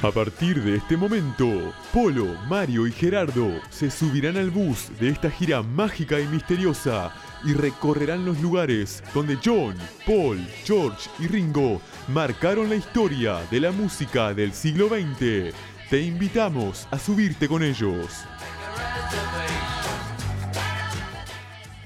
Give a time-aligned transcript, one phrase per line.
[0.00, 5.28] A partir de este momento, Polo, Mario y Gerardo se subirán al bus de esta
[5.28, 7.12] gira mágica y misteriosa
[7.44, 9.76] y recorrerán los lugares donde John,
[10.06, 15.52] Paul, George y Ringo marcaron la historia de la música del siglo XX.
[15.90, 18.24] Te invitamos a subirte con ellos.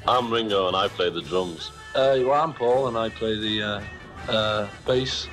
[0.06, 1.72] I'm Ringo and I play the drums.
[1.94, 5.28] Uh, well, I'm Paul and I play the uh, uh, bass.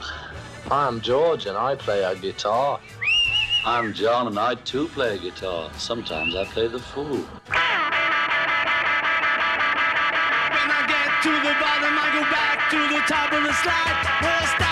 [0.71, 2.79] I'm George and I play a guitar.
[3.65, 5.71] I'm John and I too play a guitar.
[5.77, 7.05] Sometimes I play the fool.
[7.05, 7.25] When
[10.69, 14.68] I get to the bottom, I go back to the top of the slide.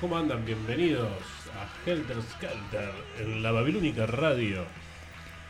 [0.00, 0.44] ¿Cómo andan?
[0.44, 1.08] Bienvenidos
[1.56, 4.64] a Helter Skelter en la Babilónica Radio.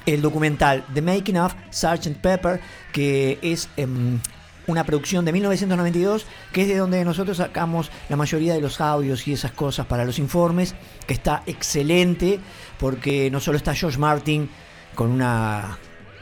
[0.05, 2.17] el documental The Making of Sgt.
[2.21, 2.61] Pepper,
[2.93, 4.19] que es em,
[4.67, 9.27] una producción de 1992, que es de donde nosotros sacamos la mayoría de los audios
[9.27, 10.75] y esas cosas para los informes,
[11.05, 12.39] que está excelente,
[12.79, 14.49] porque no solo está George Martin
[14.95, 15.77] con una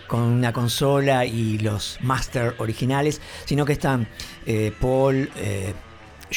[0.08, 4.08] con una consola y los master originales, sino que están
[4.46, 5.74] eh, Paul, eh,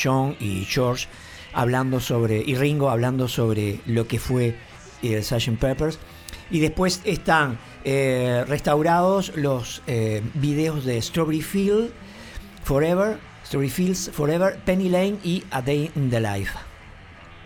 [0.01, 1.07] John y George
[1.53, 4.55] hablando sobre, y Ringo hablando sobre lo que fue
[5.03, 5.59] eh, el Sgt.
[5.59, 5.99] Peppers.
[6.51, 11.91] Y después están eh, restaurados los eh, videos de Strawberry Field
[12.65, 16.53] Forever, Strawberry Fields Forever, Penny Lane y A Day in the Life.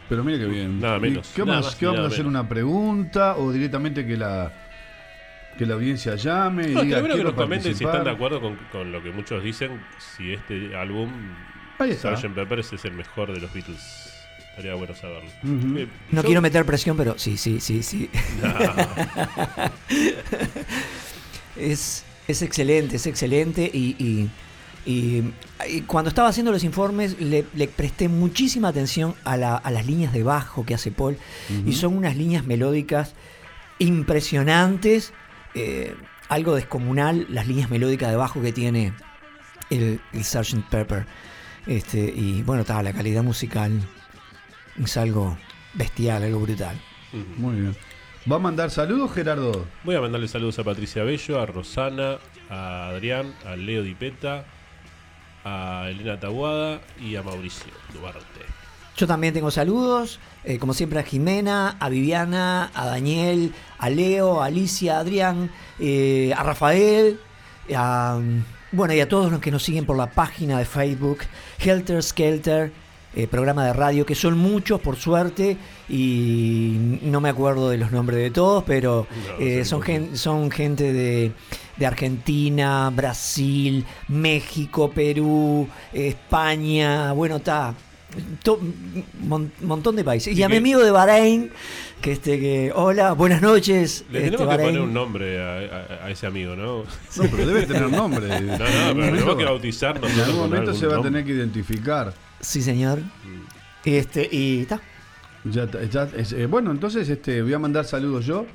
[0.08, 0.78] Pero mire qué bien.
[0.80, 2.18] Nada ¿Y menos, ¿Qué nada vamos, más qué vamos a hacer?
[2.18, 2.30] menos.
[2.30, 4.61] ¿Una pregunta o directamente que la
[5.58, 8.40] que la audiencia llame y No, diga que quiero nos comenten si están de acuerdo
[8.40, 9.80] con, con lo que muchos dicen,
[10.16, 11.10] si este álbum.
[11.78, 12.34] Sgt.
[12.34, 14.10] Peppers, es el mejor de los Beatles.
[14.50, 15.30] Estaría bueno saberlo.
[15.78, 18.10] Eh, No yo- quiero meter presión, pero sí, sí, sí, sí.
[21.56, 24.30] es, es excelente, es excelente y, y-
[24.84, 25.22] y-
[25.68, 29.86] y cuando estaba haciendo los informes le, le presté muchísima atención a, la- a las
[29.86, 31.16] líneas de bajo que hace Paul
[31.66, 33.14] y son unas líneas melódicas
[33.78, 35.12] impresionantes,
[35.54, 35.94] eh,
[36.28, 38.92] algo descomunal las líneas melódicas de bajo que tiene
[39.70, 40.68] el, el Sgt.
[40.70, 41.06] Pepper.
[41.66, 43.80] Este, y bueno, está, la calidad musical
[44.82, 45.36] es algo
[45.74, 46.80] bestial, algo brutal.
[47.36, 47.76] Muy bien.
[48.30, 49.66] ¿Va a mandar saludos, Gerardo?
[49.84, 54.44] Voy a mandarle saludos a Patricia Bello, a Rosana, a Adrián, a Leo Dipeta,
[55.44, 58.31] a Elena Tabuada y a Mauricio Duarte.
[58.96, 64.42] Yo también tengo saludos, eh, como siempre a Jimena, a Viviana, a Daniel, a Leo,
[64.42, 65.50] a Alicia, a Adrián,
[65.80, 67.18] eh, a Rafael,
[67.74, 68.20] a,
[68.70, 71.20] bueno, y a todos los que nos siguen por la página de Facebook,
[71.58, 72.70] Helter Skelter,
[73.14, 75.56] eh, programa de radio, que son muchos por suerte,
[75.88, 79.06] y no me acuerdo de los nombres de todos, pero
[79.38, 81.32] eh, son, gen- son gente de,
[81.78, 87.74] de Argentina, Brasil, México, Perú, España, bueno, está
[88.46, 90.36] un mon- montón de países.
[90.36, 91.50] Y, Y a mi amigo de Bahrein,
[92.00, 94.04] que este que, hola, buenas noches.
[94.10, 96.78] Le este, tenemos que poner un nombre a, a- a ese amigo, ¿no?
[96.82, 96.84] No,
[97.30, 98.26] pero debe tener nombre.
[98.40, 100.10] No, no, pero tenemos que bautizarnos.
[100.12, 102.12] En algún momento algún se va a tener que identificar.
[102.40, 103.00] Sí, señor.
[103.84, 104.80] Este, y está.
[105.44, 108.46] Ya, ya es- eh, bueno, entonces este, voy a mandar saludos yo.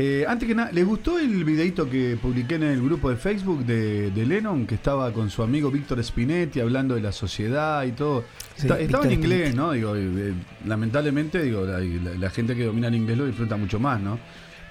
[0.00, 3.64] Eh, antes que nada, ¿les gustó el videito que publiqué en el grupo de Facebook
[3.66, 7.90] de, de Lennon, que estaba con su amigo Víctor Spinetti hablando de la sociedad y
[7.90, 8.22] todo?
[8.54, 9.56] Sí, Está- estaba en inglés, Spinetti.
[9.56, 9.72] ¿no?
[9.72, 10.34] Digo, eh, eh,
[10.66, 14.20] lamentablemente, digo, la, la- la gente que domina el inglés lo disfruta mucho más, ¿no?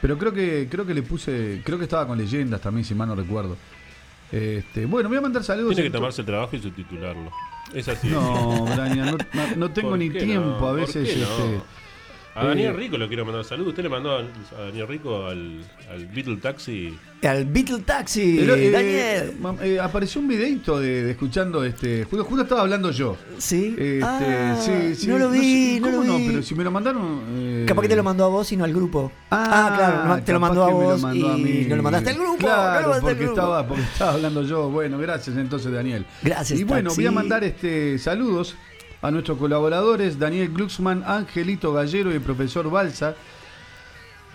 [0.01, 3.09] Pero creo que creo que le puse, creo que estaba con leyendas también, si mal
[3.09, 3.57] no recuerdo.
[4.31, 5.75] Este, bueno, voy a mandar saludos.
[5.75, 7.31] Tiene que tomarse el trabajo y subtitularlo.
[7.73, 8.07] Es así.
[8.07, 10.55] No, Braña, no, no- no tengo ¿Por ni tiempo no?
[10.55, 11.09] a ¿Por veces.
[11.09, 11.59] este,
[12.37, 13.69] A Daniel Eh, Rico le quiero mandar saludos.
[13.69, 14.23] Usted le mandó a,
[14.65, 15.59] Daniel Rico al,
[15.91, 16.95] al Beatle Taxi.
[17.23, 19.33] Al Beatle Taxi, Pero, eh, Daniel.
[19.63, 22.03] eh, apareció un videito de, de escuchando este.
[22.03, 23.17] Justo, justo estaba hablando yo.
[23.39, 23.73] Sí.
[23.77, 26.27] Este, Ah, sí, sí, no lo vi, sé, no lo ¿cómo vi.
[26.27, 27.21] Pero si me lo mandaron.
[27.37, 29.11] eh, Capaz que te lo mandó a vos y no al grupo.
[29.31, 31.65] Ah, claro, no, te lo mandó a lo vos a y mí.
[31.67, 32.33] no lo mandaste al grupo.
[32.33, 33.31] no Claro, lo porque grupo.
[33.33, 34.69] estaba, porque estaba hablando yo.
[34.69, 36.05] Bueno, gracias entonces, Daniel.
[36.21, 37.01] Gracias, Y bueno, Taxi.
[37.01, 38.55] voy a mandar este saludos
[39.01, 43.15] a nuestros colaboradores, Daniel Glucksmann, Angelito Gallero y el profesor Balsa.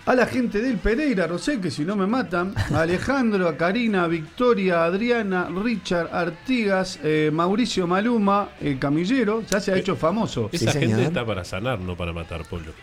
[0.05, 2.53] A la gente del Pereira, Rosé, que si no me matan.
[2.73, 9.43] A Alejandro, a Karina, a Victoria, a Adriana, Richard, Artigas, eh, Mauricio Maluma, el camillero.
[9.49, 10.49] Ya se ha hecho famoso.
[10.51, 12.73] Sí, Esa gente está para sanar, no para matar, Polo.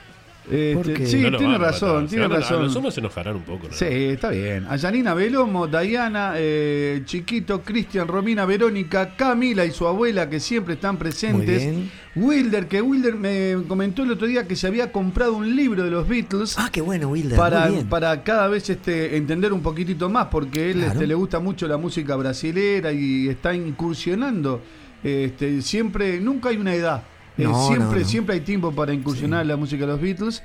[0.50, 2.62] Este, sí, No tiene a razón, tiene van a- A razón.
[2.64, 3.72] los hombres se enojarán un poco, ¿no?
[3.74, 4.66] Sí, está bien.
[4.68, 10.74] A Yanina Belomo, Dayana, eh, Chiquito, Cristian, Romina, Verónica, Camila y su abuela que siempre
[10.74, 11.68] están presentes.
[12.16, 15.90] Wilder, que Wilder me comentó el otro día que se había comprado un libro de
[15.90, 16.56] los Beatles.
[16.58, 17.38] Ah, qué bueno, Wilder.
[17.38, 17.88] Para, muy bien.
[17.88, 20.92] para cada vez este, entender un poquitito más, porque él Claro.
[20.94, 24.60] este, le gusta mucho la música brasilera y está incursionando.
[25.04, 27.02] Este, siempre, nunca hay una edad.
[27.40, 30.42] Eh, No, siempre, no, siempre hay tiempo para incursionar en la música de los Beatles.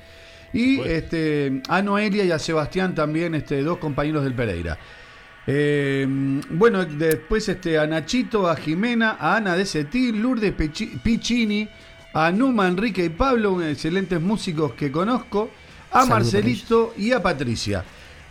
[0.53, 0.91] Y Bueno.
[0.91, 4.77] este, a Noelia y a Sebastián también, este, dos compañeros del Pereira.
[5.47, 6.07] Eh,
[6.49, 10.53] bueno, después este, a Nachito, a Jimena, a Ana de Cetil, Lourdes
[11.03, 11.67] Piccini,
[12.13, 15.51] a Numa, Enrique y Pablo, excelentes músicos que conozco,
[15.91, 17.83] a Marcelito y a Patricia.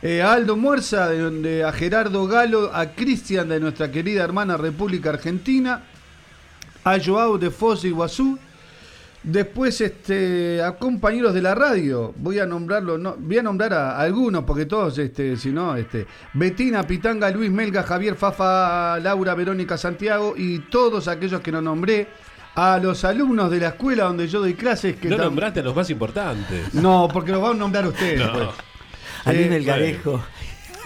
[0.03, 4.57] Eh, a Aldo Muerza, de, donde- a Gerardo Galo, a Cristian de nuestra querida hermana
[4.57, 5.83] República Argentina,
[6.85, 8.39] a Joao de Foz y Iguazú.
[9.25, 13.99] Después este, a compañeros de la radio, voy a nombrarlo, no, voy a nombrar a,
[13.99, 19.79] algunos porque todos, este, si no, este, Betina, Pitanga, Luis Melga, Javier Fafa, Laura, Verónica,
[19.79, 22.06] Santiago y todos aquellos que no nombré,
[22.55, 25.62] a los alumnos de la escuela donde yo doy clases que No tam- nombraste a
[25.62, 26.75] los más importantes.
[26.75, 28.20] No, porque los van a nombrar ustedes.
[28.20, 28.32] No.
[28.32, 28.49] pues.
[29.25, 30.23] A Luis Eh, Melgarejo.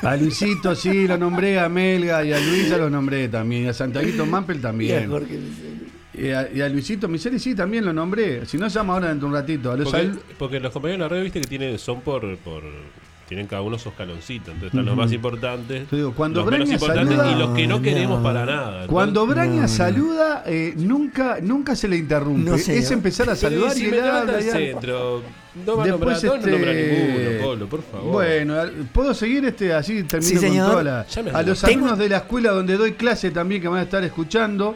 [0.02, 3.69] A Luisito sí, lo nombré, a Melga y a Luis ya los nombré también, y
[3.69, 5.11] a Santiaguito Mampel Y a también.
[6.20, 8.44] Y a, y a Luisito Miseri sí, también lo nombré.
[8.47, 9.70] Si no, llama ahora dentro de un ratito.
[9.73, 12.37] A los Porque, al- porque los compañeros de la red, viste que tienen, son por,
[12.38, 12.62] por.
[13.29, 14.49] Tienen cada uno sus escaloncitos.
[14.55, 15.87] Entonces están los más importantes.
[15.88, 18.87] Te digo, cuando los menos importantes saluda- y los que no No, queremos para nada.
[18.87, 19.69] Cuando Entonces, Braña no.
[19.69, 22.49] saluda, eh, nunca, nunca se le interrumpe.
[22.50, 22.91] No, es señor.
[22.94, 25.23] empezar a saludar si y me habla el centro.
[25.67, 28.12] No va a nombrar Después, a todos, no nombra este, ninguno, Polo, por favor.
[28.12, 32.09] Bueno, al- ¿puedo seguir este así termino Sí, con toda la- A los alumnos de
[32.09, 34.75] la escuela donde doy clase también que van a estar escuchando.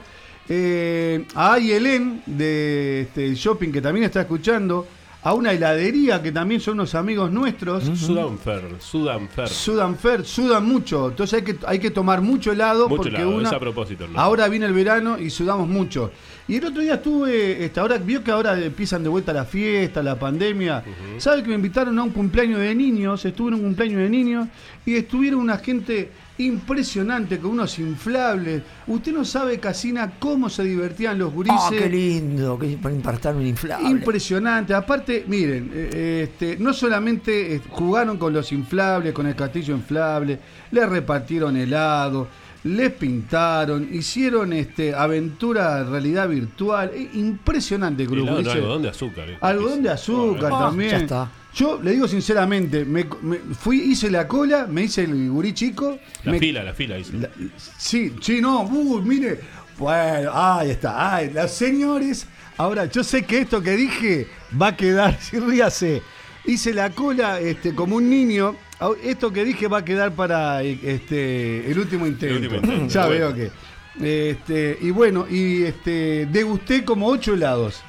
[0.48, 4.86] Eh, a Ayelén de este, shopping que también está escuchando.
[5.24, 7.84] A una heladería que también son unos amigos nuestros.
[7.96, 9.48] Sudan Fer, Sudan Fer.
[9.48, 11.10] Sudan Fer, sudan mucho.
[11.10, 14.08] Entonces hay que, hay que tomar mucho helado Mucho porque helado, una, es a propósito,
[14.08, 14.18] ¿no?
[14.18, 16.10] ahora viene el verano y sudamos mucho.
[16.48, 20.02] Y el otro día estuve, este, ahora vio que ahora empiezan de vuelta la fiesta,
[20.02, 20.82] la pandemia.
[21.18, 23.24] ¿Sabe que me invitaron a un cumpleaños de niños?
[23.24, 24.48] Estuve en un cumpleaños de niños
[24.84, 26.10] y estuvieron una gente
[26.46, 28.62] impresionante con unos inflables.
[28.86, 31.58] Usted no sabe, Casina, cómo se divertían los gurises.
[31.60, 32.58] Ah, qué lindo.
[32.58, 32.94] Que para
[33.36, 33.88] un inflable.
[33.88, 34.74] Impresionante.
[34.74, 40.38] Aparte, miren, eh, este, no solamente eh, jugaron con los inflables, con el castillo inflable,
[40.70, 42.28] les repartieron helado,
[42.64, 46.90] les pintaron, hicieron este, aventura realidad virtual.
[46.94, 48.46] Eh, impresionante, Gurises.
[48.54, 49.30] algodón de azúcar.
[49.30, 49.38] eh.
[49.40, 50.90] Algodón de azúcar Ah, también.
[50.90, 51.30] ya está.
[51.54, 55.98] Yo le digo sinceramente, me, me- fui, hice la cola, me hice el gurí chico.
[56.24, 57.12] La me- fila, la fila, dice.
[57.14, 57.30] la-
[57.76, 59.40] sí, sí, no, uy, mire.
[59.78, 61.14] Bueno, ahí está.
[61.16, 62.26] Ay, los señores.
[62.56, 64.26] Ahora, yo sé que esto que dije
[64.60, 66.02] va a quedar, sí, ríase.
[66.44, 68.56] Hice la cola este, como un niño.
[69.04, 72.34] Esto que dije va a quedar para este, el último intento.
[72.34, 73.32] último intento, ya bueno.
[73.32, 74.30] veo que.
[74.30, 77.82] Este, y bueno, y este, degusté como ocho helados.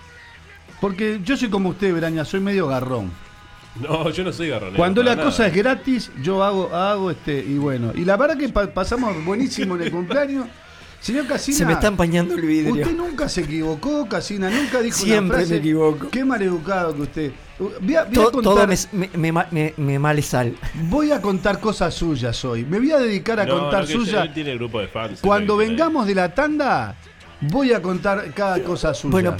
[0.82, 3.12] Porque yo soy como usted, Braña, soy medio garrón.
[3.82, 4.78] No, yo no soy garronero.
[4.78, 5.26] Cuando la nada.
[5.28, 7.92] cosa es gratis, yo hago, hago este, y bueno.
[7.96, 10.48] Y la verdad que pa- pasamos buenísimo en el cumpleaños.
[11.02, 11.58] Señor Casina.
[11.58, 12.76] Se me está empañando el vidrio.
[12.76, 15.54] Usted nunca se equivocó, Casina, nunca dijo Siempre una frase.
[15.56, 16.10] me equivoco.
[16.10, 17.32] Qué maleducado que usted.
[17.82, 18.78] Voy a, voy a contar, todo me,
[19.18, 20.56] me, me me- me male sal.
[20.90, 22.64] voy a contar cosas suyas hoy.
[22.64, 24.26] Me voy a dedicar a No, contar no, suyas.
[24.28, 25.20] él tiene grupo de fans.
[25.22, 26.96] Cuando vengamos de la tanda,
[27.42, 29.12] voy a contar cada cosa suya.
[29.12, 29.36] Bueno,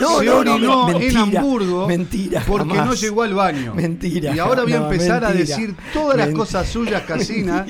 [0.00, 2.86] No, se no, no, orinó en mentira, Hamburgo mentira, porque jamás.
[2.86, 3.74] no llegó al baño.
[3.74, 7.66] Mentira, Y ahora voy a empezar a decir todas las cosas suyas, Casina,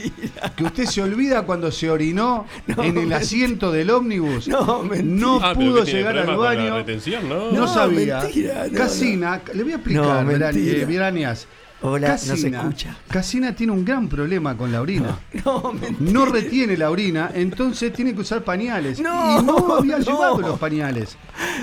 [0.56, 3.16] que usted se olvida cuando se orinó No, en el mentira.
[3.18, 4.46] asiento del ómnibus.
[4.48, 5.02] No, mentira.
[5.28, 6.74] No Ah, pudo llegar al baño.
[6.76, 7.50] retención, ¿no?
[7.50, 8.20] No, No, sabía.
[8.54, 11.08] Mentira, no, Casina, le voy a No, explicar, Verani- mentira.
[11.10, 11.36] eh.
[11.80, 12.96] Hola, no se Casina, escucha.
[13.08, 15.16] Casina tiene un gran problema con la orina.
[15.44, 15.96] No, mentira.
[16.12, 18.98] No retiene la orina, entonces tiene que usar pañales.
[18.98, 20.04] No, y no había no.
[20.04, 21.16] llevado los pañales.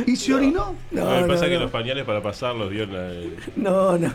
[0.08, 0.74] Y se orinó.
[0.92, 1.62] No, No, me no, pasa que no.
[1.64, 3.10] los pañales para pasarlos en la-
[3.58, 4.14] No, no, no.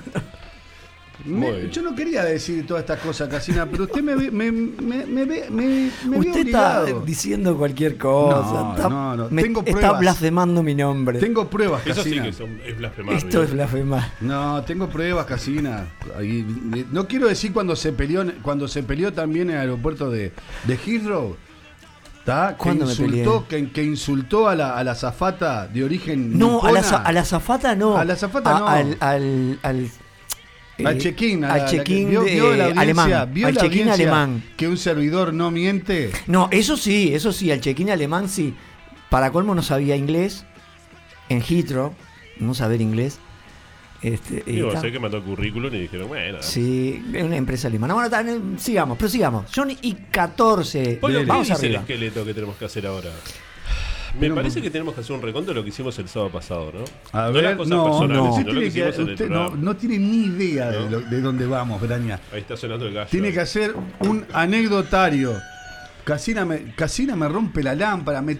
[1.24, 5.04] Me- yo no quería decir todas estas cosas, Casina, pero usted me ve, me, me,
[5.50, 8.36] me Usted está diciendo cualquier cosa.
[8.62, 9.28] No, está, no, no.
[9.30, 10.00] me- Tengo está pruebas.
[10.00, 11.18] blasfemando mi nombre.
[11.18, 12.24] Tengo pruebas, Eso sí Casina.
[12.24, 13.14] que son- es blasfemar.
[13.14, 14.12] Esto es blasfemar.
[14.20, 15.86] No, tengo pruebas, Casina.
[16.18, 20.10] Ahí, eh, No quiero decir cuando se peleó, cuando se peleó también en el aeropuerto
[20.10, 20.32] de,
[20.64, 21.36] de Heathrow.
[22.24, 22.50] ¿tá?
[22.50, 26.60] Que ¿Cuándo me insultó, que, que insultó a la, a la azafata de origen No,
[26.60, 26.82] a la, nipona.
[26.82, 27.96] za- a la zafata no.
[27.96, 28.68] A la azafata no.
[28.68, 29.90] Al, al, al,
[30.86, 33.30] Al eh, check-in, Al check-in la audiencia- alemán.
[33.32, 34.42] vio al check-in alemán.
[34.56, 36.10] Que un servidor no miente.
[36.26, 38.54] No, eso sí, eso sí, al check-in alemán sí.
[39.08, 40.44] Para colmo no sabía inglés.
[41.28, 41.94] En Heathrow,
[42.38, 43.18] no saber inglés.
[44.02, 46.38] Este, y sé que mandó currículum y dijeron, bueno.
[46.40, 47.92] Sí, es una empresa alemana.
[47.94, 49.50] Bueno, ta, eh, sigamos, prosigamos.
[49.54, 50.96] Johnny y 14.
[51.00, 51.74] Polo, ¿qué Vamos dice arriba.
[51.74, 53.10] el esqueleto que tenemos que hacer ahora?
[54.14, 56.32] Me Pero- parece que tenemos que hacer un reconto de lo que hicimos el sábado
[56.32, 56.84] pasado, ¿no?
[57.18, 57.98] A no ver, las cosas no, no.
[58.00, 61.00] sino Usted lo que que- en el usted no, no tiene ni idea de, lo-
[61.00, 62.18] de dónde vamos, Braña.
[62.32, 63.08] Ahí está sonando el gallo.
[63.10, 65.34] Tiene que hacer un anecdotario.
[66.04, 68.38] Casina me, Casina me rompe la lámpara, me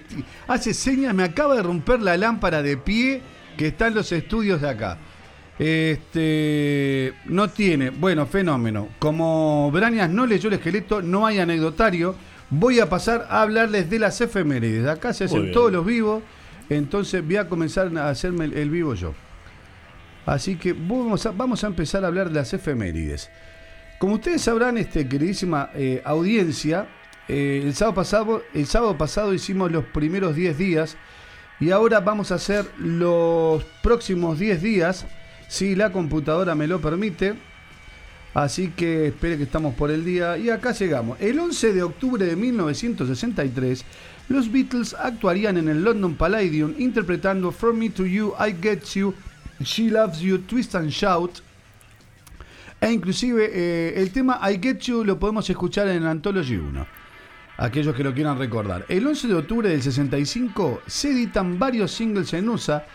[0.49, 3.21] hace señas, me acaba de romper la lámpara de pie
[3.57, 4.99] que está en los estudios de acá.
[5.59, 8.89] Este no tiene, bueno, fenómeno.
[8.99, 12.17] Como Brañas no leyó el esqueleto, no hay anecdotario.
[12.51, 14.89] Voy a pasar a hablarles de las efemérides.
[14.89, 16.23] Acá se hacen todos los vivos,
[16.69, 19.15] entonces voy a comenzar a hacerme el, el vivo yo.
[20.27, 23.31] Así que vamos a, vamos a empezar a hablar de las efemérides.
[23.99, 26.89] Como ustedes sabrán, este, queridísima eh, audiencia,
[27.29, 30.97] eh, el, sábado pasado, el sábado pasado hicimos los primeros 10 días
[31.61, 35.07] y ahora vamos a hacer los próximos 10 días,
[35.49, 37.35] si la computadora me lo permite.
[38.35, 41.21] Así que espere que estamos por el día y acá llegamos.
[41.21, 43.85] El 11 de octubre de 1963,
[44.29, 49.15] los Beatles actuarían en el London Palladium interpretando From Me to You, I Get You,
[49.61, 51.43] She Loves You, Twist and Shout.
[52.81, 56.87] E inclusive eh, el tema I Get You lo podemos escuchar en Anthology 1.
[57.59, 58.87] Aquellos que lo quieran recordar.
[58.89, 62.87] El 11 de octubre del 65 se editan varios singles en USA,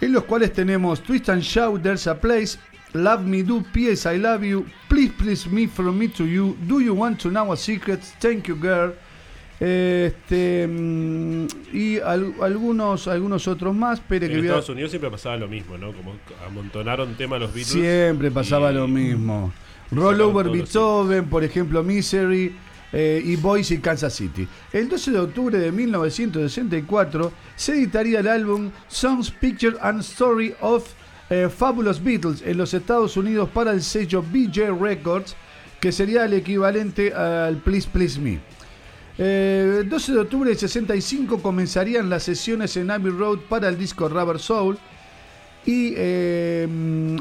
[0.00, 2.58] en los cuales tenemos Twist and Shout, There's a Place,
[2.94, 4.06] Love Me Do, P.S.
[4.14, 7.52] I Love You, Please Please Me From Me to You, Do You Want to Know
[7.52, 8.94] a Secret, Thank You Girl.
[9.60, 13.98] Este, mm, y y al- algunos, algunos otros más.
[13.98, 15.92] Espere En que Estados Unidos siempre pasaba lo mismo, ¿no?
[15.92, 16.14] Como
[16.46, 17.72] amontonaron temas los Beatles.
[17.72, 19.52] Siempre pasaba y- lo mismo.
[19.90, 22.54] Rollover Beethoven, por ejemplo, Misery
[22.92, 24.46] eh, y Boys y Kansas City.
[24.72, 30.88] El 12 de octubre de 1964 se editaría el álbum Songs, Picture and Story of
[31.30, 35.36] eh, Fabulous Beatles en los Estados Unidos para el sello BJ Records,
[35.80, 38.40] que sería el equivalente al Please Please Me.
[39.18, 43.76] Eh, El 12 de octubre del 65 comenzarían las sesiones en Abbey Road para el
[43.76, 44.78] disco Rubber Soul.
[45.66, 46.66] Y eh,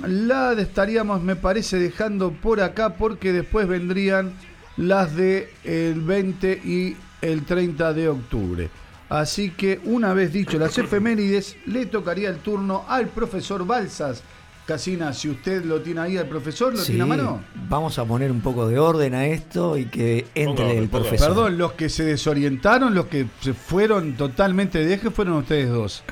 [0.06, 4.34] la estaríamos, me parece, dejando por acá porque después vendrían
[4.78, 8.70] las de el 20 y el 30 de octubre.
[9.10, 14.22] Así que una vez dicho las efemérides, le tocaría el turno al profesor Balsas.
[14.66, 17.42] Casina, si usted lo tiene ahí al profesor, ¿lo Sí, tiene a mano?
[17.70, 21.04] Vamos a poner un poco de orden a esto y que entre Ponga, el ponga.
[21.04, 21.28] profesor.
[21.30, 26.04] Perdón, los que se desorientaron, los que se fueron totalmente de eje fueron ustedes dos.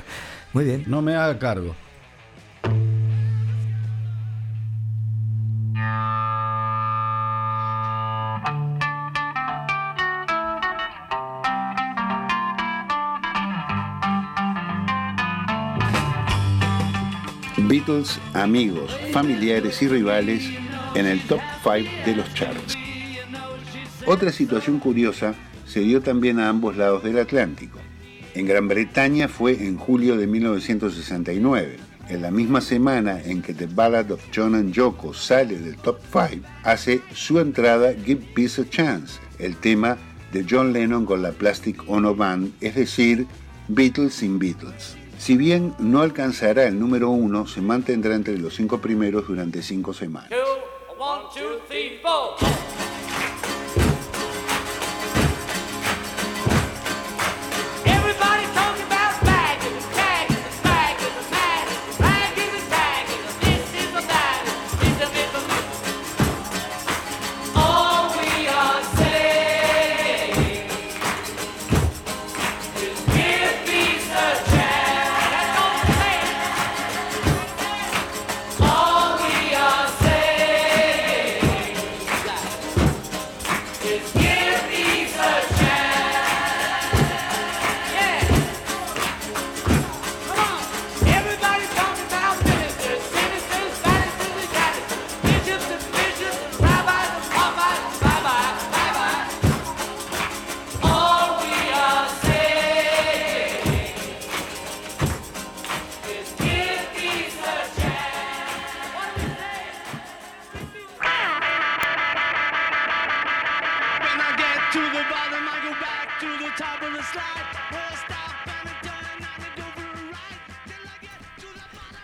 [0.54, 0.84] Muy bien.
[0.86, 1.76] No me haga cargo.
[17.68, 20.48] Beatles, amigos, familiares y rivales
[20.94, 22.76] en el top 5 de los charts.
[24.06, 25.34] Otra situación curiosa
[25.66, 27.80] se dio también a ambos lados del Atlántico.
[28.34, 31.78] En Gran Bretaña fue en julio de 1969.
[32.08, 35.98] En la misma semana en que The Ballad of John and Yoko sale del top
[36.12, 39.98] 5, hace su entrada Give Peace a Chance, el tema
[40.32, 43.26] de John Lennon con la Plastic Ono Band, es decir,
[43.66, 44.96] Beatles sin Beatles.
[45.26, 49.92] Si bien no alcanzará el número uno, se mantendrá entre los cinco primeros durante cinco
[49.92, 50.30] semanas.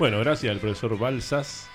[0.03, 1.69] Bueno, gracias al profesor Balsas.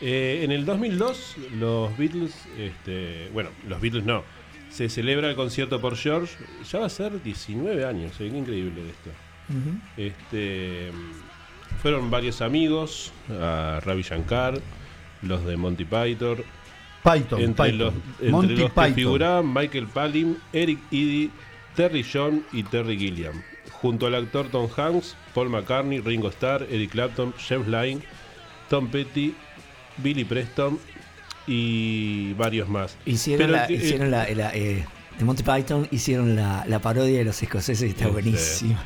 [0.00, 4.24] Eh, en el 2002, los Beatles, este, bueno, los Beatles no,
[4.70, 6.34] se celebra el concierto por George.
[6.72, 9.10] Ya va a ser 19 años, eh, qué increíble esto.
[9.98, 10.92] Este,
[11.82, 14.58] fueron varios amigos, a Ravi Shankar,
[15.20, 16.38] los de Monty Python,
[17.04, 17.78] Python, entre Python.
[17.78, 18.94] los, entre Monty los que Python.
[18.94, 21.30] figuraban Michael Palin, Eric Eady,
[21.76, 23.42] Terry John y Terry Gilliam.
[23.80, 28.02] Junto al actor Tom Hanks, Paul McCartney, Ringo Starr, Eric Clapton, James Lyon,
[28.68, 29.34] Tom Petty,
[29.98, 30.78] Billy Preston
[31.46, 32.96] y varios más.
[33.06, 34.84] Hicieron, Pero la, que- hicieron la, la, eh,
[35.18, 38.82] de Monty Python hicieron la, la parodia de los escoceses y está buenísima.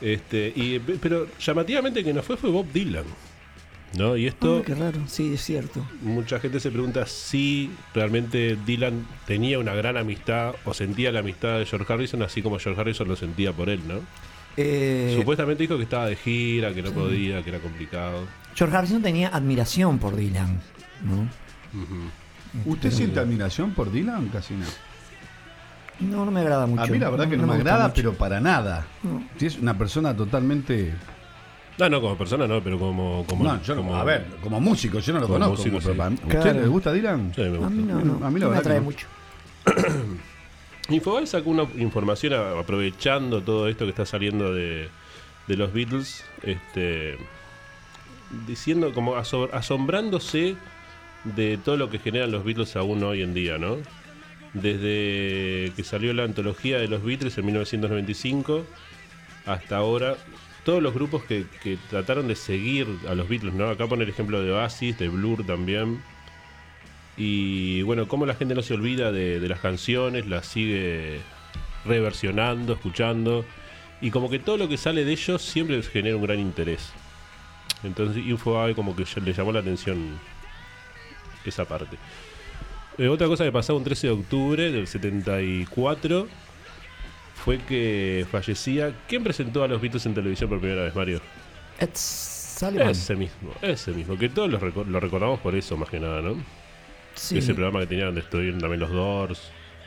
[0.00, 3.04] Este, y, pero llamativamente que no fue fue Bob Dylan.
[3.96, 4.16] ¿No?
[4.16, 5.86] Y esto qué raro, sí, es cierto.
[6.00, 11.58] mucha gente se pregunta si realmente Dylan tenía una gran amistad o sentía la amistad
[11.58, 14.00] de George Harrison así como George Harrison lo sentía por él, ¿no?
[14.56, 18.26] Eh, Supuestamente dijo que estaba de gira, que no podía, que era complicado.
[18.54, 20.60] George Harrison tenía admiración por Dylan.
[21.02, 21.28] ¿no?
[22.64, 24.66] ¿Usted siente admiración por Dylan, Casina?
[26.00, 26.82] No, no me agrada mucho.
[26.82, 27.94] A mí la verdad que no, me agrada, mucho.
[27.94, 28.86] pero para nada.
[29.02, 29.22] No.
[29.36, 30.92] Sí, es una persona totalmente...
[31.78, 33.24] No, no, como persona no, pero como.
[33.26, 35.56] como no, yo no- como- a ver, como músico, yo no lo como conozco.
[35.68, 36.00] músico, como- sí.
[36.22, 36.60] ¿A usted Claro.
[36.60, 37.32] le gusta Dylan?
[37.34, 37.66] Sí, me gusta.
[37.66, 38.82] A mí no, no, A mí la no me atrae no.
[38.84, 39.06] mucho.
[40.88, 44.88] Infobae sacó una información aprovechando todo esto que está saliendo de,
[45.46, 47.16] de los Beatles, este,
[48.46, 50.56] diciendo como aso- asombrándose
[51.24, 53.76] de todo lo que generan los Beatles aún hoy en día, ¿no?
[54.54, 58.66] Desde que salió la antología de los Beatles en 1995
[59.46, 60.16] hasta ahora,
[60.64, 63.68] todos los grupos que, que trataron de seguir a los Beatles, ¿no?
[63.68, 66.02] Acá pone el ejemplo de Oasis, de Blur también.
[67.16, 71.20] Y bueno, cómo la gente no se olvida de, de las canciones, las sigue
[71.84, 73.44] reversionando, escuchando.
[74.00, 76.92] Y como que todo lo que sale de ellos siempre genera un gran interés.
[77.84, 80.18] Entonces, algo como que le llamó la atención
[81.44, 81.96] esa parte.
[82.98, 86.28] Eh, otra cosa que pasaba un 13 de octubre del 74
[87.44, 88.92] fue que fallecía.
[89.08, 91.20] ¿Quién presentó a los Beatles en televisión por primera vez, Mario?
[91.78, 92.90] Ed Sullivan.
[92.90, 94.16] Ese mismo, ese mismo.
[94.16, 96.36] Que todos lo, reco- lo recordamos por eso, más que nada, ¿no?
[97.14, 97.38] Sí.
[97.38, 99.40] Ese programa que tenían de estuvieron también los Doors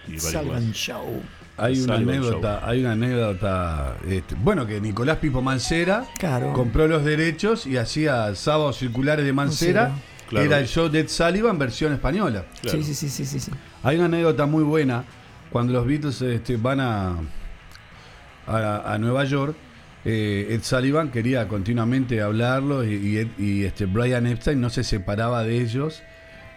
[0.07, 0.75] y varios Sullivan más.
[0.75, 1.23] Show.
[1.57, 6.51] Hay una anécdota, hay una anécdota, este, bueno, que Nicolás Pipo Mancera Claro.
[6.51, 9.83] compró los derechos y hacía sábados circulares de Mancera.
[9.89, 10.05] Mancera.
[10.27, 10.45] Claro.
[10.47, 12.43] Era el show de Ed Sullivan versión española.
[12.61, 12.77] Claro.
[12.79, 13.51] Sí, sí, sí, sí, sí, sí.
[13.83, 15.05] Hay una anécdota muy buena
[15.49, 17.15] cuando los Beatles este, van a,
[18.47, 19.55] a, a Nueva York.
[20.05, 24.83] eh, Ed Sullivan quería continuamente hablarlo y, y Ed- y, este, Brian Epstein no se
[24.83, 26.03] separaba de ellos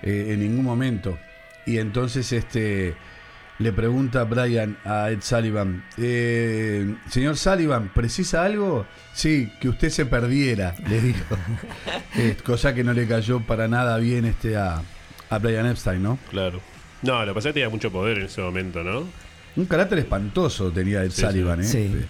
[0.02, 1.18] eh, en ningún momento.
[1.66, 2.94] Y entonces este,
[3.58, 8.86] le pregunta Brian a Ed Sullivan, eh, señor Sullivan, ¿precisa algo?
[9.14, 11.36] Sí, que usted se perdiera, le dijo.
[12.16, 14.82] Eh, cosa que no le cayó para nada bien este a,
[15.30, 16.18] a Brian Epstein, ¿no?
[16.30, 16.60] Claro.
[17.02, 19.04] No, lo que pasa es que tenía mucho poder en ese momento, ¿no?
[19.58, 21.64] Un carácter espantoso tenía Ed Sí, Sullivan.
[21.64, 21.78] sí.
[21.78, 21.90] ¿eh?
[21.92, 22.06] Sí.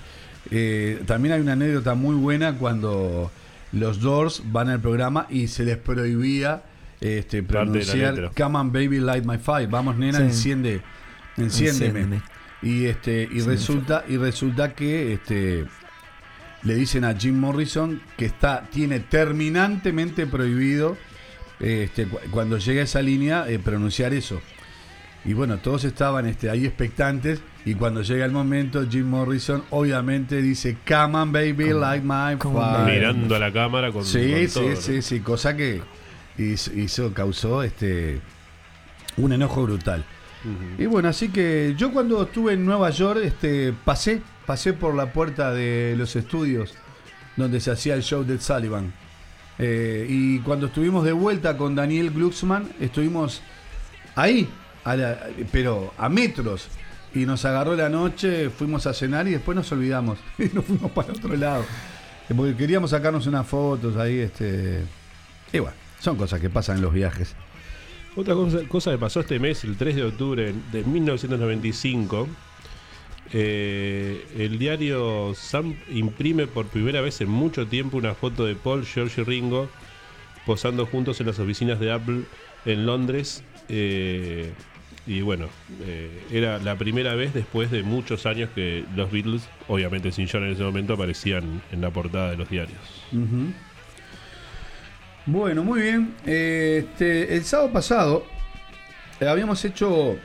[0.51, 3.31] Eh, también hay una anécdota muy buena cuando
[3.73, 6.63] los Doors van al programa y se les prohibía
[7.01, 8.31] este, pronunciar.
[8.37, 9.69] Come on baby light my fire.
[9.69, 10.25] Vamos nena, Sí.
[10.25, 10.81] enciende,
[11.37, 12.01] enciéndeme.
[12.01, 12.23] Enciéndeme.
[12.63, 15.65] Y este y Sí, resulta y resulta que este
[16.65, 20.97] le dicen a Jim Morrison que está tiene terminantemente prohibido
[21.61, 24.41] este, cu- cuando llega a esa línea eh, pronunciar eso.
[25.25, 30.41] Y bueno, todos estaban este, ahí expectantes y cuando llega el momento Jim Morrison obviamente
[30.41, 32.79] dice Come on baby Come- like my come on, fire".
[32.85, 32.93] baby.
[32.99, 34.77] Mirando a la cámara con, Sí, con sí, todo, ¿no?
[34.77, 35.83] sí, sí, cosa que
[36.39, 38.21] hizo, hizo- causó este
[39.17, 40.05] un enojo brutal.
[40.79, 45.13] Y bueno, así que yo cuando estuve en Nueva York, este, pasé, pasé por la
[45.13, 46.75] puerta de los estudios
[47.37, 48.93] donde se hacía el show de Sullivan.
[49.59, 53.43] Eh, y cuando estuvimos de vuelta con Daniel Glucksmann, estuvimos
[54.15, 54.49] ahí,
[55.53, 56.69] pero a metros.
[57.15, 60.19] Y nos agarró la noche, fuimos a cenar y después nos olvidamos.
[60.39, 61.65] Y nos fuimos para otro lado.
[62.29, 64.19] Eh, Porque queríamos sacarnos unas fotos ahí.
[64.19, 64.83] Este,
[65.53, 67.35] y bueno, son cosas que pasan en los viajes.
[68.17, 72.29] Otra cosa, cosa que pasó este mes, el 3 de octubre de 1995,
[73.33, 78.87] eh, el diario Sam imprime por primera vez en mucho tiempo una foto de Paul,
[78.87, 79.69] George y Ringo
[80.47, 82.23] posando juntos en las oficinas de Apple
[82.65, 83.45] en Londres.
[83.69, 84.53] Eh,
[85.09, 85.49] y bueno,
[85.87, 90.45] eh, era la primera vez después de muchos años que los Beatles, obviamente sin John
[90.45, 92.79] en ese momento, aparecían en la portada de los diarios.
[95.25, 96.15] Bueno, muy bien.
[96.27, 98.27] Este, el sábado pasado
[99.19, 100.17] eh, habíamos hecho,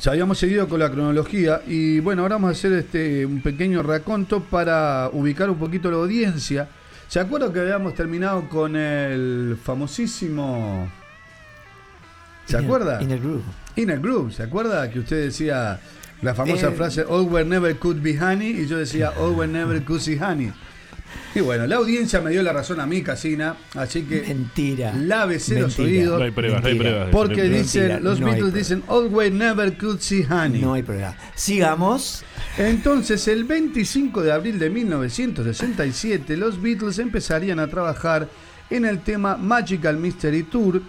[0.00, 3.82] ya habíamos seguido con la cronología y bueno, ahora vamos a hacer este un pequeño
[3.82, 6.68] raconto para ubicar un poquito la audiencia.
[7.08, 10.88] ¿Se acuerdan que habíamos terminado con el famosísimo...
[12.46, 13.02] ¿Se In a- acuerda?
[13.02, 13.42] In a groove.
[14.00, 15.80] Groove, ¿se acuerda que usted decía
[16.22, 18.60] la famosa Eh, frase All were never could be honey?
[18.62, 20.52] Y yo decía All were never could see honey.
[21.34, 24.92] Y bueno, la audiencia me dio la razón a mí, Casina, así que Mentira.
[24.96, 26.18] lávese los oídos.
[26.18, 27.08] No hay pruebas, no hay pruebas.
[27.10, 27.58] Porque pruebas.
[27.58, 30.60] dicen, Mentira, los no Beatles dicen All were never could see honey.
[30.60, 31.16] No hay problema.
[31.34, 32.24] Sigamos.
[32.56, 38.28] Entonces, el 25 de abril de 1967, los Beatles empezarían a trabajar
[38.70, 40.82] en el tema Magical Mystery Tour,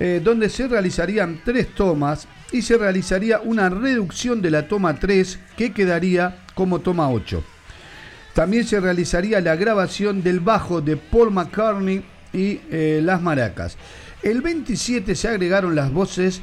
[0.00, 5.38] eh, donde se realizarían tres tomas y se realizaría una reducción de la toma 3
[5.56, 7.42] que quedaría como toma 8.
[8.34, 13.76] También se realizaría la grabación del bajo de Paul McCartney y eh, las maracas.
[14.22, 16.40] El 27 se agregaron las voces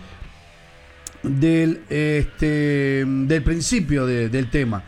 [1.24, 4.84] del, este, del principio de- del tema.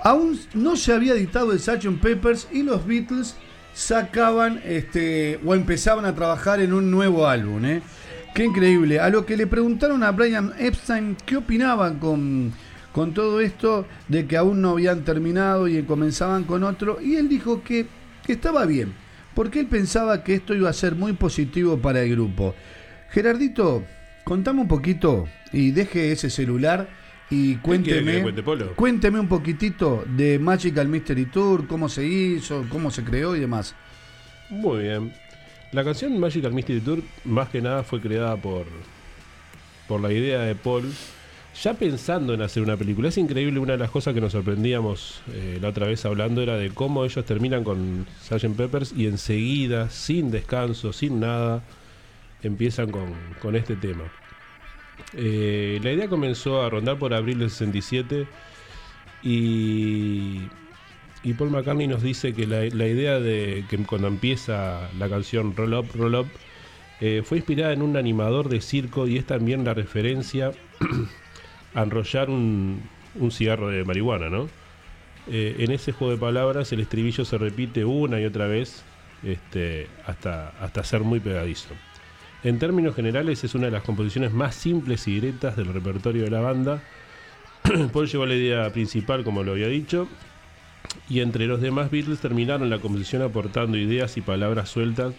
[0.00, 2.00] Aún no se había editado el Sgt.
[2.00, 3.36] Peppers y los Beatles
[3.74, 7.64] sacaban este, o empezaban a trabajar en un nuevo álbum.
[7.64, 7.82] ¿eh?
[8.38, 9.00] Qué increíble.
[9.00, 12.52] A lo que le preguntaron a Brian Epstein qué opinaban con,
[12.92, 17.00] con todo esto de que aún no habían terminado y comenzaban con otro.
[17.02, 17.86] Y él dijo que,
[18.24, 18.92] que estaba bien,
[19.34, 22.54] porque él pensaba que esto iba a ser muy positivo para el grupo.
[23.10, 23.82] Gerardito,
[24.22, 26.88] contame un poquito y deje ese celular
[27.30, 28.76] y cuénteme, le cuente, Polo?
[28.76, 33.74] cuénteme un poquitito de Magical Mystery Tour, cómo se hizo, cómo se creó y demás.
[34.48, 35.12] Muy bien.
[35.72, 38.64] La canción Magical Mystery Tour más que nada fue creada por,
[39.86, 40.90] por la idea de Paul.
[41.62, 45.20] Ya pensando en hacer una película, es increíble, una de las cosas que nos sorprendíamos
[45.32, 48.56] eh, la otra vez hablando era de cómo ellos terminan con Sgt.
[48.56, 51.62] Peppers y enseguida, sin descanso, sin nada,
[52.42, 54.04] empiezan con, con este tema.
[55.14, 58.26] Eh, la idea comenzó a rondar por abril del 67
[59.22, 60.42] y
[61.28, 65.74] y Paul McCartney nos dice que la, idea de que cuando empieza la canción Roll
[65.74, 66.26] Up, Roll Up,
[67.02, 70.52] eh, fue inspirada en un animador de circo y es también la referencia
[71.74, 72.80] a enrollar un,
[73.16, 74.48] un cigarro de marihuana, ¿no?
[75.30, 78.82] Eh, en ese juego de palabras el estribillo se repite una y otra vez
[79.22, 81.74] este, hasta, hasta ser muy pegadizo.
[82.42, 86.30] En términos generales es una de las composiciones más simples y directas del repertorio de
[86.30, 86.82] la banda.
[87.92, 90.08] Paul llevó la idea principal, como lo había dicho,
[91.08, 95.14] y entre los demás Beatles terminaron la composición aportando ideas y palabras sueltas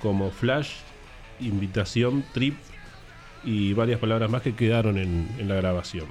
[0.00, 0.70] como flash,
[1.40, 2.54] invitación, trip
[3.44, 6.06] y varias palabras más que quedaron en, la grabación.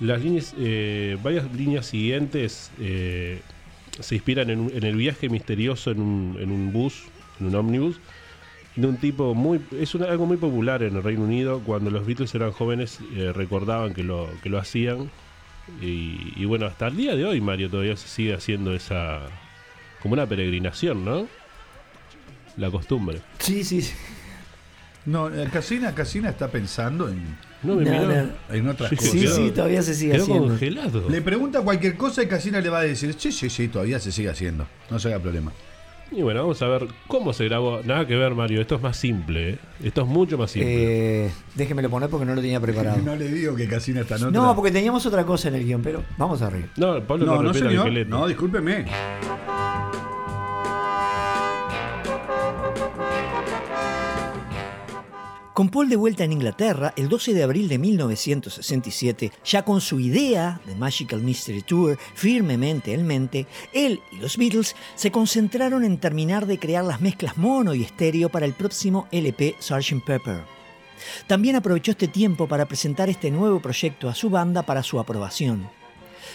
[0.00, 3.40] Las líneas, eh, varias líneas siguientes eh,
[4.00, 7.04] se inspiran en, en el viaje misterioso en un, en un bus,
[7.40, 8.00] en un ómnibus,
[8.78, 9.60] de un tipo muy...
[9.72, 11.60] Es algo muy popular en el Reino Unido.
[11.66, 15.10] Cuando los Beatles eran jóvenes eh, recordaban que lo, que lo hacían.
[15.80, 19.20] Y, y bueno, hasta el día de hoy Mario todavía se sigue haciendo esa...
[20.02, 21.26] como una peregrinación, ¿no?
[22.56, 23.20] La costumbre.
[23.38, 23.82] Sí, sí.
[23.82, 23.94] sí.
[25.06, 27.24] No, eh, Casina, Casina está pensando en,
[27.62, 28.06] No, me No, miró.
[28.48, 28.54] no.
[28.54, 29.12] en otras Sí, cosas.
[29.12, 30.48] Sí, sí, todavía se sigue Quedó haciendo.
[30.48, 31.08] congelado.
[31.08, 34.12] Le pregunta cualquier cosa y Casina le va a decir, sí, sí, sí, todavía se
[34.12, 34.66] sigue haciendo.
[34.90, 35.52] No se haga problema.
[36.10, 37.80] Y bueno, vamos a ver cómo se grabó.
[37.84, 38.60] Nada que ver, Mario.
[38.60, 39.50] Esto es más simple.
[39.50, 39.58] ¿eh?
[39.82, 41.26] Esto es mucho más simple.
[41.26, 42.98] Eh, déjemelo poner porque no lo tenía preparado.
[43.08, 44.40] No le digo que Casina está en otra.
[44.40, 46.68] No, porque teníamos otra cosa en el guion, pero vamos arriba.
[46.76, 47.90] no, Pablo no, No, no, señor.
[48.06, 48.86] No, discúlpeme.
[55.58, 59.98] Con Paul de vuelta en Inglaterra, el 12 de abril de 1967, ya con su
[59.98, 65.98] idea de Magical Mystery Tour firmemente en mente, él y los Beatles se concentraron en
[65.98, 70.04] terminar de crear las mezclas mono y estéreo para el próximo LP Sgt.
[70.06, 70.44] Pepper.
[71.26, 75.68] También aprovechó este tiempo para presentar este nuevo proyecto a su banda para su aprobación.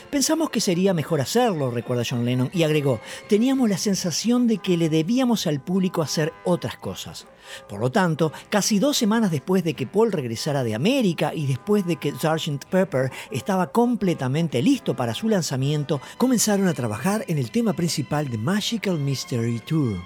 [0.10, 4.76] Pensamos que sería mejor hacerlo, recuerda John Lennon, y agregó, teníamos la sensación de que
[4.76, 7.26] le debíamos al público hacer otras cosas.
[7.68, 11.86] Por lo tanto, casi dos semanas después de que Paul regresara de América y después
[11.86, 12.66] de que Sgt.
[12.66, 18.38] Pepper estaba completamente listo para su lanzamiento, comenzaron a trabajar en el tema principal de
[18.38, 19.98] Magical Mystery Tour.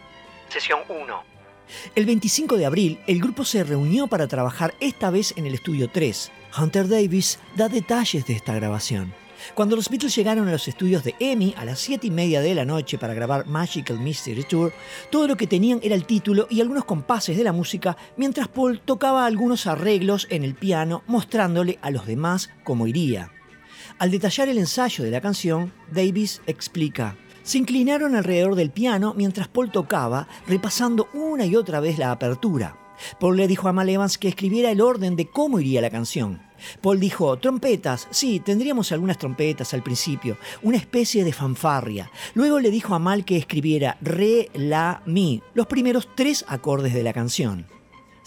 [0.49, 1.23] Sesión 1.
[1.95, 5.89] El 25 de abril, el grupo se reunió para trabajar esta vez en el estudio
[5.89, 6.31] 3.
[6.57, 9.13] Hunter Davis da detalles de esta grabación.
[9.53, 12.55] Cuando los Beatles llegaron a los estudios de EMI a las 7 y media de
[12.55, 14.73] la noche para grabar Magical Mystery Tour,
[15.09, 18.81] todo lo que tenían era el título y algunos compases de la música, mientras Paul
[18.81, 23.31] tocaba algunos arreglos en el piano mostrándole a los demás cómo iría.
[23.99, 27.15] Al detallar el ensayo de la canción, Davis explica.
[27.43, 32.86] Se inclinaron alrededor del piano mientras Paul tocaba, repasando una y otra vez la apertura.
[33.19, 36.41] Paul le dijo a Mal Evans que escribiera el orden de cómo iría la canción.
[36.81, 42.11] Paul dijo, trompetas, sí, tendríamos algunas trompetas al principio, una especie de fanfarria.
[42.33, 47.03] Luego le dijo a Mal que escribiera re, la, mi, los primeros tres acordes de
[47.03, 47.67] la canción.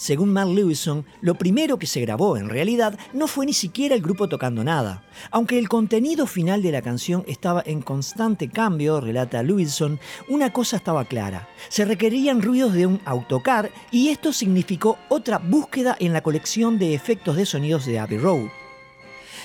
[0.01, 4.01] Según Mal Lewison, lo primero que se grabó en realidad no fue ni siquiera el
[4.01, 5.05] grupo tocando nada.
[5.31, 10.79] Aunque el contenido final de la canción estaba en constante cambio, relata Lewison, una cosa
[10.79, 11.51] estaba clara.
[11.69, 16.95] Se requerían ruidos de un autocar y esto significó otra búsqueda en la colección de
[16.95, 18.60] efectos de sonidos de Abbey Road.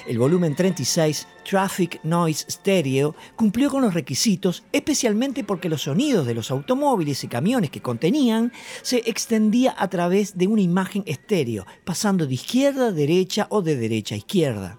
[0.07, 6.35] El volumen 36, Traffic Noise Stereo, cumplió con los requisitos, especialmente porque los sonidos de
[6.35, 8.51] los automóviles y camiones que contenían
[8.83, 13.75] se extendía a través de una imagen estéreo, pasando de izquierda a derecha o de
[13.75, 14.77] derecha a izquierda.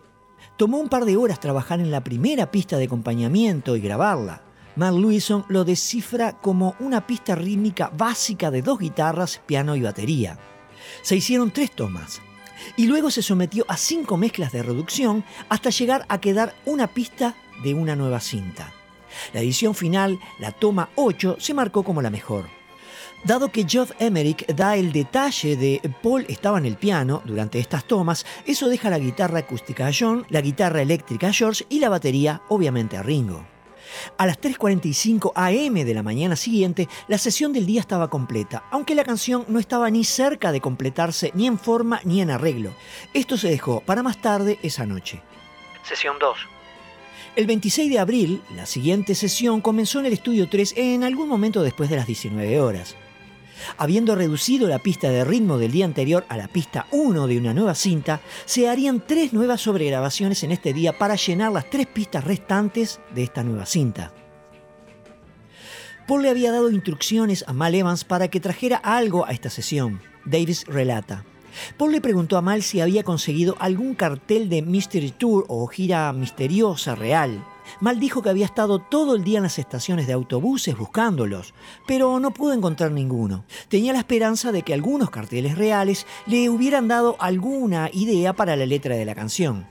[0.57, 4.43] Tomó un par de horas trabajar en la primera pista de acompañamiento y grabarla.
[4.77, 10.39] Mark Lewison lo descifra como una pista rítmica básica de dos guitarras, piano y batería.
[11.03, 12.23] Se hicieron tres tomas,
[12.77, 17.35] y luego se sometió a cinco mezclas de reducción hasta llegar a quedar una pista
[17.63, 18.73] de una nueva cinta.
[19.33, 22.49] La edición final, la toma 8, se marcó como la mejor.
[23.25, 27.85] Dado que Geoff Emerick da el detalle de Paul estaba en el piano durante estas
[27.85, 31.89] tomas, eso deja la guitarra acústica a John, la guitarra eléctrica a George y la
[31.89, 33.56] batería obviamente a Ringo.
[34.17, 38.95] A las 3.45 am de la mañana siguiente, la sesión del día estaba completa, aunque
[38.95, 42.73] la canción no estaba ni cerca de completarse ni en forma ni en arreglo.
[43.15, 45.23] Esto se dejó para más tarde esa noche.
[45.83, 46.37] Sesión 2.
[47.37, 51.63] El 26 de abril, la siguiente sesión comenzó en el estudio 3 en algún momento
[51.63, 52.97] después de las 19 horas.
[53.77, 57.55] Habiendo reducido la pista de ritmo del día anterior a la pista 1 de una
[57.55, 62.25] nueva cinta, se harían tres nuevas sobregrabaciones en este día para llenar las tres pistas
[62.25, 64.13] restantes de esta nueva cinta.
[66.07, 70.01] Paul le había dado instrucciones a Mal Evans para que trajera algo a esta sesión.
[70.25, 71.25] Davis relata.
[71.77, 76.13] Paul le preguntó a Mal si había conseguido algún cartel de Mystery Tour o gira
[76.13, 77.45] misteriosa real.
[77.81, 81.55] Mal dijo que había estado todo el día en las estaciones de autobuses buscándolos,
[81.87, 83.45] pero no pudo encontrar ninguno.
[83.69, 88.67] Tenía la esperanza de que algunos carteles reales le hubieran dado alguna idea para la
[88.67, 89.67] letra de la canción.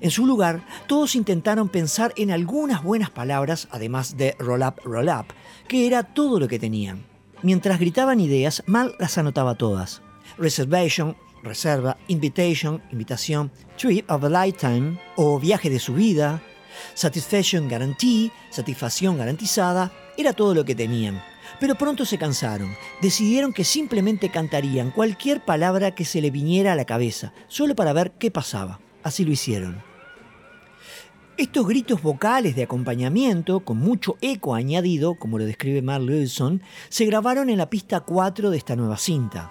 [0.00, 5.08] En su lugar, todos intentaron pensar en algunas buenas palabras, además de roll up, roll
[5.08, 5.26] up,
[5.68, 7.04] que era todo lo que tenían.
[7.42, 10.02] Mientras gritaban ideas, Mal las anotaba todas.
[10.36, 16.42] Reservation, reserva, invitation, invitación, trip of a lifetime o viaje de su vida,
[16.94, 21.22] satisfaction guarantee, satisfacción garantizada, era todo lo que tenían.
[21.58, 22.74] Pero pronto se cansaron.
[23.02, 27.92] Decidieron que simplemente cantarían cualquier palabra que se le viniera a la cabeza, solo para
[27.92, 28.80] ver qué pasaba.
[29.02, 29.82] Así lo hicieron.
[31.36, 37.06] Estos gritos vocales de acompañamiento, con mucho eco añadido, como lo describe Mark Lewison, se
[37.06, 39.50] grabaron en la pista 4 de esta nueva cinta.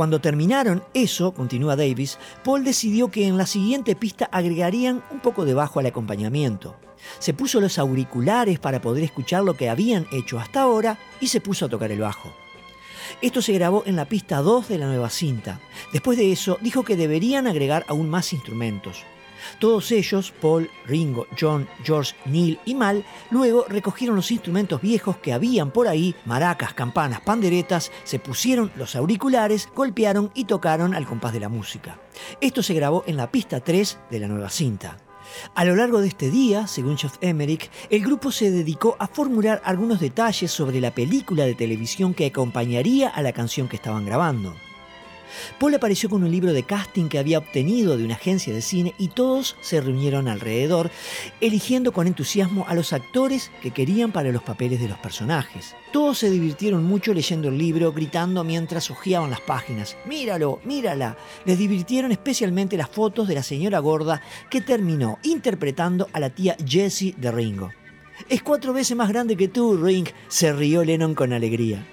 [0.00, 5.44] Cuando terminaron eso, continúa Davis, Paul decidió que en la siguiente pista agregarían un poco
[5.44, 6.74] de bajo al acompañamiento.
[7.18, 11.42] Se puso los auriculares para poder escuchar lo que habían hecho hasta ahora y se
[11.42, 12.32] puso a tocar el bajo.
[13.20, 15.60] Esto se grabó en la pista 2 de la nueva cinta.
[15.92, 19.04] Después de eso, dijo que deberían agregar aún más instrumentos.
[19.58, 25.32] Todos ellos, Paul, Ringo, John, George, Neil y Mal, luego recogieron los instrumentos viejos que
[25.32, 31.32] habían por ahí, maracas, campanas, panderetas, se pusieron los auriculares, golpearon y tocaron al compás
[31.32, 32.00] de la música.
[32.40, 34.98] Esto se grabó en la pista 3 de la nueva cinta.
[35.54, 39.62] A lo largo de este día, según Jeff Emmerich, el grupo se dedicó a formular
[39.64, 44.54] algunos detalles sobre la película de televisión que acompañaría a la canción que estaban grabando.
[45.58, 48.94] Paul apareció con un libro de casting que había obtenido de una agencia de cine
[48.98, 50.90] y todos se reunieron alrededor,
[51.40, 55.74] eligiendo con entusiasmo a los actores que querían para los papeles de los personajes.
[55.92, 59.96] Todos se divirtieron mucho leyendo el libro, gritando mientras hojeaban las páginas.
[60.06, 60.60] ¡Míralo!
[60.64, 61.16] ¡Mírala!
[61.44, 66.56] Les divirtieron especialmente las fotos de la señora gorda que terminó interpretando a la tía
[66.64, 67.70] Jessie de Ringo.
[68.28, 71.86] Es cuatro veces más grande que tú, Ring, se rió Lennon con alegría.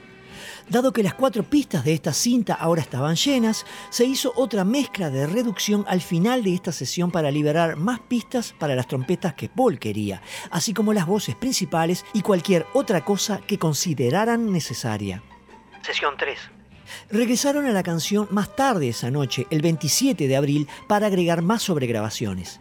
[0.69, 5.09] Dado que las cuatro pistas de esta cinta ahora estaban llenas, se hizo otra mezcla
[5.09, 9.47] de reducción al final de esta sesión para liberar más pistas para las trompetas que
[9.47, 15.23] Paul quería, así como las voces principales y cualquier otra cosa que consideraran necesaria.
[15.81, 16.37] Sesión 3.
[17.11, 21.61] Regresaron a la canción más tarde esa noche, el 27 de abril, para agregar más
[21.63, 22.59] sobregrabaciones.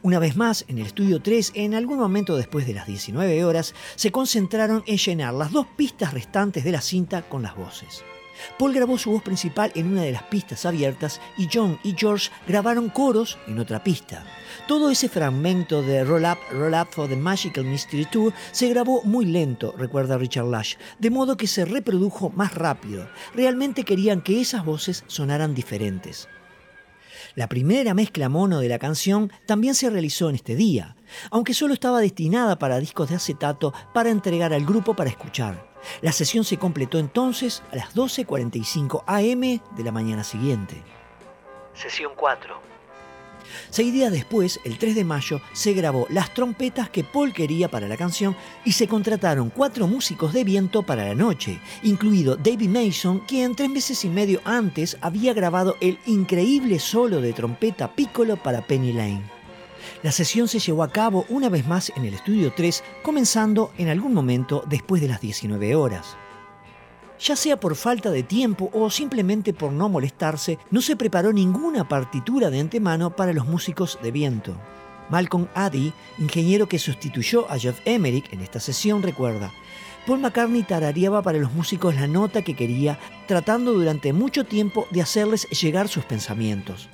[0.00, 3.74] Una vez más, en el estudio 3, en algún momento después de las 19 horas,
[3.94, 8.04] se concentraron en llenar las dos pistas restantes de la cinta con las voces.
[8.58, 12.30] Paul grabó su voz principal en una de las pistas abiertas y John y George
[12.46, 14.24] grabaron coros en otra pista.
[14.66, 19.02] Todo ese fragmento de Roll Up, Roll Up for the Magical Mystery Tour se grabó
[19.02, 23.08] muy lento, recuerda Richard Lash, de modo que se reprodujo más rápido.
[23.34, 26.28] Realmente querían que esas voces sonaran diferentes.
[27.34, 30.96] La primera mezcla mono de la canción también se realizó en este día,
[31.30, 35.66] aunque solo estaba destinada para discos de acetato para entregar al grupo para escuchar.
[36.00, 39.40] La sesión se completó entonces a las 12.45 am
[39.76, 40.82] de la mañana siguiente.
[41.74, 42.71] Sesión 4.
[43.72, 47.88] Seis días después, el 3 de mayo, se grabó las trompetas que Paul quería para
[47.88, 53.20] la canción y se contrataron cuatro músicos de viento para la noche, incluido David Mason,
[53.20, 58.66] quien tres meses y medio antes había grabado el increíble solo de trompeta piccolo para
[58.66, 59.22] Penny Lane.
[60.02, 63.88] La sesión se llevó a cabo una vez más en el estudio 3, comenzando en
[63.88, 66.18] algún momento después de las 19 horas.
[67.22, 71.86] Ya sea por falta de tiempo o simplemente por no molestarse, no se preparó ninguna
[71.86, 74.56] partitura de antemano para los músicos de viento.
[75.08, 79.52] Malcolm Addy, ingeniero que sustituyó a Jeff Emerick en esta sesión, recuerda,
[80.04, 85.02] Paul McCartney tarareaba para los músicos la nota que quería, tratando durante mucho tiempo de
[85.02, 86.88] hacerles llegar sus pensamientos.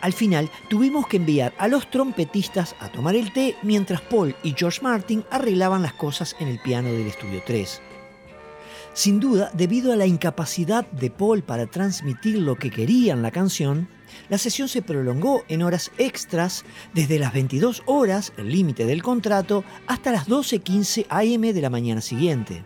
[0.00, 4.54] Al final tuvimos que enviar a los trompetistas a tomar el té mientras Paul y
[4.56, 7.82] George Martin arreglaban las cosas en el piano del estudio 3.
[8.92, 13.30] Sin duda, debido a la incapacidad de Paul para transmitir lo que quería en la
[13.30, 13.88] canción,
[14.28, 16.64] la sesión se prolongó en horas extras
[16.94, 22.00] desde las 22 horas, el límite del contrato, hasta las 12.15 am de la mañana
[22.00, 22.64] siguiente.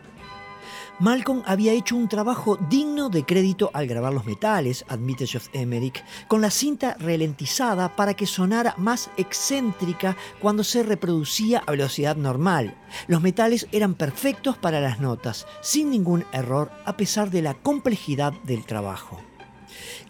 [1.03, 6.05] Malcolm había hecho un trabajo digno de crédito al grabar los metales, admite Jeff Emerick,
[6.28, 12.76] con la cinta ralentizada para que sonara más excéntrica cuando se reproducía a velocidad normal.
[13.09, 18.32] Los metales eran perfectos para las notas, sin ningún error a pesar de la complejidad
[18.44, 19.20] del trabajo.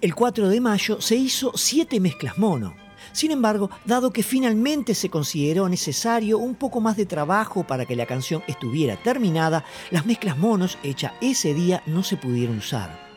[0.02, 2.81] El 4 de mayo se hizo siete mezclas mono.
[3.12, 7.96] Sin embargo, dado que finalmente se consideró necesario un poco más de trabajo para que
[7.96, 13.12] la canción estuviera terminada, las mezclas monos hechas ese día no se pudieron usar.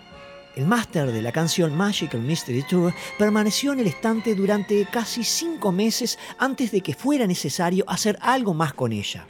[0.55, 5.73] el máster de la canción Magical Mystery Tour permaneció en el estante durante casi cinco
[5.73, 9.27] meses antes de que fuera necesario hacer algo más con ella.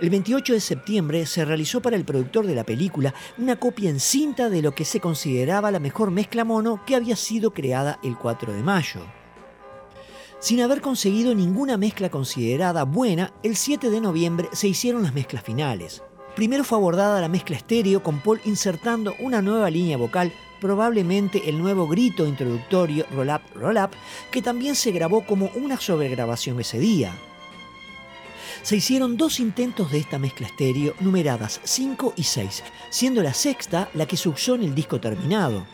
[0.00, 3.98] El 28 de septiembre se realizó para el productor de la película una copia en
[3.98, 8.16] cinta de lo que se consideraba la mejor mezcla mono que había sido creada el
[8.16, 9.21] 4 de mayo.
[10.42, 15.44] Sin haber conseguido ninguna mezcla considerada buena, el 7 de noviembre se hicieron las mezclas
[15.44, 16.02] finales.
[16.34, 21.60] Primero fue abordada la mezcla estéreo con Paul insertando una nueva línea vocal, probablemente el
[21.60, 23.90] nuevo grito introductorio Roll Up, Roll Up,
[24.32, 27.16] que también se grabó como una sobregrabación ese día.
[28.64, 33.90] Se hicieron dos intentos de esta mezcla estéreo numeradas 5 y 6, siendo la sexta
[33.94, 35.64] la que usó en el disco terminado.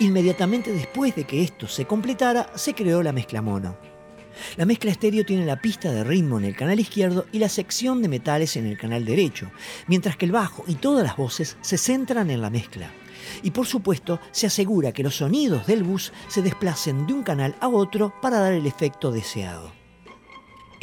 [0.00, 3.91] Inmediatamente después de que esto se completara, se creó la mezcla mono.
[4.56, 8.02] La mezcla estéreo tiene la pista de ritmo en el canal izquierdo y la sección
[8.02, 9.50] de metales en el canal derecho,
[9.86, 12.90] mientras que el bajo y todas las voces se centran en la mezcla.
[13.42, 17.54] Y por supuesto, se asegura que los sonidos del bus se desplacen de un canal
[17.60, 19.81] a otro para dar el efecto deseado.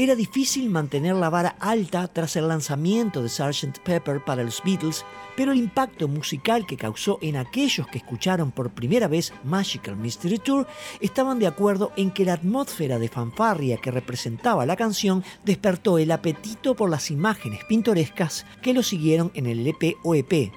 [0.01, 3.79] Era difícil mantener la vara alta tras el lanzamiento de Sgt.
[3.83, 5.03] Pepper para los Beatles,
[5.35, 10.37] pero el impacto musical que causó en aquellos que escucharon por primera vez Magical Mystery
[10.37, 10.67] Tour
[11.01, 16.11] estaban de acuerdo en que la atmósfera de fanfarria que representaba la canción despertó el
[16.11, 20.53] apetito por las imágenes pintorescas que lo siguieron en el LP o EP.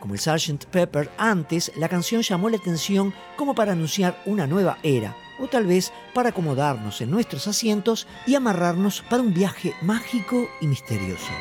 [0.00, 0.64] Como el Sgt.
[0.64, 5.66] Pepper antes, la canción llamó la atención como para anunciar una nueva era, o tal
[5.66, 11.32] vez para acomodarnos en nuestros asientos y amarrarnos para un viaje mágico y misterioso.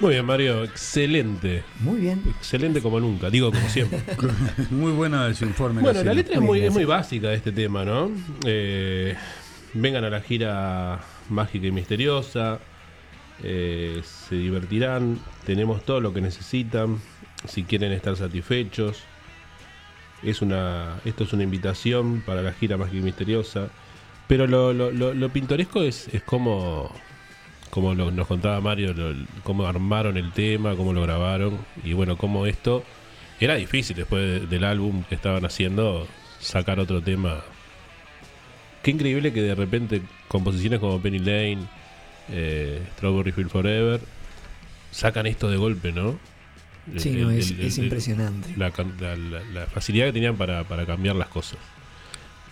[0.00, 1.62] Muy bien, Mario, excelente.
[1.80, 2.22] Muy bien.
[2.38, 4.00] Excelente como nunca, digo como siempre.
[4.70, 5.82] Muy bueno ese informe.
[5.82, 8.10] Bueno, la letra es muy, es muy básica de este tema, ¿no?
[8.46, 9.14] Eh,
[9.74, 12.58] vengan a la gira mágica y misteriosa,
[13.42, 17.00] eh, se divertirán, tenemos todo lo que necesitan,
[17.46, 19.02] si quieren estar satisfechos.
[20.22, 23.68] Es una, esto es una invitación para la gira mágica y misteriosa.
[24.28, 26.94] Pero lo, lo- lo- pintoresco es, es como,
[27.70, 28.94] como nos contaba Mario,
[29.42, 31.58] cómo armaron el tema, cómo lo grabaron.
[31.82, 32.84] Y bueno, cómo esto
[33.40, 36.06] era difícil después de- del álbum que estaban haciendo
[36.38, 37.40] sacar otro tema.
[38.82, 41.58] Qué increíble que de repente composiciones como Penny Lane,
[42.30, 44.00] eh, Strawberry Field Forever,
[44.90, 46.18] sacan esto de golpe, ¿no?
[46.96, 48.54] Sí, El- no, el- es, el- es el- impresionante.
[48.56, 51.58] la, can- la- la- la facilidad que tenían para, para cambiar las cosas.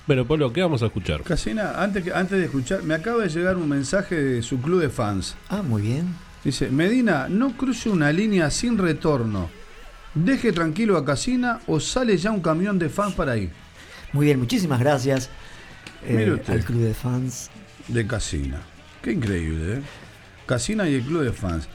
[0.07, 1.23] Bueno, Polo, ¿qué vamos a escuchar?
[1.23, 4.81] Casina, antes, que- antes de escuchar, me acaba de llegar un mensaje de su club
[4.81, 5.35] de fans.
[5.49, 6.15] Ah, muy bien.
[6.45, 9.51] Dice, Medina, no cruce una línea sin retorno.
[10.15, 13.51] Deje tranquilo a Casina o sale ya un camión de fans para ahí.
[14.13, 15.29] Muy bien, muchísimas gracias
[16.07, 16.53] eh, usted.
[16.53, 17.51] al club de fans.
[17.89, 18.61] De Casina.
[19.03, 19.81] Qué increíble, ¿eh?
[20.47, 21.69] Casina y el club de fans.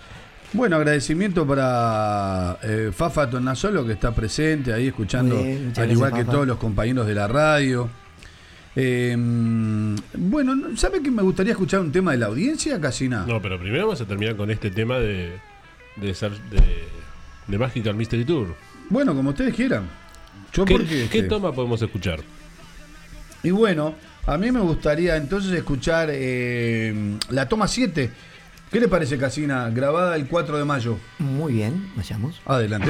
[0.54, 6.12] Bueno, agradecimiento para eh, Fafa Tonasolo que está presente ahí escuchando, bien, al gracias, igual
[6.14, 6.32] que Fafa.
[6.32, 7.90] todos los compañeros de la radio.
[8.76, 9.16] Eh,
[10.18, 13.26] bueno, ¿sabe que me gustaría escuchar un tema de la audiencia, Casina?
[13.28, 15.34] No, pero primero vamos a terminar con este tema de
[15.96, 16.62] de, ser- de,
[17.48, 18.56] de Magical Mystery Tour.
[18.90, 19.88] Bueno, como ustedes quieran.
[20.54, 22.20] Yo ¿Qué, porque, qué este, toma podemos escuchar?
[23.44, 23.94] Y bueno,
[24.26, 28.12] a mí me gustaría entonces escuchar eh, la toma 7.
[28.72, 29.70] ¿Qué le parece, Casina?
[29.70, 30.98] Grabada el 4 de mayo.
[31.20, 32.42] Muy bien, vayamos.
[32.46, 32.90] Adelante.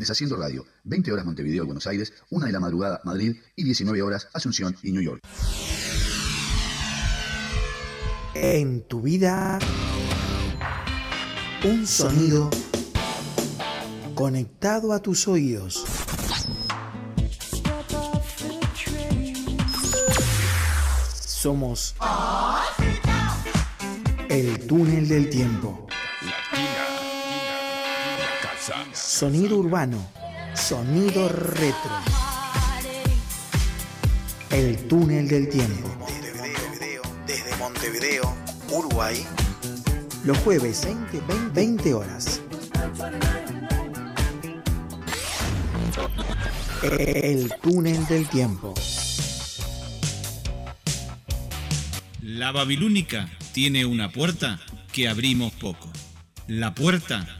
[0.00, 4.28] Deshaciendo Radio, 20 horas Montevideo, Buenos Aires, 1 de la madrugada Madrid y 19 horas
[4.32, 5.20] Asunción y New York.
[8.34, 9.58] En tu vida,
[11.64, 12.48] un sonido
[14.14, 15.84] conectado a tus oídos.
[21.14, 21.94] Somos
[24.30, 25.86] el túnel del tiempo.
[28.92, 29.98] Sonido urbano,
[30.54, 31.90] sonido retro.
[34.50, 35.88] El túnel del tiempo.
[37.26, 38.34] Desde Montevideo,
[38.70, 39.26] Uruguay.
[40.24, 42.40] Los jueves 20, 20, 20 horas.
[46.98, 48.74] El túnel del tiempo.
[52.22, 54.60] La Babilónica tiene una puerta
[54.92, 55.90] que abrimos poco.
[56.46, 57.39] La puerta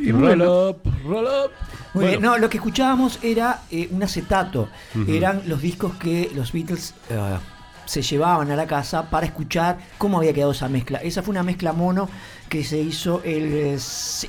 [0.00, 1.67] Y roll up, roll up.
[1.98, 2.32] Muy bien, Bueno.
[2.36, 4.68] no, lo que escuchábamos era eh, un acetato.
[5.06, 7.36] Eran los discos que los Beatles eh,
[7.86, 10.98] se llevaban a la casa para escuchar cómo había quedado esa mezcla.
[10.98, 12.08] Esa fue una mezcla mono
[12.48, 13.78] que se hizo el,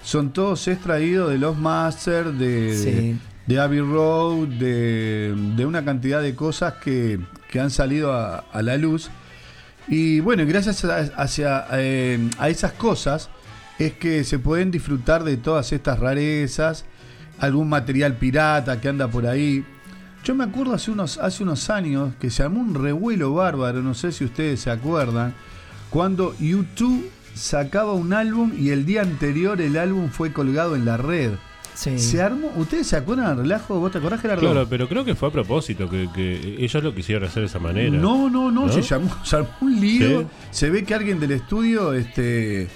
[0.03, 3.17] son todos extraídos de los masters, de, Sí.
[3.47, 8.63] de Abbey Road, de, de una cantidad de cosas que, que han salido a, a
[8.63, 9.11] la luz.
[9.89, 13.31] Y bueno, gracias a, hacia, eh, a esas cosas
[13.79, 16.85] es que se pueden disfrutar de todas estas rarezas,
[17.39, 19.65] algún material pirata que anda por ahí.
[20.25, 23.95] Yo me acuerdo hace unos, hace unos años que se armó un revuelo bárbaro, no
[23.95, 25.35] sé si ustedes se acuerdan,
[25.91, 30.97] cuando YouTube sacaba un álbum y el día anterior el álbum fue colgado en la
[30.97, 31.33] red.
[31.75, 33.81] Se armó, ¿ustedes se acuerdan del relajo?
[33.81, 34.41] ¿Vos te acordás, Gerardo?
[34.41, 37.59] Claro, pero creo que fue a propósito, que, que ellos lo quisieron hacer de esa
[37.59, 37.91] manera.
[37.91, 38.73] No, no, no, ¿No?
[38.73, 40.21] Se, llamó, se armó un lío.
[40.21, 40.27] Sí.
[40.51, 42.69] Se ve que alguien del estudio, este,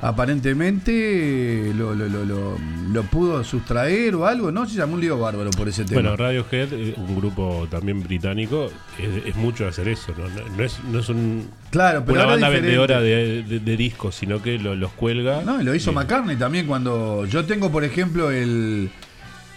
[0.00, 4.66] aparentemente lo, lo, lo, lo- pudo sustraer o algo, ¿no?
[4.68, 6.00] Se llamó un lío bárbaro por ese tema.
[6.00, 10.28] Bueno, Radiohead, eh, un grupo también británico, es, es mucho hacer eso, ¿no?
[10.28, 14.14] No, no es, no es un, Claro, pero una banda vendedora de, de- de discos,
[14.14, 15.42] sino que lo- los cuelga.
[15.42, 17.24] No, y lo hizo y- McCartney también cuando.
[17.26, 18.90] Yo tengo, por ejemplo, el.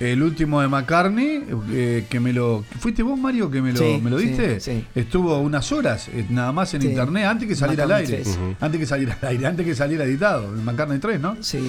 [0.02, 2.64] El último de McCartney, eh, que me lo.
[2.80, 4.60] ¿Fuiste vos, Mario, que me lo, Sí, me lo diste?
[4.60, 4.84] sí.
[4.96, 6.88] Estuvo unas horas eh, nada más en Sí.
[6.90, 8.18] internet antes que saliera al aire.
[8.24, 8.28] 3.
[8.28, 8.56] Ujú.
[8.60, 10.54] Antes que saliera al aire, antes que saliera editado.
[10.54, 11.38] El McCartney 3, ¿no?
[11.42, 11.60] Sí.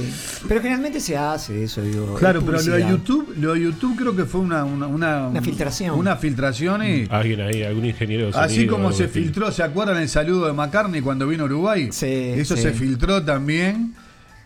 [0.49, 2.14] Pero generalmente se hace eso, digo.
[2.14, 2.89] Claro, es pero lo de.
[2.91, 5.99] YouTube, lo de YouTube creo que fue una, una, una, Una filtración.
[5.99, 7.07] Una filtración y.
[7.11, 11.01] Alguien ahí, algún ingeniero de Así como se filtró, ¿se acuerdan el saludo de McCartney
[11.03, 11.89] cuando vino a Uruguay?
[11.91, 12.62] Eso sí.
[12.62, 13.95] se filtró también.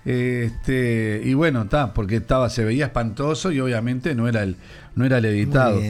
[0.06, 4.56] Este, y bueno, está, porque estaba, se veía espantoso y obviamente no era el,
[4.94, 5.82] no era el editado.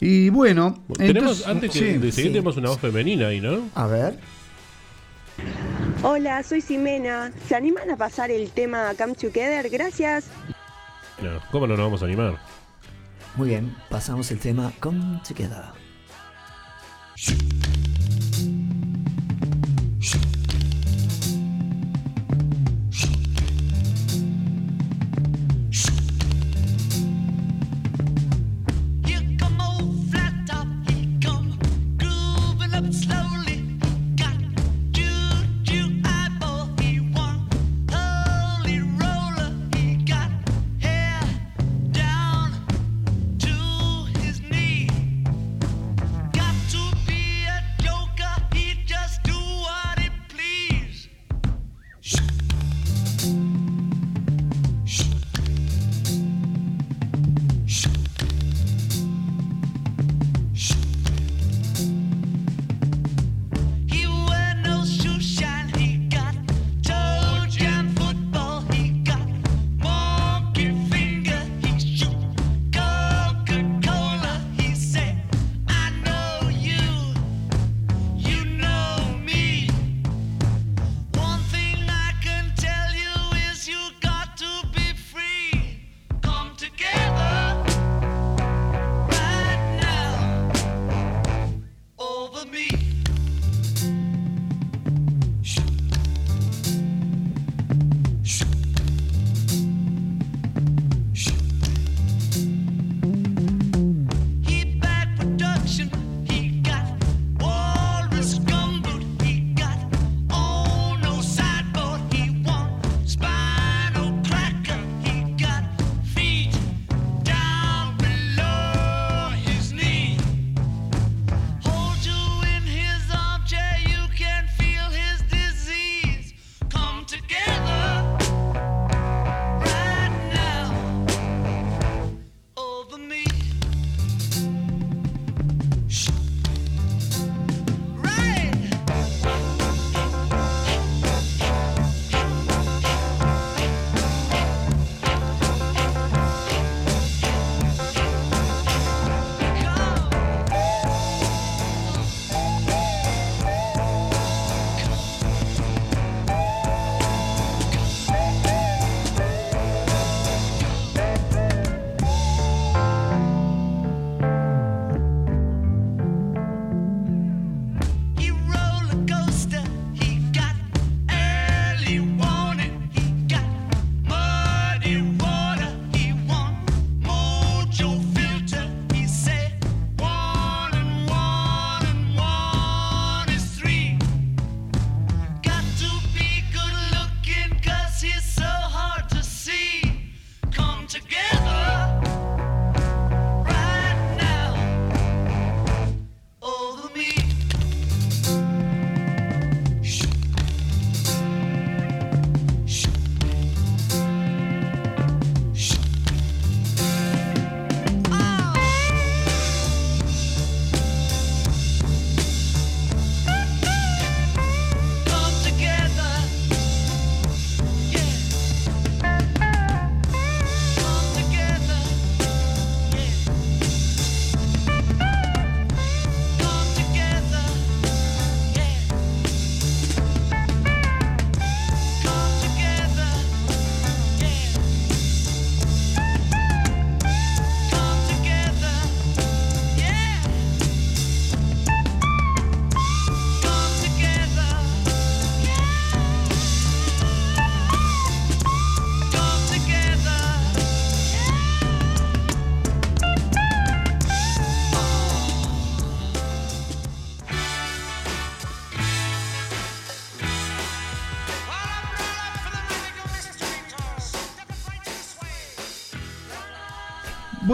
[0.00, 1.98] Y bueno, Tenemos, entonces- antes que sí.
[1.98, 3.68] de seguir, tenemos una voz femenina ahí, ¿no?
[3.74, 4.18] A ver.
[6.02, 7.30] Hola, soy Ximena.
[7.46, 9.68] ¿Se animan a pasar el tema Come Together?
[9.68, 10.28] Gracias.
[11.22, 12.38] No, ¿Cómo no nos vamos a animar?
[13.36, 15.64] Muy bien, pasamos el tema Come Together.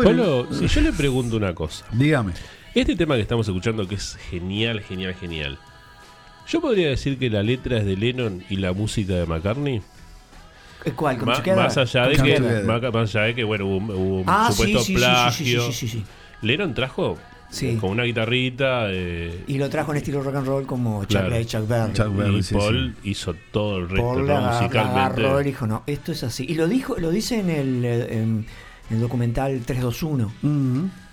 [0.04, 1.84] Polo, si yo le pregunto una cosa.
[1.92, 2.32] Dígame.
[2.74, 5.58] Este tema que estamos escuchando, que es genial, genial, genial.
[6.48, 9.80] ¿Yo podría decir que la letra es de Lennon y la música de McCartney?
[10.96, 11.16] ¿Cuál?
[11.24, 12.40] Más allá de que
[12.92, 14.94] más allá de que bueno hubo, un- hubo un Ah, sí, supuesto sí, sí, sí,
[14.98, 16.04] plagio sí, sí, sí, sí.
[16.42, 17.16] Lennon trajo
[17.62, 21.10] eh, con una guitarrita eh, Y lo trajo en estilo rock and roll como Chuck,
[21.10, 21.30] claro.
[21.30, 22.38] Berry, Chuck Berry.
[22.38, 26.22] y Paul hizo todo el resto Paul la, la musicalmente agarró dijo, no, esto es
[26.24, 26.44] así.
[26.46, 28.44] Y lo dijo, lo dice en el, eh,
[28.90, 30.32] en el documental 321.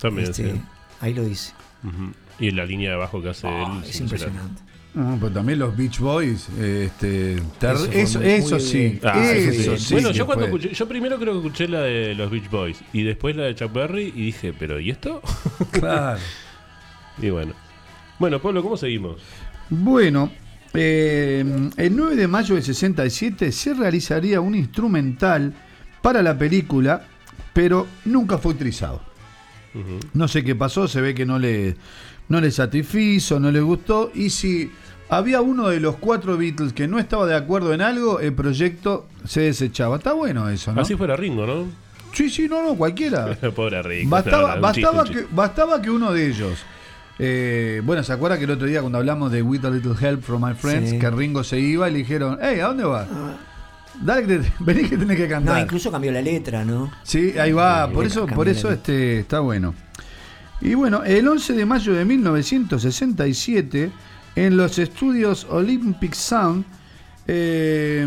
[0.00, 0.60] también Este, sí.
[1.00, 1.52] Ahí lo dice.
[1.84, 2.12] Ujú.
[2.38, 4.62] y en la línea de abajo que hace él Ah, es impresionante.
[4.94, 9.00] No, pero también los Beach Boys, este, ter- Eso sí.
[9.02, 9.84] Ah, eso sí.
[9.86, 9.94] sí.
[9.94, 13.02] Bueno, yo cuando escuché, yo primero creo que escuché la de los Beach Boys y
[13.02, 15.22] después la de Chuck Berry y dije, pero ¿y esto?
[15.72, 16.20] Claro.
[17.20, 17.52] y bueno.
[18.18, 19.20] Bueno, Pablo, ¿cómo seguimos?
[19.70, 20.30] Bueno,
[20.74, 25.54] eh, el 9 de mayo del 67 se realizaría un instrumental
[26.02, 27.06] para la película,
[27.52, 29.00] pero nunca fue utilizado.
[30.12, 31.76] No sé qué pasó, se ve que no le,
[32.28, 34.10] no le satisfizo, no le gustó.
[34.14, 34.70] Y si
[35.08, 39.06] había uno de los cuatro Beatles que no estaba de acuerdo en algo, el proyecto
[39.24, 39.96] se desechaba.
[39.96, 40.82] Está bueno eso, ¿no?
[40.82, 41.64] Así fuera Ringo, ¿no?
[42.12, 43.34] Sí, sí, no, no, cualquiera.
[43.56, 44.10] Pobre Ringo.
[44.10, 45.22] Bastaba, No, no, bastaba, chiste.
[45.22, 46.58] que, bastaba que uno de ellos.
[47.18, 50.22] eh, bueno, ¿se acuerda que el otro día cuando hablamos de With a Little Help
[50.22, 50.98] from My Friends, Sí.
[50.98, 53.08] que Ringo se iba y le dijeron, hey, ¿a dónde vas?
[54.00, 55.56] Dale, que te- vení que tenés que cantar.
[55.56, 56.90] No, incluso cambió la letra, ¿no?
[57.02, 59.74] Sí, ahí va, por eso, por eso este, está bueno.
[60.60, 63.90] Y bueno, el 11 de mayo de 1967,
[64.36, 66.64] en los estudios Olympic Sound,
[67.26, 68.06] eh,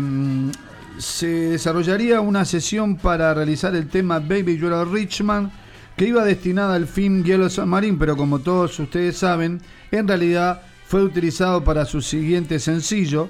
[0.98, 5.50] se desarrollaría una sesión para realizar el tema Baby You're a Richman,
[5.96, 9.60] que iba destinada al film Yellow Submarine, pero como todos ustedes saben,
[9.90, 13.28] en realidad fue utilizado para su siguiente sencillo.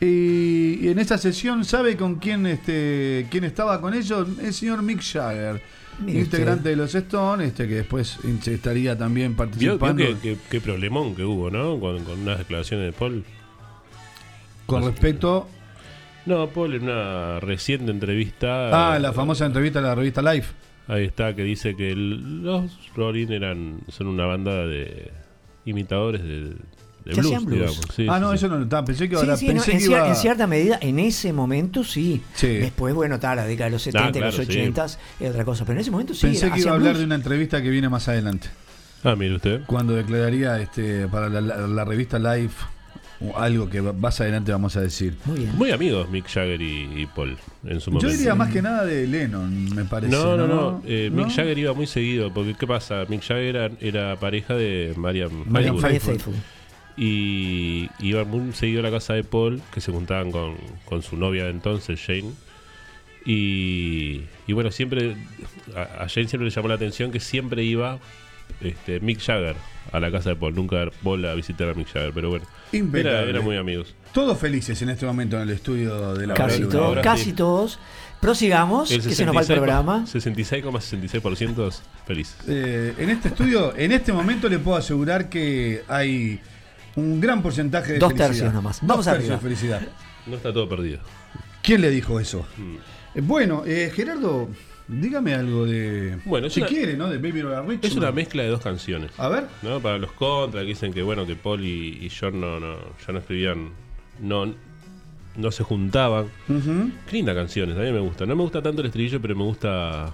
[0.00, 4.28] Y, y en esa sesión, ¿sabe con quién, este, quién estaba con ellos?
[4.42, 5.62] El señor Mick Jagger,
[6.06, 10.38] integrante de los Stones, este, que después estaría también ¿Vio, vio participando.
[10.50, 11.80] qué, problemón que hubo, ¿no?
[11.80, 13.24] Con, con unas declaraciones de Paul.
[14.66, 15.48] Con respecto
[16.26, 18.92] No, Paul en una reciente entrevista.
[18.92, 20.52] a eh, la famosa entrevista a la revista Life.
[20.88, 25.10] Ahí está, que dice que el- los Rolling eran, son una banda de
[25.64, 26.54] imitadores de,
[27.06, 27.60] de blues, hacían blues.
[27.60, 27.80] digamos.
[27.96, 28.34] Sí, ah, sí, no, sí.
[28.36, 28.84] eso no lo estaba.
[28.84, 31.32] Pensé que, ahora, sí, no, pensé en, que cier- iba- en cierta medida, en ese
[31.32, 32.20] momento sí.
[32.34, 32.48] Sí.
[32.48, 34.52] Después, bueno, está la década de los 70 y claro, los sí.
[34.52, 34.98] 80 es
[35.30, 35.64] otra cosa.
[35.64, 36.26] Pero en ese momento sí.
[36.26, 36.98] Pensé que iba a hablar blues.
[37.00, 38.48] de una entrevista que viene más adelante.
[39.04, 39.60] Ah, mire usted.
[39.66, 42.64] Cuando declararía este, para la, la- la revista Life
[43.18, 45.16] o algo que más adelante vamos a decir.
[45.24, 45.56] Muy bien.
[45.56, 48.14] Muy amigos Mick Jagger y, y Paul en su Yo momento.
[48.14, 50.12] diría más que nada de Lennon, me parece.
[50.14, 50.82] No, no, no, no.
[50.84, 51.24] eh, ¿No?
[51.24, 52.30] Mick Jagger iba muy seguido.
[52.34, 53.04] Porque, ¿qué pasa?
[53.08, 54.94] Mick Jagger era, era pareja de.
[55.80, 56.34] Faithful.
[56.96, 61.16] Y iba muy seguido a la casa de Paul, que se juntaban con, con su
[61.16, 62.32] novia de entonces, Jane.
[63.26, 65.16] Y, y bueno, siempre
[65.74, 67.98] a, a Jane siempre le llamó la atención que siempre iba
[68.60, 69.56] este, Mick Jagger
[69.92, 70.54] a la casa de Paul.
[70.54, 72.46] Nunca Paul a visitar a Mick Jagger, pero bueno.
[72.72, 73.30] Era, Impecable.
[73.30, 73.94] era muy amigos.
[74.12, 77.32] Todos felices en este momento en el estudio de la Casi todos, casi sí.
[77.32, 77.78] todos.
[78.20, 80.04] Prosigamos, que se nos va el 66, programa.
[80.06, 82.36] 66,66% felices.
[82.48, 86.40] Eh, en este estudio, en este momento le puedo asegurar que hay
[86.96, 88.28] un gran porcentaje de Dos felicidad.
[88.28, 88.80] tercios nomás.
[88.80, 89.36] Dos Vamos tercios arriba.
[89.36, 89.80] de felicidad.
[90.26, 90.98] No está todo perdido.
[91.62, 92.46] ¿Quién le dijo eso?
[92.56, 92.76] Mm.
[93.16, 94.48] Eh, bueno, eh, Gerardo,
[94.88, 96.18] dígame algo de.
[96.24, 97.08] Bueno, si una- quiere, ¿no?
[97.08, 97.84] De Baby Richmond.
[97.84, 99.10] Es una mezcla de dos canciones.
[99.18, 99.46] A ver.
[99.62, 99.80] ¿no?
[99.80, 102.76] Para los contras que dicen que bueno que Paul y, y John no, no,
[103.06, 103.70] ya no escribían,
[104.20, 104.54] no,
[105.36, 106.26] no se juntaban.
[106.46, 108.26] Qué linda canciones, a mí me gusta.
[108.26, 110.12] No me gusta tanto el estribillo, pero me gusta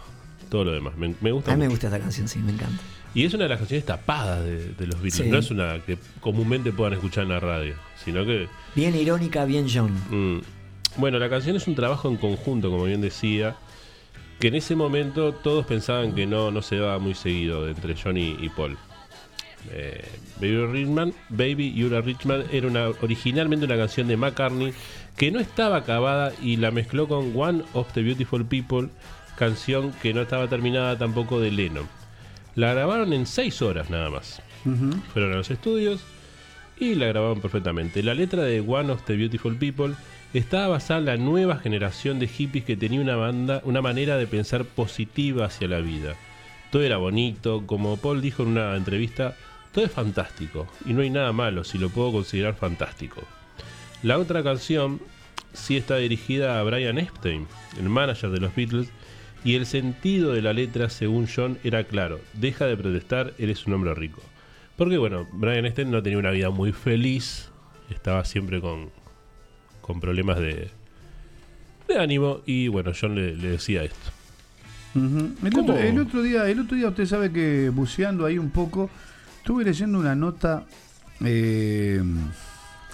[0.50, 0.96] todo lo demás.
[0.96, 2.82] Me, me gusta A mí me gusta esta canción, sí, me encanta.
[3.14, 5.14] Y es una de las canciones tapadas de, de los Beatles.
[5.14, 5.28] Sí.
[5.28, 9.66] No es una que comúnmente puedan escuchar en la radio, sino que Bien irónica, bien
[9.72, 9.92] John.
[10.10, 10.40] Mm.
[10.96, 13.56] Bueno, la canción es un trabajo en conjunto, como bien decía,
[14.38, 18.36] que en ese momento todos pensaban que no, no se daba muy seguido entre Johnny
[18.40, 18.76] y Paul.
[19.70, 20.04] Eh,
[20.40, 24.72] Baby Richman, Baby You're a Richman era una, originalmente una canción de McCartney
[25.16, 28.88] que no estaba acabada y la mezcló con One of the Beautiful People,
[29.36, 31.86] canción que no estaba terminada tampoco de Lennon.
[32.54, 34.42] La grabaron en seis horas nada más.
[35.12, 36.02] Fueron a los estudios
[36.78, 38.02] y la grabaron perfectamente.
[38.02, 39.94] La letra de One of the Beautiful People
[40.34, 44.26] estaba basada en la nueva generación de hippies que tenía una banda, una manera de
[44.26, 46.14] pensar positiva hacia la vida.
[46.70, 49.36] Todo era bonito, como Paul dijo en una entrevista,
[49.72, 53.22] todo es fantástico y no hay nada malo si lo puedo considerar fantástico.
[54.02, 55.00] La otra canción
[55.52, 57.46] sí está dirigida a Brian Epstein,
[57.78, 58.88] el manager de los Beatles,
[59.44, 63.74] y el sentido de la letra, según John, era claro: deja de protestar, eres un
[63.74, 64.22] hombre rico.
[64.76, 67.50] Porque bueno, Brian Epstein no tenía una vida muy feliz,
[67.90, 68.90] estaba siempre con,
[69.80, 70.70] con problemas de,
[71.88, 74.10] de ánimo, y bueno, John le, le decía esto.
[74.94, 75.34] Ujú.
[75.44, 75.72] el, ¿Cómo?
[75.72, 78.90] otro, el otro día, el otro día usted sabe que buceando ahí un poco,
[79.38, 80.64] estuve leyendo una nota
[81.24, 82.02] eh,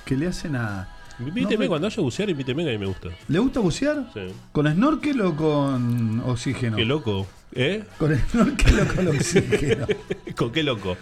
[0.04, 0.88] que le hacen a.
[1.20, 3.08] Invíteme no, cuando haya bucear, invíteme que a mí me gusta.
[3.28, 4.10] ¿Le gusta bucear?
[4.14, 4.20] Sí.
[4.52, 6.76] ¿Con snorkel o con oxígeno?
[6.76, 7.26] Qué loco.
[7.52, 7.84] ¿Eh?
[7.98, 9.86] ¿Con snorkel o con oxígeno?
[10.36, 10.96] ¿Con qué loco?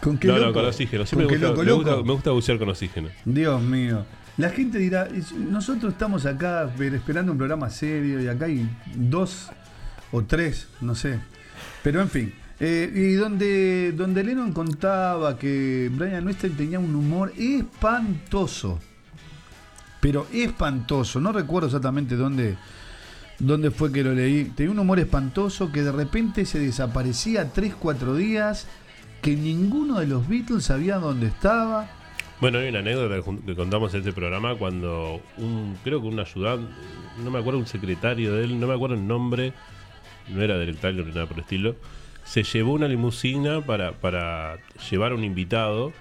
[0.00, 0.46] ¿Con qué no, loco?
[0.46, 1.06] no, con oxígeno.
[1.06, 3.08] Siempre ¿Con me gusta, loco, me, gusta, me bucear con oxígeno.
[3.24, 4.04] Dios mío.
[4.38, 9.50] La gente dirá, "Es- nosotros estamos acá esperando un programa serio y acá hay dos
[10.10, 11.20] o tres, no sé.
[11.82, 12.34] Pero en fin.
[12.58, 18.78] Eh, y donde, donde Lennon contaba que Brian Weston tenía un humor espantoso.
[20.02, 21.20] Pero espantoso.
[21.20, 22.56] No recuerdo exactamente dónde,
[23.38, 24.46] dónde fue que lo leí.
[24.56, 28.66] Tenía un humor espantoso que de repente se desaparecía 3-4 días.
[29.22, 31.88] Que ninguno de los Beatles sabía dónde estaba.
[32.40, 36.72] Bueno, hay una anécdota que contamos en este programa cuando un, creo que un ayudante,
[37.22, 39.52] no me acuerdo un secretario de él, no me acuerdo el nombre,
[40.28, 41.76] no era directorio ni nada por el estilo,
[42.24, 44.58] se llevó una limusina para, para
[44.90, 45.92] llevar a un invitado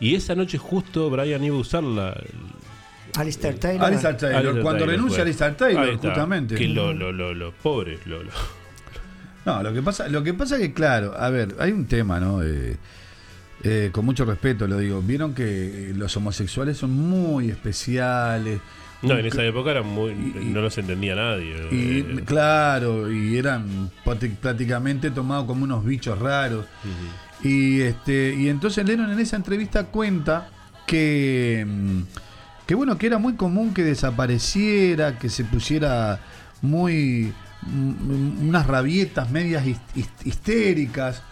[0.00, 2.20] y esa noche justo Brian iba a usar la...
[3.16, 3.84] Alistair Taylor.
[3.86, 5.22] Alistair Taylor, cuando renuncia fue.
[5.22, 6.54] Alistair Taylor, está, justamente.
[6.54, 8.30] Que lo, lo, lo, lo pobre, lo, lo-
[9.44, 12.18] No, lo que pasa, lo que pasa es que, claro, a ver, hay un tema,
[12.20, 12.42] ¿no?
[12.42, 12.76] Eh,
[13.62, 15.00] eh, con mucho respeto lo digo.
[15.02, 18.60] Vieron que los homosexuales son muy especiales.
[19.02, 21.54] No, en esa época era muy, no los entendía nadie.
[21.70, 26.66] Y Eh, claro, y eran prácti- prácticamente tomados como unos bichos raros.
[27.42, 30.48] Y este y entonces Lennon en esa entrevista cuenta
[30.86, 32.00] que mm,
[32.66, 36.20] que bueno, que era muy común que desapareciera, que se pusiera
[36.62, 41.22] muy mm, unas rabietas medias his- his- histéricas,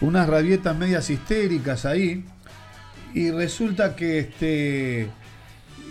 [0.00, 2.24] unas rabietas medias histéricas ahí.
[3.14, 5.08] Y resulta que este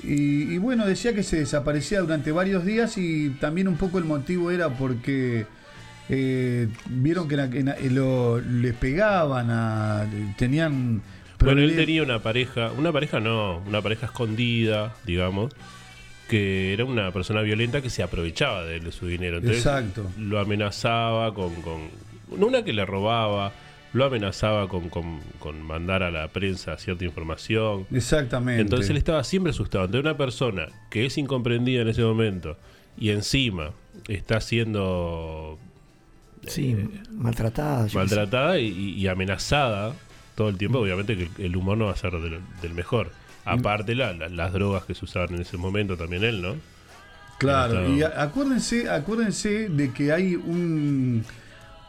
[0.05, 4.51] y, bueno, decía que se desaparecía durante varios días y también un poco el motivo
[4.51, 5.45] era porque
[6.09, 7.69] eh, vieron que en
[8.61, 10.05] les pegaban, a,
[10.37, 11.01] tenían...
[11.43, 15.53] Bueno, él tenía una pareja, una pareja no, una pareja escondida, digamos,
[16.29, 19.37] que era una persona violenta que se aprovechaba de él, de su dinero.
[19.37, 20.09] Entonces, Exacto.
[20.17, 21.81] Lo amenazaba con, con.
[22.37, 23.51] No una que le robaba,
[23.93, 27.85] lo amenazaba con, con, con mandar a la prensa cierta información.
[27.91, 28.61] Exactamente.
[28.61, 29.83] Entonces él estaba siempre asustado.
[29.83, 32.57] Ante una persona que es incomprendida en ese momento
[32.97, 33.71] y encima
[34.07, 35.59] está siendo
[36.47, 36.75] Sí,
[37.11, 37.87] maltratada.
[37.89, 37.95] sé.
[37.97, 39.93] maltratada y- y amenazada
[40.35, 43.11] todo el tiempo, obviamente que el, humor no va a ser del, del mejor.
[43.45, 46.55] Aparte la- la- las drogas que se usaban en ese momento también él, ¿no?
[47.39, 51.25] Claro, y acuérdense, acuérdense de que hay un,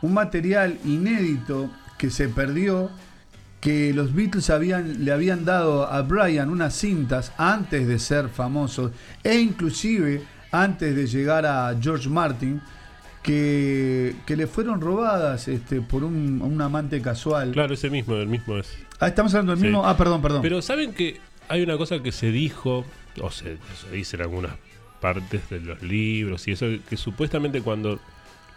[0.03, 2.91] un material inédito que se perdió,
[3.61, 8.91] que los Beatles habían, le habían dado a Brian unas cintas antes de ser famosos,
[9.23, 12.61] e inclusive antes de llegar a George Martin,
[13.25, 17.51] que, que le fueron robadas este, por un, un amante casual.
[17.53, 18.77] Claro, ese mismo, el mismo es.
[19.01, 19.65] Ah, estamos hablando del Sí.
[19.67, 19.85] mismo.
[19.85, 20.43] Ah, perdón, perdón.
[20.43, 21.19] Pero saben que
[21.49, 22.85] hay una cosa que se dijo,
[23.21, 24.53] o se, se dice en algunas
[25.01, 27.99] partes de los libros y eso, que supuestamente cuando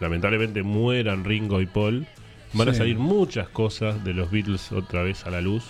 [0.00, 2.06] lamentablemente mueran Ringo y Paul,
[2.52, 5.64] van a salir muchas cosas de los Beatles otra vez a la luz.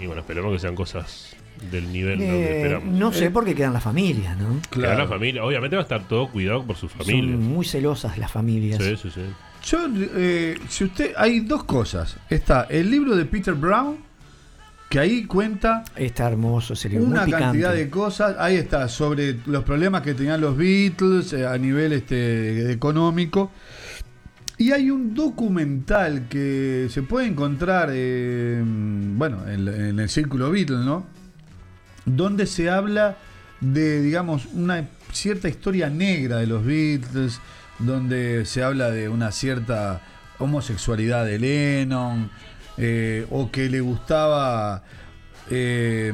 [0.00, 1.34] Y bueno, esperemos que sean cosas
[1.70, 2.94] del nivel donde Eh, esperamos.
[2.98, 4.60] no sé por qué quedan las familias, ¿no?
[4.70, 7.32] Queda la familia, obviamente va a estar todo cuidado por su familia.
[7.36, 8.82] Son muy celosas las familias.
[8.82, 9.20] Sí, sí, sí.
[9.64, 9.78] Yo,
[10.16, 12.16] eh, si usted, hay dos cosas.
[12.30, 13.96] Está el libro de Peter Brown,
[14.88, 17.44] que ahí cuenta Está hermoso, sería una muy picante.
[17.46, 18.36] cantidad de cosas.
[18.38, 23.50] Ahí está, sobre los problemas que tenían los Beatles eh, a nivel este, económico.
[24.58, 30.78] Y hay un documental que se puede encontrar, eh, bueno, en, en el Círculo Beatles,
[30.80, 31.06] ¿no?
[32.06, 33.16] Donde se habla
[33.60, 37.40] de, digamos, una cierta historia negra de los Beatles,
[37.78, 40.00] donde se habla de una cierta
[40.38, 42.30] homosexualidad de Lennon,
[42.78, 44.82] eh, o que le gustaba,
[45.50, 46.12] eh,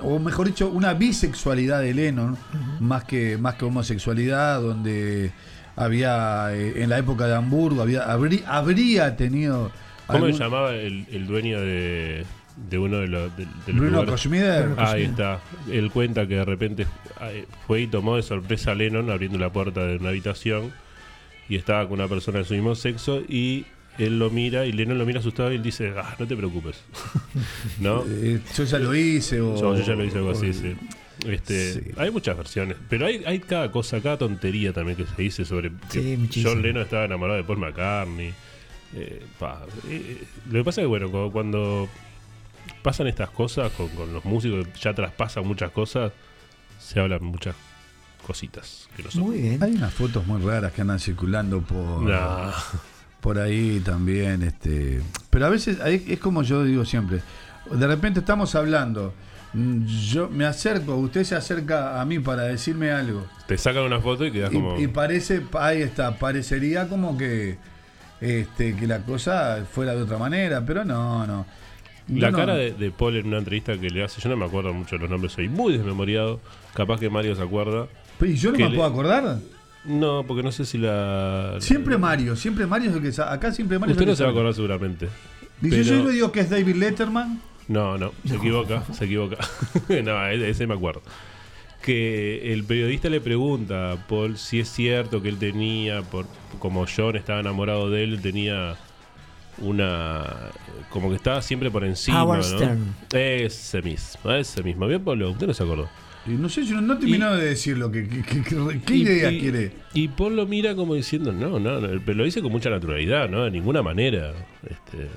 [0.00, 2.36] o mejor dicho, una bisexualidad de Lennon,
[2.80, 5.32] más, que, más que homosexualidad, donde
[5.76, 9.70] había, eh, en la época de Hamburgo, había, habrí- habría tenido...
[10.06, 12.24] ¿Cómo algún- se llamaba el, el dueño de,
[12.56, 14.10] de uno de los, de, de los Bruno lugares?
[14.10, 14.66] Cosmider.
[14.68, 15.10] Bruno Ahí Cosmider.
[15.10, 15.40] está.
[15.70, 16.86] Él cuenta que de repente
[17.22, 20.72] eh, fue y tomó de sorpresa a Lennon abriendo la puerta de una habitación
[21.48, 23.66] y estaba con una persona de su mismo sexo y
[23.98, 26.82] él lo mira y Lennon lo mira asustado y él dice, ah, no te preocupes.
[27.80, 28.04] ¿No?
[28.08, 29.56] Eh, yo ya lo hice o...
[29.60, 30.76] Yo, yo ya lo hice algo así, o- sí.
[31.28, 35.44] Este, Hay muchas versiones, pero hay, hay cada cosa, cada tontería también que se dice
[35.44, 36.42] sobre que Sí.
[36.44, 38.32] John Lennon estaba enamorado de Paul McCartney.
[38.96, 41.88] Eh, pa, eh, lo que pasa es que, bueno, cuando, cuando
[42.84, 46.12] pasan estas cosas con, con los músicos, ya traspasan muchas cosas,
[46.78, 47.56] se hablan muchas
[48.26, 49.22] cositas que no son.
[49.22, 49.62] Muy bien.
[49.62, 52.12] Hay unas fotos muy raras que andan circulando por,
[53.20, 54.42] por ahí también.
[54.42, 57.20] este Pero a veces hay- es como yo digo siempre.
[57.70, 59.14] De repente estamos hablando.
[59.54, 63.26] mm, Yo me acerco, usted se acerca a mí para decirme algo.
[63.46, 64.78] Te sacan una foto y quedas Y, como.
[64.78, 67.56] y parece, ahí está, parecería como que
[68.20, 71.46] este que la cosa fuera de otra manera, pero no, no.
[72.08, 74.44] La no- cara de, de Paul en una entrevista que le hace, yo no me
[74.44, 76.40] acuerdo mucho de los nombres, soy muy desmemoriado.
[76.74, 77.86] Capaz que Mario se acuerda.
[78.18, 79.38] Pero, ¿Y yo no me le- puedo acordar?
[79.84, 81.56] No, porque no sé si la.
[81.60, 84.12] Siempre Mario, siempre Mario es el que sa- acá siempre Mario es Usted el no
[84.12, 85.08] que se va a acordar seguramente.
[85.60, 87.40] Dice, Pero- yo le digo que es David Letterman.
[87.68, 89.38] No, no, se equivoca, se equivoca.
[90.04, 91.02] no, ese ese me acuerdo.
[91.82, 96.26] Que el periodista le pregunta a Paul si es cierto que él tenía, por,
[96.58, 98.76] como John estaba enamorado de él, tenía
[99.58, 100.24] una.
[100.90, 102.22] como que estaba siempre por encima.
[102.24, 102.44] Howard ¿no?
[102.58, 102.94] Stern.
[103.12, 104.86] Ese mismo, ese mismo.
[104.86, 105.88] Bien, Pablo, usted no se acordó.
[106.26, 108.94] Y no sé, yo no, no terminó de decir lo que, que- que- que- ¿Qué
[108.96, 109.72] Y- idea y- quiere?
[109.92, 113.28] Y Paul lo mira como diciendo, no, no, no, pero lo dice con mucha naturalidad,
[113.28, 113.44] ¿no?
[113.44, 114.32] De ninguna manera.
[114.62, 115.08] Este,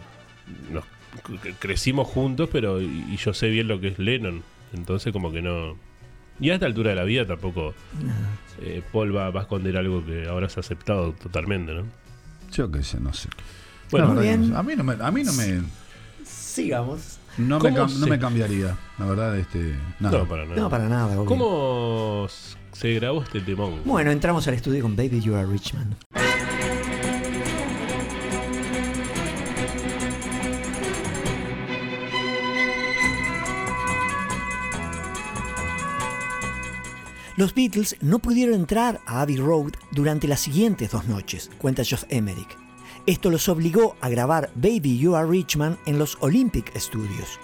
[0.72, 0.84] nos
[1.24, 4.44] cre- crecimos juntos, pero y, y yo sé bien lo que es Lennon.
[4.74, 5.78] Entonces como que no...
[6.42, 7.74] Y a esta altura de la vida tampoco
[8.62, 11.84] eh, Paul va, va a esconder algo que ahora se ha aceptado totalmente, ¿no?
[12.54, 13.30] Yo qué sé, no sé.
[13.92, 14.54] Bueno, bien.
[14.56, 15.62] a mí no me, a mí no me,
[16.26, 17.20] Sigamos.
[17.38, 20.18] no me, ¿Cómo cam- no se- me cambiaría, la verdad, este, nada.
[20.20, 20.56] No, para nada.
[20.56, 21.06] No, para nada.
[21.20, 21.26] obvio.
[21.26, 22.28] ¿Cómo
[22.74, 23.82] se grabó este temón?
[23.86, 25.96] Bueno, entramos al estudio con Baby You Are Rich Man.
[37.36, 42.04] Los Beatles no pudieron entrar a Abbey Road durante las siguientes dos noches, cuenta Geoff
[42.10, 42.58] Emerick.
[43.08, 47.40] Esto los obligó a grabar Baby You Are Rich Man en los Olympic Studios.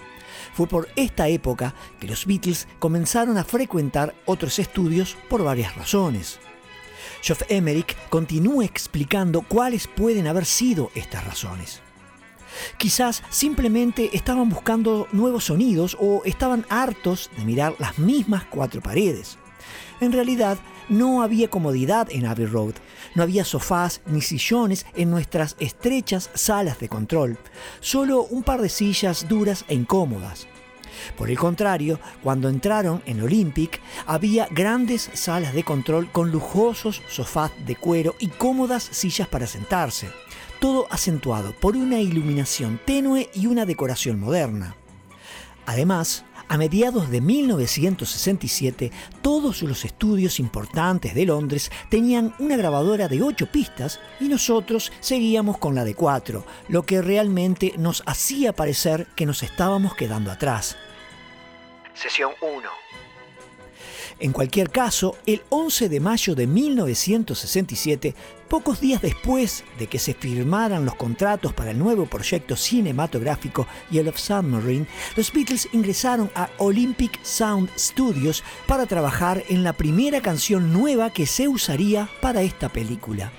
[0.53, 6.41] Fue por esta época que los Beatles comenzaron a frecuentar otros estudios por varias razones.
[7.22, 11.82] Geoff Emerick continúa explicando cuáles pueden haber sido estas razones.
[12.78, 19.38] Quizás simplemente estaban buscando nuevos sonidos o estaban hartos de mirar las mismas cuatro paredes.
[20.01, 20.57] En realidad,
[20.90, 22.76] no había comodidad en Abbey Road,
[23.16, 27.38] no había sofás ni sillones en nuestras estrechas salas de control,
[27.80, 30.48] solo un par de sillas duras e incómodas.
[31.18, 37.52] Por el contrario, cuando entraron en Olympic, había grandes salas de control con lujosos sofás
[37.66, 40.10] de cuero y cómodas sillas para sentarse,
[40.60, 44.76] todo acentuado por una iluminación tenue y una decoración moderna.
[45.66, 48.91] Además, a mediados de 1967,
[49.24, 55.58] todos los estudios importantes de Londres tenían una grabadora de 8 pistas y nosotros seguíamos
[55.58, 60.78] con la de 4, lo que realmente nos hacía parecer que nos estábamos quedando atrás.
[61.95, 62.83] Sesión 1.
[64.24, 68.15] En cualquier caso, el 11 de mayo de 1967,
[68.47, 74.13] pocos días después de que se firmaran los contratos para el nuevo proyecto cinematográfico Yellow
[74.15, 81.09] Submarine, los Beatles ingresaron a Olympic Sound Studios para trabajar en la primera canción nueva
[81.09, 83.30] que se usaría para esta película.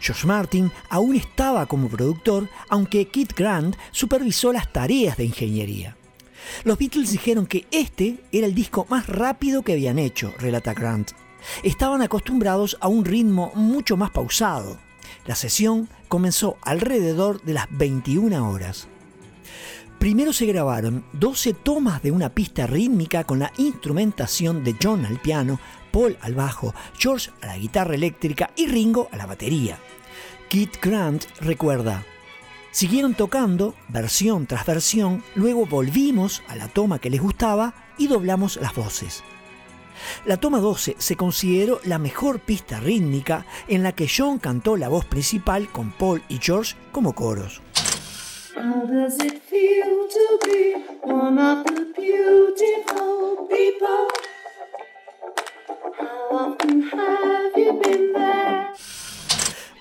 [0.00, 5.98] George Martin aún estaba como productor, aunque Keith Grant supervisó las tareas de ingeniería.
[6.64, 11.12] Los Beatles dijeron que este era el disco más rápido que habían hecho, relata Grant.
[11.62, 14.78] Estaban acostumbrados a un ritmo mucho más pausado.
[15.26, 18.88] La sesión comenzó alrededor de las 21 horas.
[19.98, 25.18] Primero se grabaron 12 tomas de una pista rítmica con la instrumentación de John al
[25.18, 25.58] piano,
[25.92, 29.78] Paul al bajo, George a la guitarra eléctrica y Ringo a la batería.
[30.48, 32.04] Keith Grant recuerda,
[32.74, 38.56] Siguieron tocando, versión tras versión, luego volvimos a la toma que les gustaba y doblamos
[38.56, 39.22] las voces.
[40.26, 44.88] La toma 12 se consideró la mejor pista rítmica en la que John cantó la
[44.88, 47.62] voz principal con Paul y George como coros.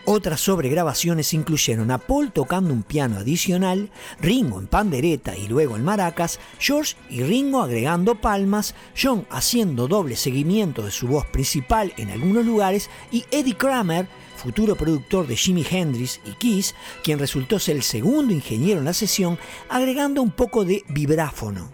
[0.06, 3.90] Otras sobregrabaciones incluyeron a Paul tocando un piano adicional,
[4.20, 10.18] Ringo en pandereta y luego en maracas, George y Ringo agregando palmas, John haciendo doble
[10.18, 15.66] seguimiento de su voz principal en algunos lugares y Eddie Kramer, futuro productor de Jimi
[15.70, 19.40] Hendrix y Kiss, quien resultó ser el segundo ingeniero en la sesión,
[19.70, 21.70] agregando un poco de vibráfono.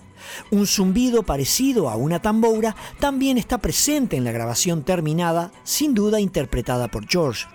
[0.51, 6.19] Un zumbido parecido a una tamboura también está presente en la grabación terminada, sin duda
[6.19, 7.47] interpretada por George.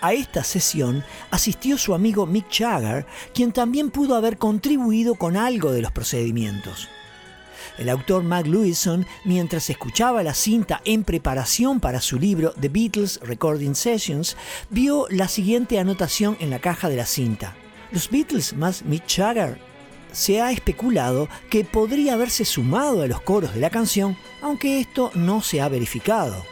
[0.00, 5.72] A esta sesión asistió su amigo Mick Jagger, quien también pudo haber contribuido con algo
[5.72, 6.88] de los procedimientos.
[7.78, 13.20] El autor Mac Lewison, mientras escuchaba la cinta en preparación para su libro The Beatles
[13.22, 14.36] Recording Sessions,
[14.70, 17.56] vio la siguiente anotación en la caja de la cinta.
[17.90, 19.58] Los Beatles más Mick Jagger.
[20.12, 25.10] Se ha especulado que podría haberse sumado a los coros de la canción, aunque esto
[25.14, 26.44] no se ha verificado.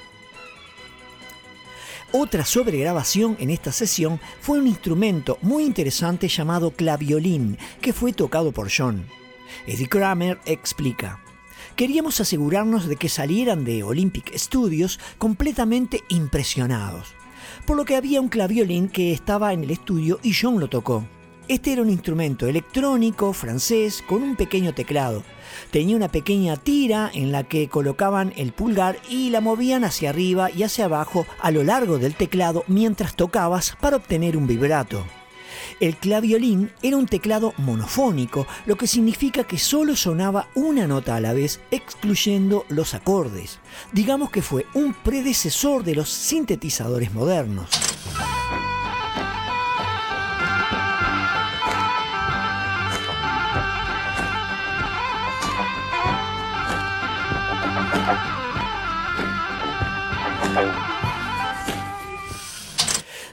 [2.19, 8.53] Otra sobregrabación en esta sesión fue un instrumento muy interesante llamado claviolín, que fue tocado
[8.53, 9.05] por John.
[9.67, 11.21] Eddie Kramer explica.
[11.77, 17.09] Queríamos asegurarnos de que salieran de Olympic Studios completamente impresionados,
[17.67, 21.07] por lo que había un claviolín que estaba en el estudio y John lo tocó.
[21.49, 25.23] Este era un instrumento electrónico francés con un pequeño teclado.
[25.71, 30.51] Tenía una pequeña tira en la que colocaban el pulgar y la movían hacia arriba
[30.51, 35.07] y hacia abajo a lo largo del teclado mientras tocabas para obtener un vibrato.
[35.79, 41.21] El claviolín era un teclado monofónico, lo que significa que solo sonaba una nota a
[41.21, 43.61] la vez, excluyendo los acordes.
[43.93, 47.71] Digamos que fue un predecesor de los sintetizadores modernos.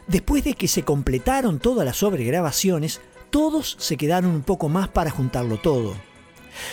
[0.07, 5.09] Después de que se completaron todas las sobregrabaciones, todos se quedaron un poco más para
[5.09, 5.95] juntarlo todo.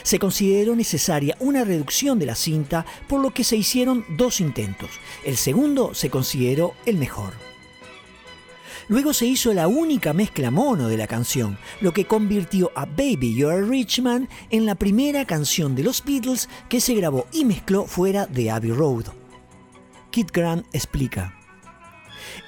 [0.03, 4.91] Se consideró necesaria una reducción de la cinta, por lo que se hicieron dos intentos.
[5.25, 7.50] El segundo se consideró el mejor.
[8.91, 13.37] Luego se hizo la única mezcla mono de la canción, lo que convirtió a Baby
[13.37, 17.45] You're a Rich Man en la primera canción de los Beatles que se grabó y
[17.45, 19.05] mezcló fuera de Abbey Road.
[20.11, 21.39] Kit Grant explica.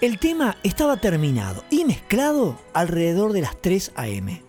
[0.01, 4.43] El tema estaba terminado y mezclado alrededor de las 3 a.m.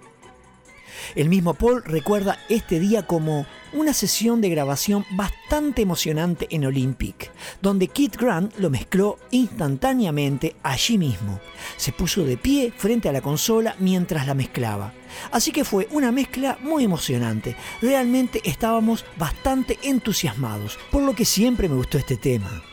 [1.13, 7.31] El mismo Paul recuerda este día como una sesión de grabación bastante emocionante en Olympic,
[7.61, 11.39] donde Kit Grant lo mezcló instantáneamente allí mismo.
[11.77, 14.93] Se puso de pie frente a la consola mientras la mezclaba.
[15.31, 17.55] Así que fue una mezcla muy emocionante.
[17.81, 22.63] Realmente estábamos bastante entusiasmados, por lo que siempre me gustó este tema.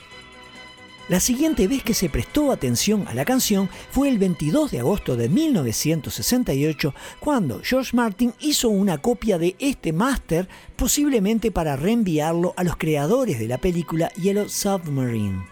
[1.10, 5.16] La siguiente vez que se prestó atención a la canción fue el 22 de agosto
[5.16, 12.62] de 1968, cuando George Martin hizo una copia de este máster, posiblemente para reenviarlo a
[12.62, 15.44] los creadores de la película Yellow Submarine.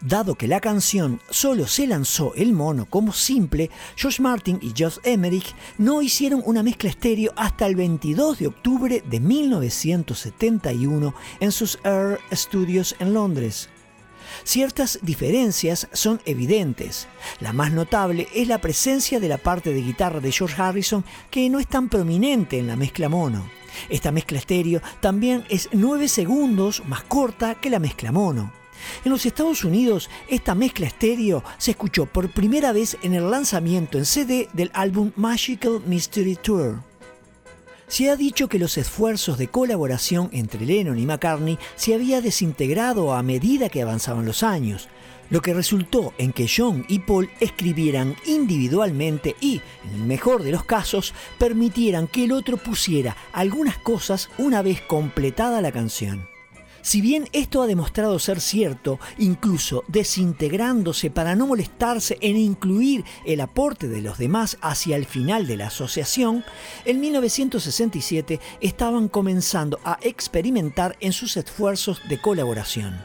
[0.00, 4.96] Dado que la canción solo se lanzó el mono como simple, George Martin y Josh
[5.04, 11.78] Emmerich no hicieron una mezcla estéreo hasta el 22 de octubre de 1971 en sus
[11.84, 13.68] Air Studios en Londres.
[14.44, 17.08] Ciertas diferencias son evidentes.
[17.40, 21.48] La más notable es la presencia de la parte de guitarra de George Harrison que
[21.50, 23.50] no es tan prominente en la mezcla mono.
[23.88, 28.52] Esta mezcla estéreo también es 9 segundos más corta que la mezcla mono.
[29.04, 33.98] En los Estados Unidos, esta mezcla estéreo se escuchó por primera vez en el lanzamiento
[33.98, 36.89] en CD del álbum Magical Mystery Tour.
[37.90, 43.12] Se ha dicho que los esfuerzos de colaboración entre Lennon y McCartney se había desintegrado
[43.12, 44.88] a medida que avanzaban los años,
[45.28, 50.52] lo que resultó en que John y Paul escribieran individualmente y, en el mejor de
[50.52, 56.29] los casos, permitieran que el otro pusiera algunas cosas una vez completada la canción.
[56.82, 63.40] Si bien esto ha demostrado ser cierto, incluso desintegrándose para no molestarse en incluir el
[63.40, 66.42] aporte de los demás hacia el final de la asociación,
[66.86, 72.98] en 1967 estaban comenzando a experimentar en sus esfuerzos de colaboración.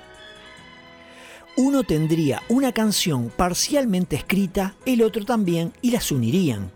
[1.57, 6.71] Uno tendría una canción parcialmente escrita, el otro también, y las unirían.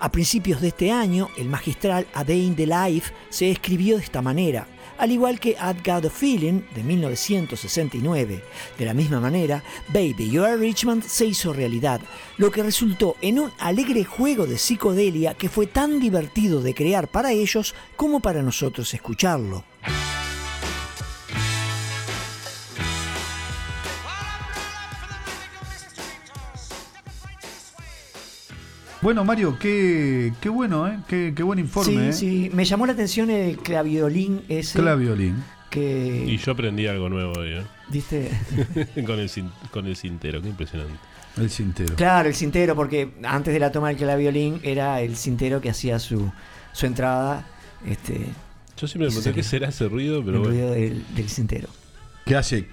[0.00, 4.66] A principios de este año, el magistral A Day Life se escribió de esta manera
[4.98, 8.42] al igual que I've Got a Feeling de 1969.
[8.78, 12.00] De la misma manera, Baby You Richmond se hizo realidad,
[12.36, 17.08] lo que resultó en un alegre juego de psicodelia que fue tan divertido de crear
[17.08, 19.64] para ellos como para nosotros escucharlo.
[29.06, 30.98] Bueno, Mario, qué, qué bueno, ¿eh?
[31.06, 31.92] Qué, qué buen informe.
[31.92, 32.12] Sí, ¿eh?
[32.12, 34.80] sí, me llamó la atención el claviolín ese.
[34.80, 35.44] Claviolín.
[35.70, 37.62] Que, Y yo aprendí algo nuevo hoy, ¿eh?
[37.88, 38.28] ¿Viste?
[39.06, 40.94] con, el, cin- con el cintero, qué impresionante.
[41.36, 41.94] El cintero.
[41.94, 46.00] Claro, el cintero, porque antes de la toma del claviolín era el cintero que hacía
[46.00, 46.32] su,
[46.72, 47.46] su entrada.
[47.86, 48.26] Este,
[48.76, 50.48] Yo siempre me pregunté qué será ese ruido, pero el bueno.
[50.52, 51.68] ruido del, del cintero.
[52.24, 52.66] Que hace.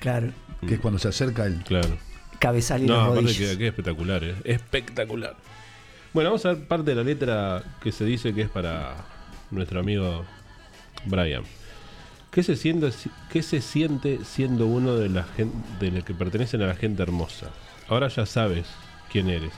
[0.00, 0.32] Claro.
[0.68, 1.64] Que es cuando se acerca el.
[1.64, 1.96] Claro.
[2.38, 3.36] Cabezal y No, rodillas.
[3.36, 4.34] que, que es espectacular, ¿eh?
[4.44, 5.36] Espectacular.
[6.12, 8.96] Bueno, vamos a ver parte de la letra que se dice que es para
[9.50, 10.24] nuestro amigo
[11.04, 11.42] Brian.
[12.30, 12.90] ¿Qué se siente,
[13.30, 17.02] qué se siente siendo uno de, la gen- de los que pertenecen a la gente
[17.02, 17.50] hermosa?
[17.88, 18.66] Ahora ya sabes
[19.10, 19.52] quién eres,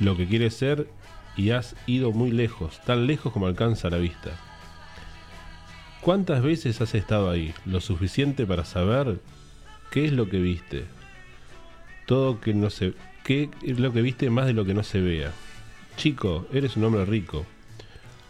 [0.00, 0.88] lo que quieres ser
[1.36, 4.30] y has ido muy lejos, tan lejos como alcanza la vista.
[6.00, 7.52] ¿Cuántas veces has estado ahí?
[7.66, 9.20] Lo suficiente para saber
[9.90, 10.84] qué es lo que viste.
[12.08, 12.94] Todo que no se...
[13.22, 15.30] ¿Qué es lo que viste más de lo que no se vea?
[15.98, 17.44] Chico, eres un hombre rico.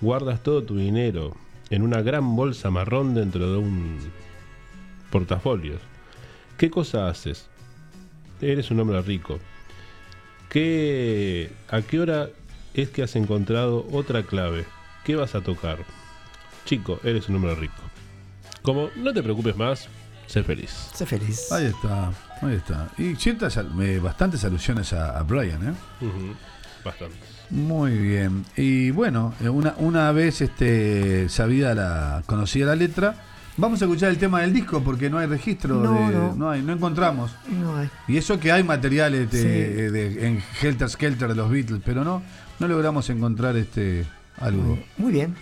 [0.00, 1.36] Guardas todo tu dinero
[1.70, 3.98] en una gran bolsa marrón dentro de un
[5.12, 5.80] portafolios.
[6.56, 7.48] ¿Qué cosa haces?
[8.40, 9.38] Eres un hombre rico.
[10.48, 12.30] ¿Qué, ¿A qué hora
[12.74, 14.64] es que has encontrado otra clave?
[15.04, 15.78] ¿Qué vas a tocar?
[16.64, 17.82] Chico, eres un hombre rico.
[18.62, 19.88] Como no te preocupes más,
[20.28, 20.70] sé feliz.
[20.94, 21.50] Sé feliz.
[21.50, 22.10] Ahí está,
[22.42, 22.88] ahí está.
[22.98, 25.74] Y ciertas, eh, bastantes alusiones a, a Brian, ¿eh?
[26.04, 26.34] Ujú,
[26.84, 27.16] Bastante.
[27.50, 28.44] Muy bien.
[28.56, 33.14] Y bueno, eh, una, una vez este, sabida la, conocida la letra,
[33.56, 35.92] vamos a escuchar el tema del disco porque no hay registro No,
[36.30, 36.36] de.
[36.38, 36.50] no.
[36.50, 37.32] hay, no encontramos.
[37.50, 37.88] No hay.
[38.06, 39.48] Y eso que hay materiales de, Sí.
[39.92, 42.22] de- en Helter Skelter de los Beatles, pero no,
[42.58, 44.04] no logramos encontrar este
[44.40, 44.78] algo.
[44.98, 45.34] Muy bien.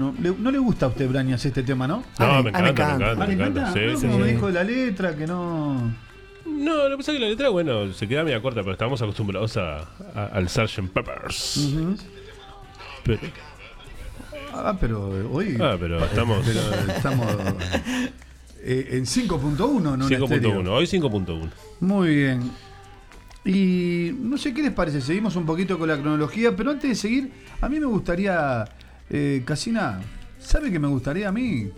[0.00, 2.02] Bueno, le- no le gusta a usted, Brañas, este tema, ¿no?
[2.18, 3.72] No, me encanta, me encanta, Ah, me ¿le encanta.
[3.74, 4.22] Sí, No, sí, como sí.
[4.22, 5.92] me dijo de la letra, que no...
[6.46, 9.00] No, lo que pasa es que la letra, bueno, se queda media corta, pero estamos
[9.02, 9.80] acostumbrados a,
[10.14, 10.88] a- al Sgt.
[10.92, 11.74] Peppers.
[13.04, 13.20] Pero,
[14.54, 15.56] Ah, pero hoy...
[15.60, 16.60] Ah, pero estamos- pero
[16.96, 17.26] estamos
[18.62, 19.94] eh, en 5.1, ¿no?
[19.94, 21.50] en 5.1, hoy 5.1.
[21.80, 22.50] Muy bien.
[23.44, 26.94] Y no sé qué les parece, seguimos un poquito con la cronología, pero antes de
[26.96, 28.64] seguir, a mí me gustaría,
[29.10, 30.00] eh, Casina,
[30.38, 31.70] ¿sabe qué me gustaría a mí?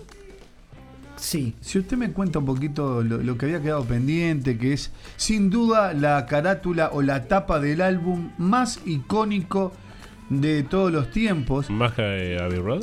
[1.16, 1.54] Sí.
[1.60, 5.50] Si usted me cuenta un poquito lo, lo que había quedado pendiente, que es sin
[5.50, 9.72] duda la carátula o la tapa del álbum más icónico
[10.30, 11.70] de todos los tiempos.
[11.70, 12.82] ¿Más que Abbey Road?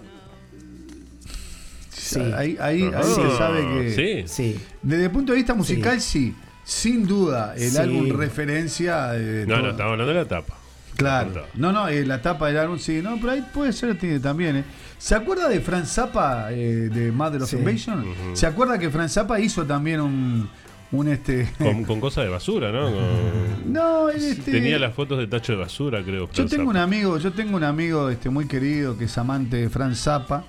[1.89, 2.19] Sí.
[2.35, 3.61] Ahí, ahí, ahí Ah, se sabe
[3.93, 4.23] que.
[4.27, 4.55] sí.
[4.81, 6.33] Desde el punto de vista musical, sí.
[6.63, 7.77] Sin duda, el Sí.
[7.77, 9.07] álbum referencia.
[9.11, 9.63] de No, todo.
[9.65, 10.55] no, estamos hablando de la tapa.
[10.99, 11.45] Claro.
[11.55, 13.01] No, no, eh, la tapa del álbum, sí.
[13.01, 14.57] No, pero ahí puede ser tiene también.
[14.57, 14.63] eh.
[14.97, 17.55] ¿Se acuerda de Franz Zappa eh, de Mother of Sí.
[17.57, 18.05] Invasion?
[18.33, 20.49] ¿Se acuerda que Franz Zappa hizo también un.
[20.91, 21.49] un este.
[21.57, 22.91] Con, con cosas de basura, ¿no?
[22.91, 26.29] Con- No, él, este- Tenía las fotos de tacho de basura, creo.
[26.33, 29.69] Yo tengo un amigo, yo tengo un amigo este, muy querido que es amante de
[29.69, 30.43] Franz Zappa,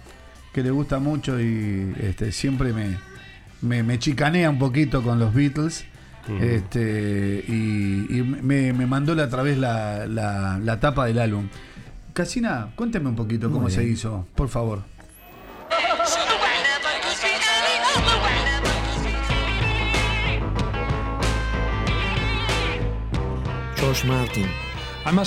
[0.52, 2.98] que le gusta mucho y este, siempre me,
[3.62, 5.85] me, me chicanea un poquito con los Beatles.
[6.28, 11.48] Este, y y me, me mandó la, otra vez la, la, la tapa del álbum.
[12.12, 14.82] Casina, cuénteme un poquito Muy cómo se hizo, por favor.
[23.76, 24.69] George Martin.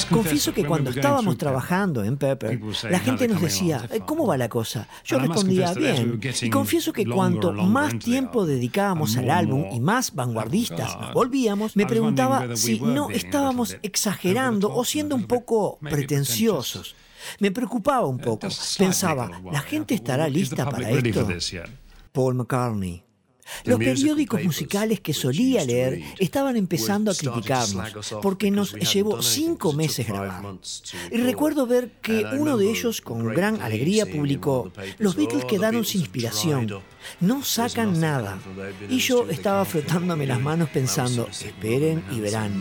[0.10, 2.60] Confieso que cuando estábamos trabajando en Pepper,
[2.90, 4.88] la gente nos decía, "Eh, ¿cómo va la cosa?
[5.04, 6.20] Yo respondía, bien.
[6.42, 11.76] Y confieso que cuanto más tiempo dedicábamos al álbum y más vanguardistas nos God, volvíamos,
[11.76, 16.96] me preguntaba si no estábamos exagerando o siendo un poco pretenciosos.
[17.40, 18.48] Me preocupaba un poco.
[18.78, 21.28] Pensaba, ¿la gente estará lista para esto?
[22.12, 23.04] Paul McCartney.
[23.66, 30.08] Los periódicos musicales que solía leer estaban empezando a criticarnos porque nos llevó cinco meses
[30.08, 30.44] grabar.
[31.12, 36.02] Y recuerdo ver que uno de ellos con gran alegría publicó, los Beatles quedaron sin
[36.02, 36.84] inspiración,
[37.20, 38.40] no sacan nada.
[38.90, 42.54] Y yo estaba frotándome las manos pensando, esperen y verán.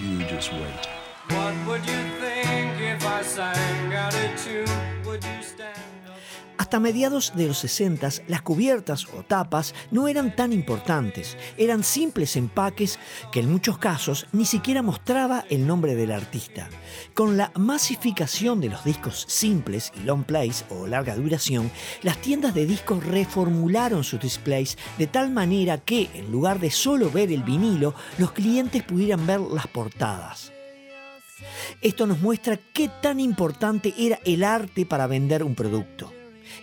[1.31, 4.67] What would you think if I sang out a tune?
[5.05, 5.42] Would you
[6.73, 12.35] Hasta mediados de los 60 las cubiertas o tapas no eran tan importantes, eran simples
[12.35, 12.99] empaques
[13.31, 16.71] que en muchos casos ni siquiera mostraba el nombre del artista.
[17.13, 21.71] Con la masificación de los discos simples y long plays o larga duración,
[22.01, 27.11] las tiendas de discos reformularon sus displays de tal manera que, en lugar de solo
[27.11, 30.53] ver el vinilo, los clientes pudieran ver las portadas.
[31.83, 36.11] Esto nos muestra qué tan importante era el arte para vender un producto.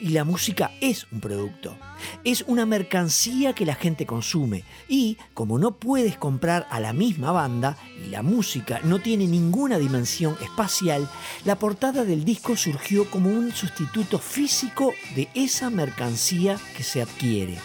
[0.01, 1.77] Y la música es un producto.
[2.23, 4.63] Es una mercancía que la gente consume.
[4.87, 9.77] Y como no puedes comprar a la misma banda y la música no tiene ninguna
[9.77, 11.09] dimensión espacial,
[11.45, 17.57] la portada del disco surgió como un sustituto físico de esa mercancía que se adquiere.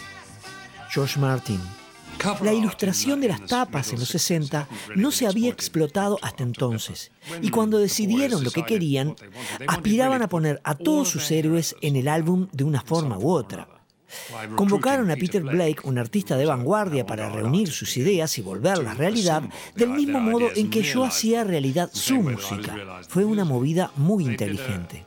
[0.89, 1.74] George Martin.
[2.41, 7.11] La ilustración de las tapas en los 60 no se había explotado hasta entonces,
[7.41, 9.15] y cuando decidieron lo que querían,
[9.67, 13.67] aspiraban a poner a todos sus héroes en el álbum de una forma u otra.
[14.55, 19.43] Convocaron a Peter Blake, un artista de vanguardia, para reunir sus ideas y volverlas realidad,
[19.75, 22.75] del mismo modo en que yo hacía realidad su música.
[23.07, 25.03] Fue una movida muy inteligente.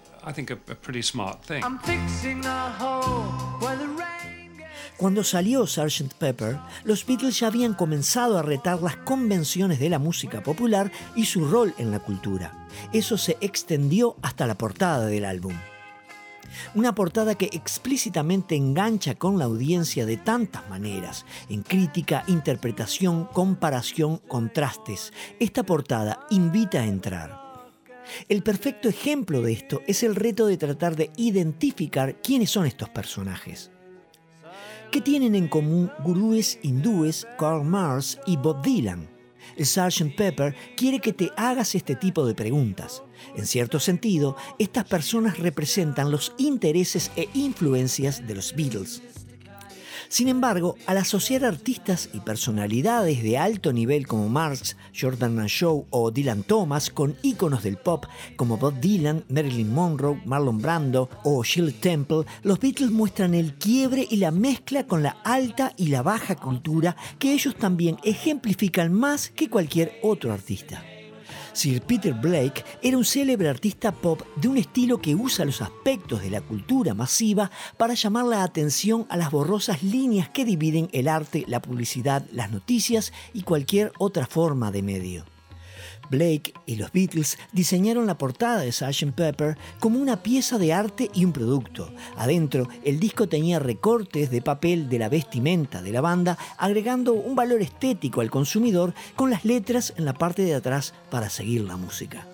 [4.99, 6.15] Cuando salió Sgt.
[6.15, 11.25] Pepper, los Beatles ya habían comenzado a retar las convenciones de la música popular y
[11.27, 12.67] su rol en la cultura.
[12.93, 15.55] Eso se extendió hasta la portada del álbum.
[16.75, 24.17] Una portada que explícitamente engancha con la audiencia de tantas maneras, en crítica, interpretación, comparación,
[24.27, 25.13] contrastes.
[25.39, 27.71] Esta portada invita a entrar.
[28.29, 32.89] El perfecto ejemplo de esto es el reto de tratar de identificar quiénes son estos
[32.89, 33.71] personajes.
[34.91, 39.07] ¿Qué tienen en común gurúes hindúes Karl Marx y Bob Dylan?
[39.55, 40.17] El Sgt.
[40.17, 43.03] Pepper quiere que te hagas este tipo de preguntas.
[43.37, 49.03] En cierto sentido, estas personas representan los intereses e influencias de los Beatles.
[50.09, 56.11] Sin embargo, al asociar artistas y personalidades de alto nivel como Marx, Jordan Shaw o
[56.11, 58.07] Dylan Thomas con íconos del pop
[58.37, 64.07] como Bob Dylan, Marilyn Monroe, Marlon Brando o Shirley Temple, los Beatles muestran el quiebre
[64.11, 69.29] y la mezcla con la alta y la baja cultura que ellos también ejemplifican más
[69.29, 70.83] que cualquier otro artista.
[71.59, 76.23] Sir Peter Blake era un célebre artista pop de un estilo que usa los aspectos
[76.23, 81.09] de la cultura masiva para llamar la atención a las borrosas líneas que dividen el
[81.09, 85.38] arte, la publicidad, las noticias y cualquier otra forma de medio.
[86.11, 89.13] Blake y los Beatles diseñaron la portada de Sgt.
[89.15, 91.93] Pepper como una pieza de arte y un producto.
[92.17, 97.35] Adentro, el disco tenía recortes de papel de la vestimenta de la banda, agregando un
[97.35, 101.77] valor estético al consumidor con las letras en la parte de atrás para seguir la
[101.77, 102.27] música.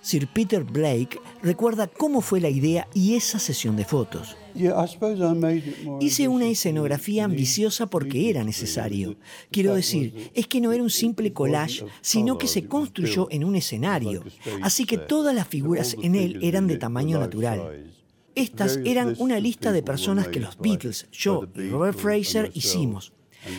[0.00, 4.36] Sir Peter Blake recuerda cómo fue la idea y esa sesión de fotos.
[6.00, 9.16] Hice una escenografía ambiciosa porque era necesario.
[9.50, 13.56] Quiero decir, es que no era un simple collage, sino que se construyó en un
[13.56, 14.24] escenario.
[14.62, 17.92] Así que todas las figuras en él eran de tamaño natural.
[18.34, 23.12] Estas eran una lista de personas que los Beatles, yo y Robert Fraser hicimos.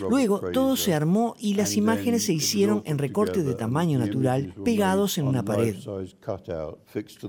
[0.10, 5.18] Luego todo se armó y las imágenes se hicieron en recortes de tamaño natural pegados
[5.18, 5.76] en una pared.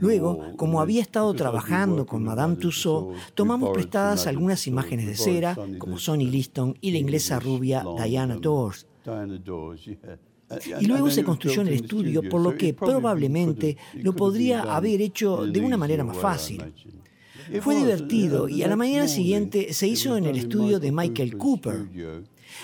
[0.00, 5.98] Luego, como había estado trabajando con Madame Tussauds, tomamos prestadas algunas imágenes de cera, como
[5.98, 8.86] Sonny Liston y la inglesa rubia Diana Dors.
[10.80, 15.46] Y luego se construyó en el estudio, por lo que probablemente lo podría haber hecho
[15.46, 16.62] de una manera más fácil.
[17.60, 21.88] Fue divertido y a la mañana siguiente se hizo en el estudio de Michael Cooper.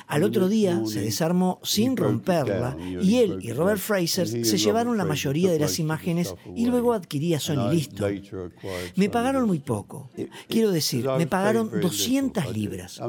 [0.06, 5.04] Al otro día se desarmó sin romperla y él y Robert Fraser se llevaron la
[5.04, 8.22] mayoría de las imágenes y luego adquirí a Sony Liston.
[8.96, 10.10] Me pagaron muy poco.
[10.48, 13.00] Quiero decir, me pagaron 200 libras.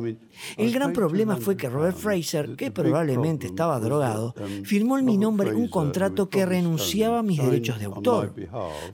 [0.57, 4.34] El gran problema fue que Robert Fraser, que probablemente estaba drogado,
[4.64, 8.34] firmó en mi nombre un contrato que renunciaba a mis derechos de autor,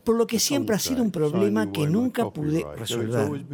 [0.04, 3.46] por lo que siempre ha sido un problema que nunca pude resolver.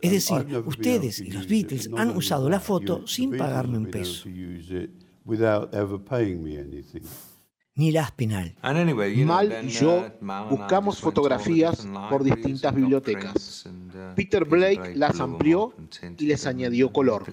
[0.00, 4.28] Es decir, ustedes y los Beatles han usado la foto sin pagarme un peso.
[7.74, 8.56] Ni la espinal.
[9.24, 10.10] Mal y yo
[10.50, 13.68] buscamos fotografías por distintas bibliotecas.
[14.16, 15.74] Peter Blake las amplió
[16.18, 17.24] y les añadió color.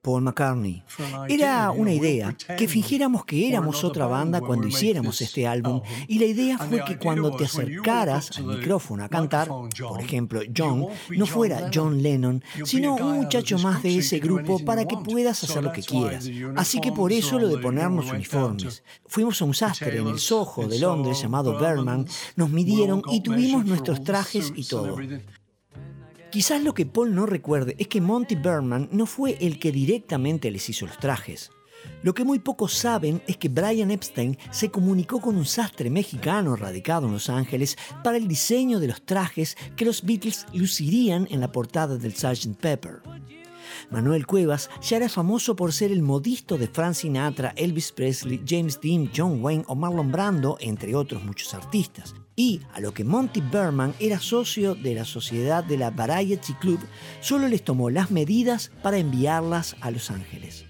[0.00, 0.84] Paul McCartney.
[1.28, 6.26] Era una idea que fingiéramos que éramos otra banda cuando hiciéramos este álbum y la
[6.26, 11.68] idea fue que cuando te acercaras al micrófono a cantar, por ejemplo John, no fuera
[11.74, 15.82] John Lennon, sino un muchacho más de ese grupo para que puedas hacer lo que
[15.82, 16.28] quieras.
[16.56, 18.82] Así que por eso lo de ponernos uniformes.
[19.06, 22.06] Fuimos a un sastre en el Soho de Londres llamado Berman,
[22.36, 24.96] nos midieron y tuvimos nuestros trajes y todo.
[26.30, 30.50] Quizás lo que Paul no recuerde es que Monty Berman no fue el que directamente
[30.50, 31.50] les hizo los trajes.
[32.02, 36.54] Lo que muy pocos saben es que Brian Epstein se comunicó con un sastre mexicano
[36.54, 41.40] radicado en Los Ángeles para el diseño de los trajes que los Beatles lucirían en
[41.40, 42.56] la portada del Sgt.
[42.60, 43.00] Pepper.
[43.90, 48.78] Manuel Cuevas ya era famoso por ser el modisto de Frank Sinatra, Elvis Presley, James
[48.82, 52.14] Dean, John Wayne o Marlon Brando, entre otros muchos artistas.
[52.38, 56.78] Y a lo que Monty Berman era socio de la sociedad de la Variety Club,
[57.20, 60.64] solo les tomó las medidas para enviarlas a Los Ángeles.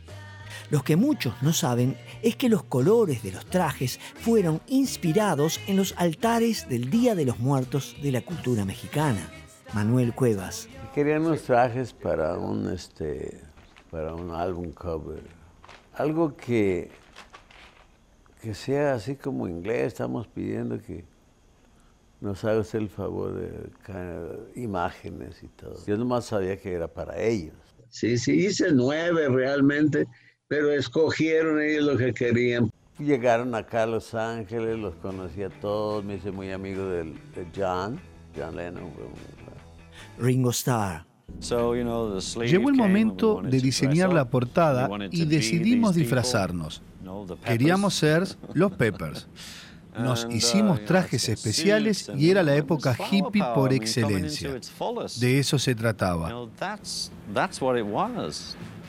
[0.70, 5.76] Lo que muchos no saben es que los colores de los trajes fueron inspirados en
[5.76, 9.28] los altares del Día de los Muertos de la cultura mexicana.
[9.74, 10.70] Manuel Cuevas.
[10.94, 13.42] Querían unos trajes para un este
[13.90, 15.20] para un álbum cover.
[15.92, 16.90] Algo que
[18.40, 21.04] que sea así como inglés, estamos pidiendo que
[22.20, 23.70] nos haga usted el favor de
[24.60, 25.74] imágenes y todo.
[25.86, 27.54] Yo nomás sabía que era para ellos.
[27.90, 30.06] Sí, sí, hice nueve realmente,
[30.46, 32.70] pero escogieron ellos lo que querían.
[32.98, 37.46] Llegaron acá a Los Ángeles, los conocí a todos, me hice muy amigo del- de,
[37.56, 38.00] John,
[38.36, 38.90] John Lennon.
[40.18, 41.06] Ringo Starr.
[41.40, 46.82] Llegó el momento de diseñar la portada y decidimos disfrazarnos.
[47.44, 48.24] Queríamos ser
[48.54, 49.28] los Peppers.
[50.00, 54.50] Nos hicimos trajes especiales y era la época hippie por excelencia.
[55.18, 56.48] De eso se trataba.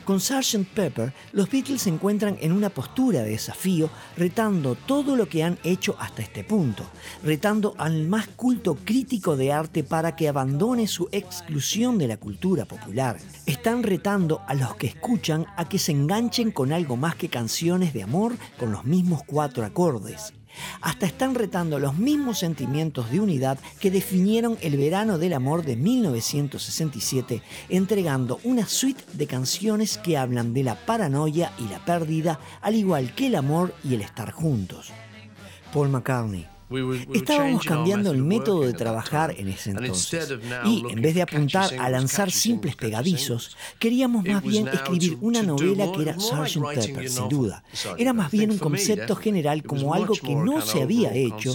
[0.04, 0.66] Con Sgt.
[0.74, 5.58] Pepper, los Beatles se encuentran en una postura de desafío, retando todo lo que han
[5.62, 6.84] hecho hasta este punto,
[7.22, 12.64] retando al más culto crítico de arte para que abandone su exclusión de la cultura
[12.64, 13.18] popular.
[13.46, 17.92] Están retando a los que escuchan a que se enganchen con algo más que canciones
[17.92, 20.32] de amor con los mismos cuatro acordes.
[20.80, 25.76] Hasta están retando los mismos sentimientos de unidad que definieron el verano del amor de
[25.76, 32.74] 1967, entregando una suite de canciones que hablan de la paranoia y la pérdida, al
[32.74, 34.90] igual que el amor y el estar juntos.
[35.72, 36.59] Paul McCartney.
[37.14, 40.32] Estábamos cambiando el método de trabajar en ese entonces.
[40.64, 45.90] Y en vez de apuntar a lanzar simples pegadizos, queríamos más bien escribir una novela
[45.92, 46.74] que era Sgt.
[46.74, 47.64] Pepper, sin duda.
[47.98, 51.54] Era más bien un concepto general como algo que no se había hecho.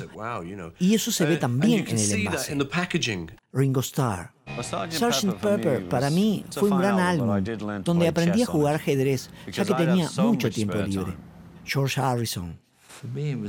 [0.79, 2.57] Y eso se ve también en el envase.
[3.53, 4.33] Ringo Starr.
[4.61, 5.35] Sgt.
[5.41, 7.43] Pepper para mí fue un gran álbum
[7.83, 11.13] donde aprendí a jugar ajedrez ya que tenía mucho tiempo libre.
[11.63, 12.64] George Harrison.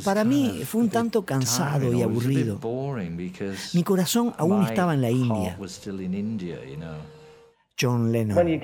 [0.05, 2.59] Para mí fue un tanto cansado y aburrido.
[3.74, 5.59] Mi corazón aún estaba en la India.
[7.78, 8.60] John Lennon.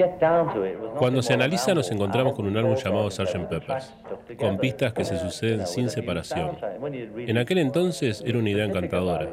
[0.96, 3.46] Cuando se analiza nos encontramos con un álbum llamado Sgt.
[3.48, 3.92] Peppers,
[4.38, 6.56] con pistas que se suceden sin separación.
[7.16, 9.28] En aquel entonces era una idea encantadora,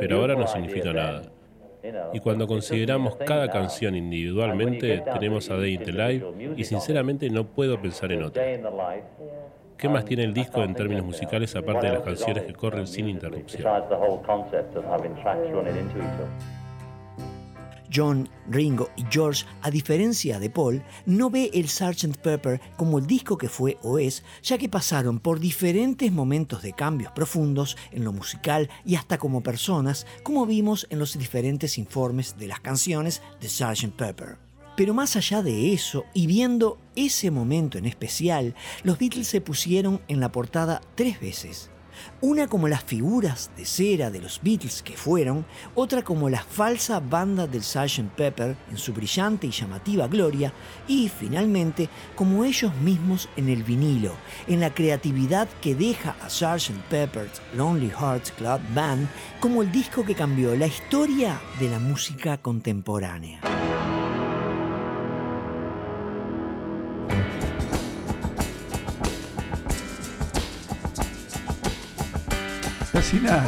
[0.00, 1.22] pero ahora no significa nada.
[2.12, 6.26] Y cuando consideramos cada canción individualmente, tenemos a Day in the Life
[6.56, 8.42] y sinceramente no puedo pensar en otra.
[9.78, 13.08] ¿Qué más tiene el disco en términos musicales aparte de las canciones que corren sin
[13.08, 13.62] interrupción?
[17.94, 22.16] John, Ringo y George, a diferencia de Paul, no ve el Sgt.
[22.18, 26.72] Pepper como el disco que fue o es, ya que pasaron por diferentes momentos de
[26.72, 32.36] cambios profundos en lo musical y hasta como personas, como vimos en los diferentes informes
[32.36, 33.94] de las canciones de Sgt.
[33.96, 34.47] Pepper.
[34.78, 40.00] Pero más allá de eso, y viendo ese momento en especial, los Beatles se pusieron
[40.06, 41.68] en la portada tres veces.
[42.20, 45.44] Una como las figuras de cera de los Beatles que fueron,
[45.74, 48.14] otra como la falsa banda del Sgt.
[48.14, 50.52] Pepper en su brillante y llamativa gloria,
[50.86, 54.12] y finalmente como ellos mismos en el vinilo,
[54.46, 56.78] en la creatividad que deja a Sgt.
[56.88, 59.08] Pepper's Lonely Hearts Club Band
[59.40, 63.40] como el disco que cambió la historia de la música contemporánea.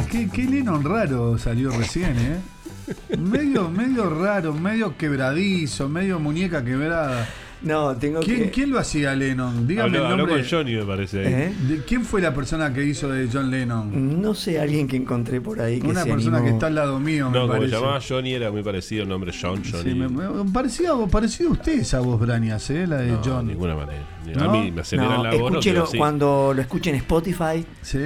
[0.09, 3.17] Qué, qué Lennon raro salió recién, ¿eh?
[3.17, 7.29] Medio, medio raro, medio quebradizo, medio muñeca quebrada.
[7.61, 9.67] No, tengo ¿Quién, que- ¿Quién lo hacía Lennon?
[9.67, 10.41] Dígame Habló, el habló nombre.
[10.41, 11.19] con Johnny, me parece.
[11.19, 11.33] ahí.
[11.33, 11.53] ¿Eh?
[11.67, 14.19] ¿De ¿Quién fue la persona que hizo de John Lennon?
[14.19, 16.49] No sé, alguien que encontré por ahí que Una se persona animó.
[16.49, 17.75] que está al lado mío, me No, como se parece.
[17.75, 19.91] llamaba Johnny era muy parecido el nombre John, Johnny.
[19.91, 22.87] Sí, me, me- parecía, parecía a usted esa voz, Branias, ¿eh?
[22.87, 23.45] La de No, John.
[23.45, 24.03] de ninguna manera.
[24.35, 24.43] ¿No?
[24.43, 25.39] A mí me aceleran No, la voz.
[25.39, 27.99] no escúchelo, cuando lo escuchen en Spotify, ¿Sí?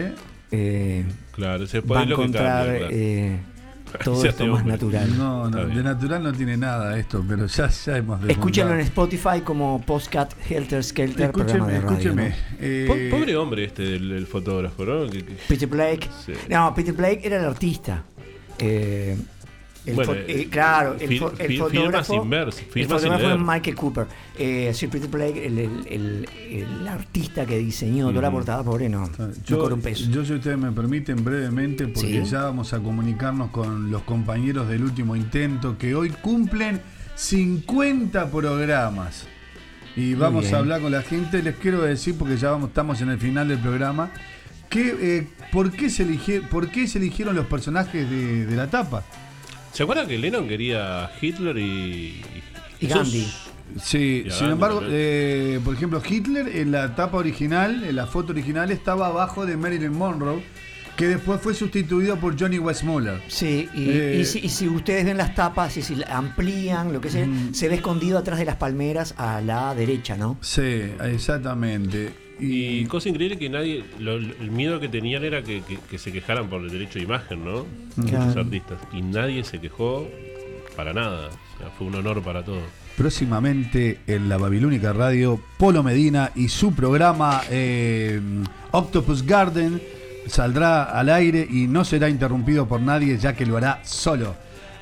[0.52, 3.40] eh, Claro, ese va a es lo que encontrar eh,
[4.04, 4.74] todo Se esto más hombre.
[4.74, 5.18] natural.
[5.18, 8.80] No, no, de natural no tiene nada esto, pero ya, ya hemos Escúchenlo en.
[8.82, 11.90] Spotify como Postcat Helter Skelter, Escúcheme, de radio.
[11.90, 12.30] escúcheme.
[12.30, 12.36] ¿no?
[12.60, 15.08] eh, Po- Pobre hombre este, el, el fotógrafo, ¿no?
[15.48, 16.10] Peter Blake.
[16.26, 16.34] Sí.
[16.50, 18.04] No, Peter Blake era el artista.
[18.60, 19.18] Eh,
[19.86, 22.14] el Bueno, eh, eh, claro, el, fo- el fotógrafo.
[22.22, 23.40] sin ver, el fotógrafo es.
[23.40, 24.08] Michael Cooper.
[24.38, 26.30] Eh, Sir Peter Blake, el, el- el-
[26.80, 29.10] el artista que diseñó toda la portada, pobre, no.
[29.46, 30.10] Yo, cobra un peso.
[30.10, 32.32] yo, si ustedes me permiten, brevemente, porque Sí.
[32.32, 36.82] ya vamos a comunicarnos con los compañeros del último intento que hoy cumplen
[37.16, 39.28] 50 programas.
[39.96, 41.42] Y vamos a hablar con la gente.
[41.42, 44.12] Les quiero decir, porque ya vamos, estamos en el final del programa,
[44.70, 48.70] que, eh, ¿por, qué se eligieron, ¿por qué se eligieron los personajes de, de la
[48.70, 49.04] tapa?
[49.76, 52.22] ¿Se acuerdan que Lennon quería a Hitler y?
[52.80, 53.28] Gandhi.
[53.84, 58.08] Sí, Y sin Gandhi embargo, eh, por ejemplo, Hitler en la tapa original, en la
[58.08, 60.42] foto original, estaba abajo de Marilyn Monroe,
[60.96, 63.22] que después fue sustituido por Johnny Westmuller.
[63.28, 67.02] Sí, y, Eh, y si, y si ustedes ven las tapas y si amplían, lo
[67.02, 70.38] que sea, se ve escondido atrás de las palmeras a la derecha, ¿no?
[70.40, 72.14] Sí, exactamente.
[72.40, 76.12] Y cosa increíble que nadie, lo- el miedo que tenían era que, que- que se
[76.12, 77.66] quejaran por el derecho de imagen, ¿no?
[78.08, 78.26] Claro.
[78.28, 78.78] Los artistas.
[78.94, 80.08] Y nadie se quejó
[80.76, 81.30] para nada.
[81.30, 82.64] O sea, fue un honor para todos.
[82.98, 88.20] Próximamente en la Babilónica Radio, Polo Medina y su programa eh,
[88.72, 89.82] Octopus Garden
[90.28, 94.36] saldrá al aire y no será interrumpido por nadie, ya que lo hará solo.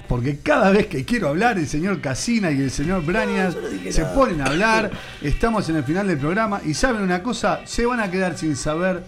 [0.07, 3.55] Porque cada vez que quiero hablar, el señor Casina y el señor Brañas
[3.89, 4.91] se ponen a hablar.
[5.21, 8.55] Estamos en el final del programa y saben una cosa, se van a quedar sin
[8.55, 9.03] saber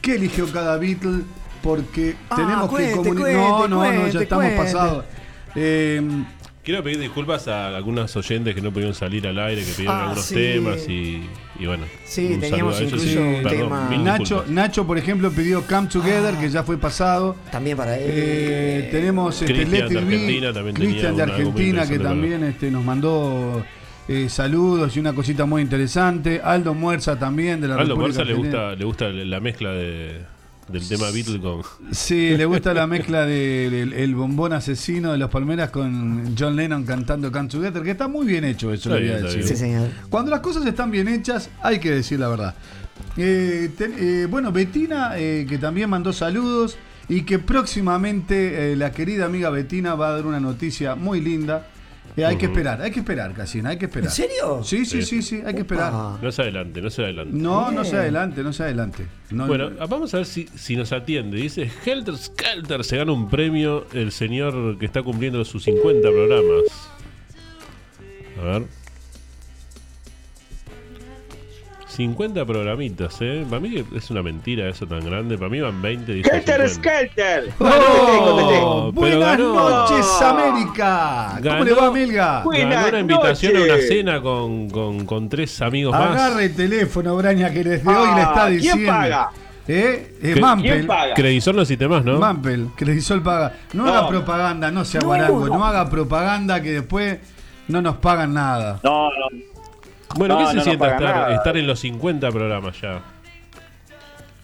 [0.00, 1.22] qué eligió cada Beatle
[1.62, 3.32] porque Ah, tenemos cuente, que comunicar.
[3.34, 5.04] No, no, no, cuente, ya estamos pasados.
[5.54, 6.00] Eh,
[6.70, 10.02] Quiero pedir disculpas a algunos oyentes que no pudieron salir al aire, que pidieron Ah,
[10.04, 10.34] algunos sí.
[10.36, 11.20] temas y,
[11.58, 11.82] y bueno.
[12.04, 14.44] Sí, un teníamos incluso un Perdón, tema- mil Nacho.
[14.46, 17.34] Nacho, por ejemplo, pidió Come Together, que ya fue pasado.
[17.50, 18.04] También para él.
[18.06, 22.84] Eh, tenemos este, Cristian Let de Argentina también Cristian de Argentina, que también este, nos
[22.84, 23.64] mandó
[24.06, 26.40] eh, saludos y una cosita muy interesante.
[26.40, 30.20] Aldo Muerza también, de la Aldo República Morza le gusta, le gusta la mezcla de,
[30.70, 31.62] del tema Beatle con.
[31.92, 36.84] Sí, le gusta la mezcla del el bombón asesino de los Palmeras con John Lennon
[36.84, 39.44] cantando Come Together, que está muy bien hecho, eso le voy a decir.
[39.44, 39.88] Sí, señor.
[40.08, 42.54] Cuando las cosas están bien hechas, hay que decir la verdad.
[43.16, 46.76] Eh, ten- eh, bueno, Betina, eh, que también mandó saludos
[47.08, 51.66] y que próximamente eh, la querida amiga Betina va a dar una noticia muy linda.
[52.16, 54.08] Eh, hay que esperar, hay que esperar, Casina, hay que esperar.
[54.08, 54.62] ¿En serio?
[54.64, 55.22] Sí, sí, sí, Sí.
[55.22, 55.92] sí, hay que esperar.
[56.20, 57.30] No se adelante, no se adelante.
[57.36, 59.06] No, no se adelante, no se adelante.
[59.30, 61.36] No- Bueno, vamos a ver si, si nos atiende.
[61.36, 66.62] Dice Helter Skelter se gana un premio el señor que está cumpliendo sus 50 programas.
[68.40, 68.79] A ver.
[71.90, 73.44] 50 programitas, ¿eh?
[73.50, 75.36] Para mí es una mentira eso tan grande.
[75.36, 76.68] Para mí van 20, dice Helter 50.
[76.68, 77.52] Skelter.
[77.58, 78.90] ¡Oh!
[78.92, 79.54] ¡Buenas ganó.
[79.70, 81.30] noches, América!
[81.34, 81.64] ¿Cómo Ganó.
[81.64, 82.44] le va, Melga?
[82.44, 86.10] Ganó una invitación a una cena con, con, con tres amigos más.
[86.12, 88.76] Agarre el teléfono, Braña, que desde hoy le está Ah, diciendo.
[88.76, 89.30] ¿Quién paga?
[89.68, 90.14] ¿Eh?
[90.22, 90.70] Eh, ¿Qué- Mampel.
[90.72, 91.14] quién paga?
[91.14, 92.18] Credisol no existe más, ¿no?
[92.18, 93.52] Mampel, Credisol paga.
[93.72, 93.92] No, No.
[93.92, 95.58] haga propaganda, no sea No, guarango, no.
[95.58, 95.64] no.
[95.64, 97.18] haga propaganda que después
[97.68, 98.80] no nos pagan nada.
[98.82, 99.26] No, no.
[100.16, 103.00] Bueno, No, ¿qué se no paga estar, en los 50 programas ya?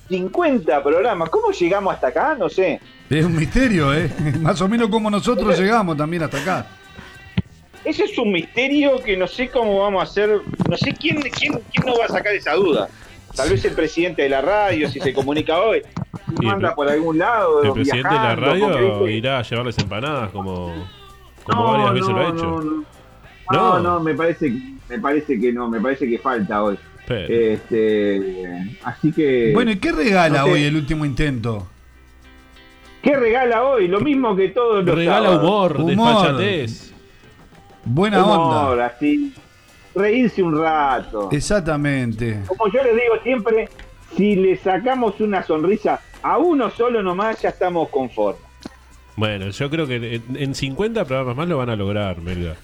[0.09, 1.29] 50 programas.
[1.31, 2.37] ¿Cómo llegamos hasta acá?
[2.39, 2.81] No sé.
[3.11, 4.11] Es un misterio, ¿eh?
[4.41, 6.67] Más o menos como nosotros llegamos también hasta acá.
[7.85, 10.41] Ese es un misterio que no sé cómo vamos a hacer.
[10.69, 12.89] No sé quién, quién, quién nos va a sacar esa duda.
[13.35, 15.83] Tal vez el presidente de la radio, si se comunica hoy,
[16.43, 17.63] manda por algún lado.
[17.63, 20.73] El presidente de la radio irá a llevarles empanadas como,
[21.45, 22.45] como No, varias veces no, lo ha hecho.
[22.45, 22.85] no, no.
[23.51, 23.75] No.
[23.75, 24.53] No, no, me parece,
[24.89, 26.79] me parece que no, me parece que falta hoy.
[27.07, 29.53] Pero- Este, así que.
[29.55, 30.53] Bueno, ¿y qué regala no sé.
[30.53, 31.67] hoy el último intento?
[33.03, 33.87] ¿Qué regala hoy?
[33.87, 35.45] Lo mismo que todos los Regala sábados.
[35.45, 36.93] humor, desfachatez.
[37.85, 38.87] Buena Humor, onda.
[38.87, 39.33] así.
[39.95, 41.29] Reírse un rato.
[41.31, 42.41] Exactamente.
[42.49, 43.69] Como yo les digo siempre,
[44.17, 48.43] si le sacamos una sonrisa a uno solo nomás, ya estamos conformes.
[49.15, 52.57] Bueno, yo creo que en, en 50 programas más lo van a lograr, Melga.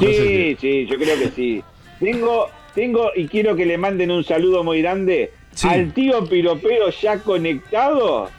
[0.00, 1.62] Sí, sí, yo creo que sí.
[2.00, 5.32] Tengo, tengo y quiero que le manden un saludo muy grande
[5.64, 8.30] al tío Piropero ya conectado.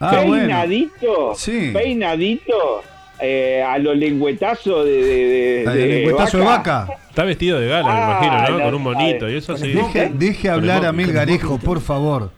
[0.00, 0.34] Ah, bueno.
[0.42, 1.70] peinadito, Sí.
[1.72, 2.82] peinadito
[3.20, 6.88] eh, a los lengüetazos de, de, de- lengüetazo de vaca.
[7.08, 8.58] Está vestido de gala, me Ah, imagino, ¿no?
[8.58, 9.72] la- Con un monito y eso sí.
[10.14, 12.30] Deje, hablar a Melgarejo, por favor.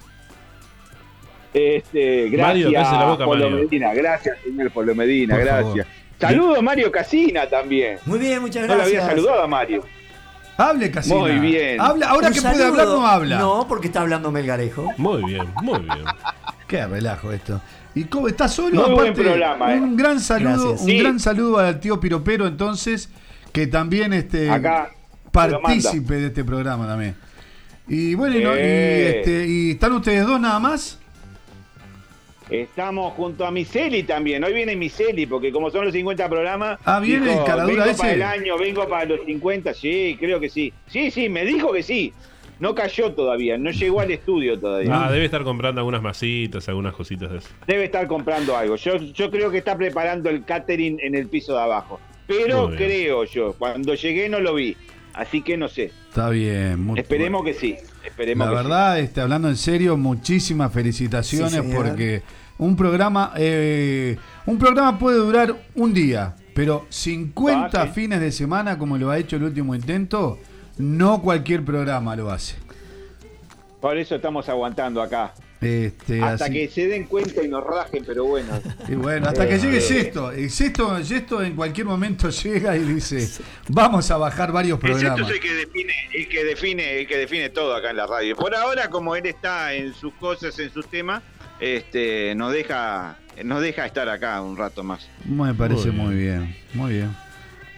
[1.55, 3.64] Este, Mario, gracias, la boca, Polo Mario.
[3.64, 3.94] Medina.
[3.94, 5.34] Gracias, señor Polo Medina.
[5.34, 5.86] Por gracias.
[5.86, 5.86] favor.
[6.20, 7.98] Saludo a Mario Casina también.
[8.06, 9.02] Muy bien, muchas No lo gracias.
[9.05, 9.84] había saludado a Mario.
[10.59, 11.16] Hable, Casina.
[11.16, 11.78] Muy bien.
[11.80, 13.38] Habla, ahora Un que puede hablar, no habla.
[13.38, 14.90] No, porque está hablando Melgarejo.
[14.97, 16.05] Muy bien, muy bien.
[16.66, 17.60] Qué relajo esto.
[17.94, 18.86] ¿Y cómo está solo?
[18.88, 19.78] Muy buen programa, eh.
[19.80, 20.80] un gran saludo, Gracias.
[20.80, 20.98] un Sí.
[20.98, 23.10] gran saludo al tío Piropero entonces,
[23.52, 24.90] que también este Acá
[25.32, 27.14] partícipe de este programa también.
[27.88, 29.18] Y bueno, y, no- y, Eh.
[29.18, 30.98] este, ¿y están ustedes dos nada más?
[32.51, 34.44] Estamos junto a Miseli también.
[34.44, 36.78] Hoy viene Miseli, porque como son los 50 programas.
[36.85, 37.98] Ah, ¿viene el caradura vengo ese?
[37.98, 39.74] para el año, vengo para los 50.
[39.74, 40.73] Sí, creo que sí.
[40.86, 42.12] Sí, sí, me dijo que sí.
[42.59, 45.06] No cayó todavía, no llegó al estudio todavía.
[45.06, 47.48] Ah, debe estar comprando algunas masitas, algunas cositas de eso.
[47.66, 48.77] Debe estar comprando algo.
[48.77, 52.01] Yo, yo creo que está preparando el catering en el piso de abajo.
[52.27, 54.77] Pero creo yo, cuando llegué no lo vi.
[55.12, 55.93] Así que no sé.
[56.09, 57.77] Está bien, muy Esperemos que sí.
[58.06, 58.62] Esperemos La que sí.
[58.64, 62.22] verdad, este, hablando en serio, muchísimas felicitaciones Sí, porque
[62.58, 64.16] un programa, eh,
[64.46, 67.92] un programa puede durar un día, pero 50 Ah, sí.
[67.94, 70.38] fines de semana, como lo ha hecho el último intento,
[70.78, 72.56] no cualquier programa lo hace.
[73.80, 75.32] Por eso estamos aguantando acá.
[75.66, 78.60] Este, Hasta así- que se den cuenta y nos rajen, pero bueno.
[78.88, 80.32] y bueno, hasta que Eh, llegue eh, Sexto.
[80.32, 83.28] El Sexto, Sexto en cualquier momento llega y dice,
[83.68, 85.20] vamos a bajar varios programas.
[85.28, 88.36] es el que define, el que define, el que define todo acá en la radio.
[88.36, 91.22] Por ahora, como él está en sus cosas, en sus temas,
[91.60, 95.09] este, nos deja, nos deja estar acá un rato más.
[95.24, 97.16] Me parece Muy muy bien, muy bien.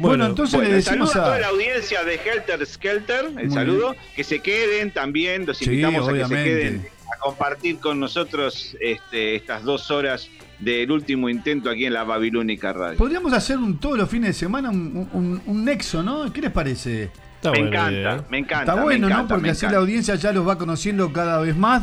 [0.01, 1.25] Bueno, Bueno, entonces Bueno, le decimos saludo a...
[1.25, 1.39] a...
[1.39, 5.65] toda la audiencia de Helter Skelter, el Muy saludo, que se queden también, los Sí,
[5.65, 6.51] invitamos a que se obviamente.
[6.51, 10.29] queden a compartir con nosotros este, estas dos horas
[10.59, 12.99] del último intento aquí en la Babilónica Radio.
[12.99, 16.33] Podríamos hacer un, todos los fines de semana un, un- un nexo, ¿no?
[16.33, 17.11] ¿Qué les parece?
[17.37, 18.25] Está me buena encanta, idea.
[18.31, 18.73] me encanta.
[18.73, 19.29] Está bueno, encanta, ¿no?
[19.29, 21.83] Porque así la audiencia ya los va conociendo cada vez más.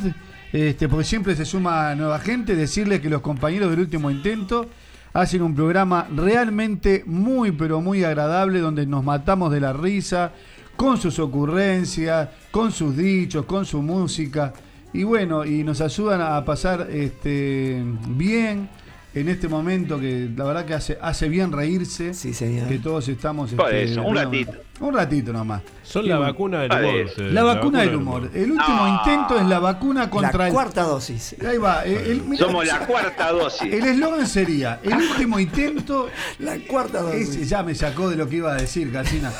[0.51, 2.55] Este, porque siempre se suma nueva gente.
[2.55, 4.69] Decirles que los compañeros del último intento
[5.13, 10.33] hacen un programa realmente muy, pero muy agradable, donde nos matamos de la risa,
[10.75, 14.53] con sus ocurrencias, con sus dichos, con su música.
[14.95, 18.69] Y bueno, y nos ayudan a pasar este, bien
[19.13, 22.13] en este momento que la verdad que hace, hace bien reírse.
[22.13, 22.67] Sí, señor.
[22.67, 23.51] Que todos estamos.
[23.53, 24.51] Por este, eso, un bueno, ratito.
[24.79, 25.61] Un ratito nomás.
[25.83, 27.31] Son Y la vacuna del humor.
[27.31, 28.29] la vacuna del humor.
[28.33, 28.97] El último No.
[28.97, 30.53] intento es la vacuna contra La el.
[30.53, 31.35] cuarta dosis.
[31.47, 31.85] Ahí va.
[31.85, 33.73] eh, el- mirá, Somos la cuarta dosis.
[33.73, 36.09] El eslogan sería: el último intento.
[36.39, 37.29] La cuarta dosis.
[37.29, 39.31] Ese ya me sacó de lo que iba a decir, Casina.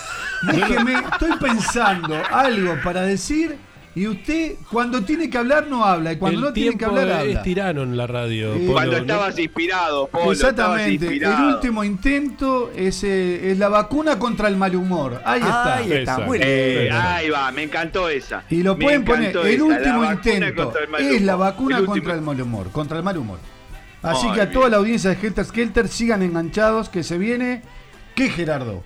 [0.54, 3.58] Déjeme, estoy pensando algo para decir
[3.96, 6.12] y usted, cuando tiene que hablar, no habla.
[6.12, 7.44] Y cuando el no tiene que hablar, es habla.
[7.44, 8.54] tirano en la radio.
[8.54, 8.98] Eh, Polo, Cuando ¿no?
[8.98, 11.26] estabas inspirado, Polo, estabas Exactamente.
[11.26, 15.22] El último intento es, eh, es la vacuna contra el mal humor.
[15.24, 15.76] Ahí está.
[15.76, 16.50] Ahí está, muy bien.
[16.52, 18.44] Eh, ahí va, me encantó esa.
[18.50, 22.14] Y lo Me pueden poner, el esa, último intento el es la vacuna El contra
[22.16, 23.40] el mal humor, contra el mal humor.
[24.02, 24.52] Así que a bien.
[24.52, 27.62] toda la audiencia de Helter Skelter sigan enganchados que se viene.
[28.14, 28.84] ¿Qué Gerardo?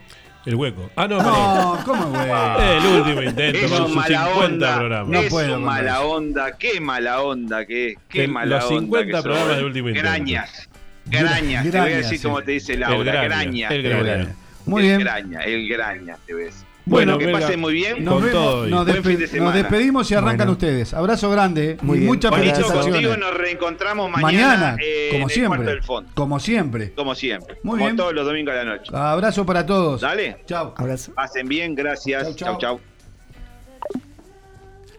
[0.49, 0.89] El hueco.
[0.95, 1.21] Ah, no.
[1.21, 2.23] No, ¿cómo güey?
[2.77, 5.09] El último intento Es con sus mala 50 onda, programas.
[5.09, 6.09] No es puedo mala eso.
[6.09, 9.65] onda, qué mala onda que es, qué El- mala los onda 50 que programas del
[9.65, 10.09] último intento.
[10.09, 10.69] Grañas,
[11.05, 12.23] grañas, te voy a decir sí.
[12.23, 14.35] como te dice El Laura, graña, el te voy a graña.
[14.65, 14.99] Muy el bien.
[15.01, 16.65] graña, el graña, te ves.
[16.89, 18.03] Bueno, que venga, pasen muy bien.
[18.03, 19.45] Nos, vemos, todo y- nos, Buen fin despe- de semana.
[19.45, 20.51] nos despedimos y arrancan Bueno.
[20.53, 20.93] ustedes.
[20.93, 21.77] Abrazo grande.
[21.81, 22.11] Muy y bien.
[22.11, 22.85] muchas felicitaciones.
[22.91, 25.57] contigo nos reencontramos mañana, Mañana, eh, como en siempre.
[25.57, 26.11] Cuarto del fondo.
[26.15, 26.91] Como siempre.
[26.93, 27.55] Como siempre.
[27.63, 27.95] Muy como bien.
[27.95, 28.91] todos los domingos a la noche.
[28.93, 30.01] Abrazo para todos.
[30.01, 30.37] Dale.
[30.45, 30.73] Chao.
[30.77, 31.13] Abrazo.
[31.13, 32.35] Pasen bien, gracias.
[32.35, 32.79] Chau, chau.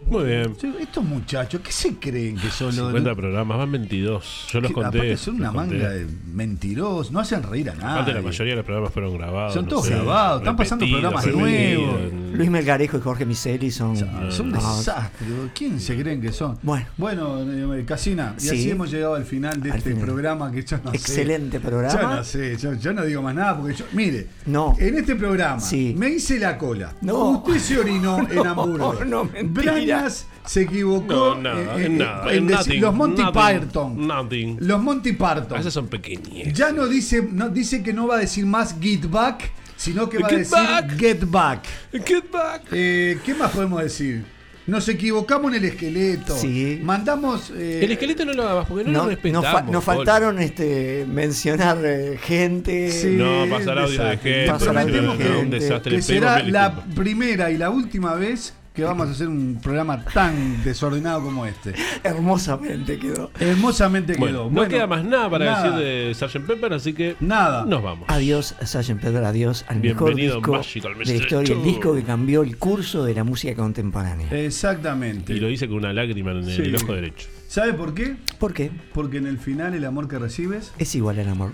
[0.07, 0.53] Muy bien.
[0.79, 4.47] Estos muchachos, ¿qué se creen que son los 50 programas, van 22.
[4.51, 4.97] Yo los que conté.
[4.97, 5.75] aparte son una conté.
[5.75, 8.21] manga de mentirosos, no hacen reír a Aparte, la nadie.
[8.27, 9.53] mayoría de los programas fueron grabados.
[9.53, 11.99] Son no todos sé, grabados, están pasando programas nuevos.
[12.33, 13.95] Luis Melgarejo y Jorge Miseli son.
[13.95, 15.27] Son un no, desastre.
[15.53, 16.57] ¿Quién se creen que son?
[16.61, 16.85] Bueno.
[16.97, 17.39] Bueno,
[17.75, 18.49] eh, Casina, y Sí.
[18.49, 20.05] así hemos llegado al final de Al este final.
[20.05, 20.97] programa que yo no sé.
[20.97, 22.01] Excelente programa.
[22.01, 23.85] Yo no sé, yo, yo no digo más nada porque yo.
[23.93, 24.75] Mire, No.
[24.77, 25.93] en este programa Sí.
[25.97, 26.93] me hice la cola.
[27.01, 27.29] No.
[27.45, 28.99] Usted se orinó en No, Hamburgo.
[29.05, 30.00] no, mentira.
[30.45, 34.07] Se equivocó No, nada, en, en- nada, en decir- nothing, los Monty nothing, Python.
[34.07, 34.57] Nothing.
[34.59, 35.57] Los Monty Python.
[35.59, 36.53] Esas son pequeñas.
[36.53, 40.17] Ya no dice, no dice que no va a decir más get back, sino que
[40.19, 40.97] va a decir back.
[40.99, 41.65] get back.
[42.05, 42.63] Get back.
[42.71, 44.25] Eh, ¿Qué más podemos decir?
[44.67, 46.35] Nos equivocamos en el esqueleto.
[46.37, 46.79] Sí.
[46.83, 47.51] Mandamos.
[47.55, 49.51] eh, El esqueleto no lo hagas porque no, No, lo nos, respetamos.
[49.51, 52.91] fa- nos faltaron este, mencionar eh, gente.
[52.91, 54.45] Sí, No, pasar audio de gente.
[54.47, 55.59] Pasar audio de no, no, no, un gente.
[55.59, 55.95] desastre.
[55.95, 60.63] que será la primera y la última vez que vamos a hacer un programa tan
[60.63, 61.73] desordenado como este.
[62.03, 63.29] Hermosamente quedó.
[63.39, 64.43] Hermosamente Bueno, quedó.
[64.45, 65.77] no Bueno, queda más nada para nada.
[65.77, 66.47] decir de Sgt.
[66.47, 67.65] Pepper, así que Nada.
[67.65, 68.05] nos vamos.
[68.09, 69.01] Adiós, Sgt.
[69.01, 72.57] Pepper, adiós al mejor Bienvenido, disco Magical de la historia, el disco que cambió el
[72.57, 74.27] curso de la música contemporánea.
[74.31, 75.33] Exactamente.
[75.33, 76.61] Y lo hice con una lágrima en Sí.
[76.61, 77.27] el ojo derecho.
[77.49, 78.15] ¿Sabe por qué?
[78.39, 78.71] ¿Por qué?
[78.93, 81.51] Porque en el final el amor que recibes, Es igual al amor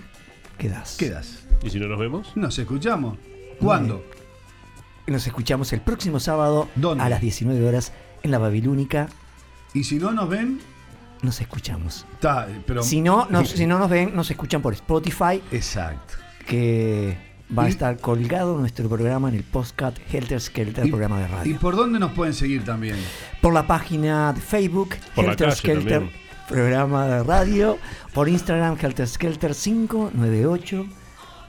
[0.56, 0.96] que das.
[0.96, 1.44] quedas.
[1.64, 2.36] ¿Y si no nos vemos?
[2.36, 3.18] Nos escuchamos.
[3.58, 4.04] ¿Cuándo?
[5.12, 7.02] Nos escuchamos el próximo sábado ¿Dónde?
[7.04, 9.08] a las 19 horas en la Babilónica.
[9.74, 10.60] Y si no nos ven,
[11.22, 12.06] Nos escuchamos.
[12.66, 12.82] pero.
[12.82, 16.14] Si no, nos, si no nos ven, nos escuchan por Spotify, Exacto.
[16.46, 17.16] que
[17.56, 21.24] va a Y- estar colgado nuestro programa en el postcat Helter Skelter, Y- programa de
[21.24, 21.58] ¿Y radio.
[21.58, 22.96] por dónde nos pueden seguir también?
[23.40, 26.16] Por la página de Facebook, Por la Helter calle Skelter, también.
[26.48, 27.78] programa de radio.
[28.14, 30.86] Por Instagram, Helter Skelter 598.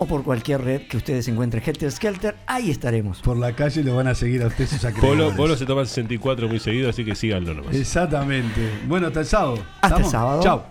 [0.02, 3.20] O por cualquier red que ustedes encuentren Helter Skelter, ahí estaremos.
[3.20, 5.36] Por la calle lo van a seguir a ustedes sus Polo, acreedores.
[5.36, 7.76] Polo se toma el 64 muy seguido, así que síganlo nomás.
[7.76, 8.72] Exactamente.
[8.88, 9.60] Bueno, hasta el sábado.
[9.82, 10.42] Hasta el sábado.
[10.42, 10.66] Chao.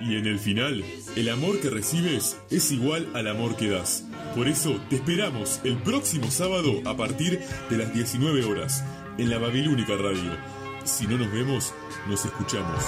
[0.00, 0.82] Y en el final,
[1.16, 4.04] el amor que recibes es igual al amor que das.
[4.34, 8.84] Por eso te esperamos el próximo sábado a partir de las 19 horas
[9.18, 10.36] en la Babilónica Radio.
[10.84, 11.74] Si no nos vemos,
[12.08, 12.84] nos escuchamos.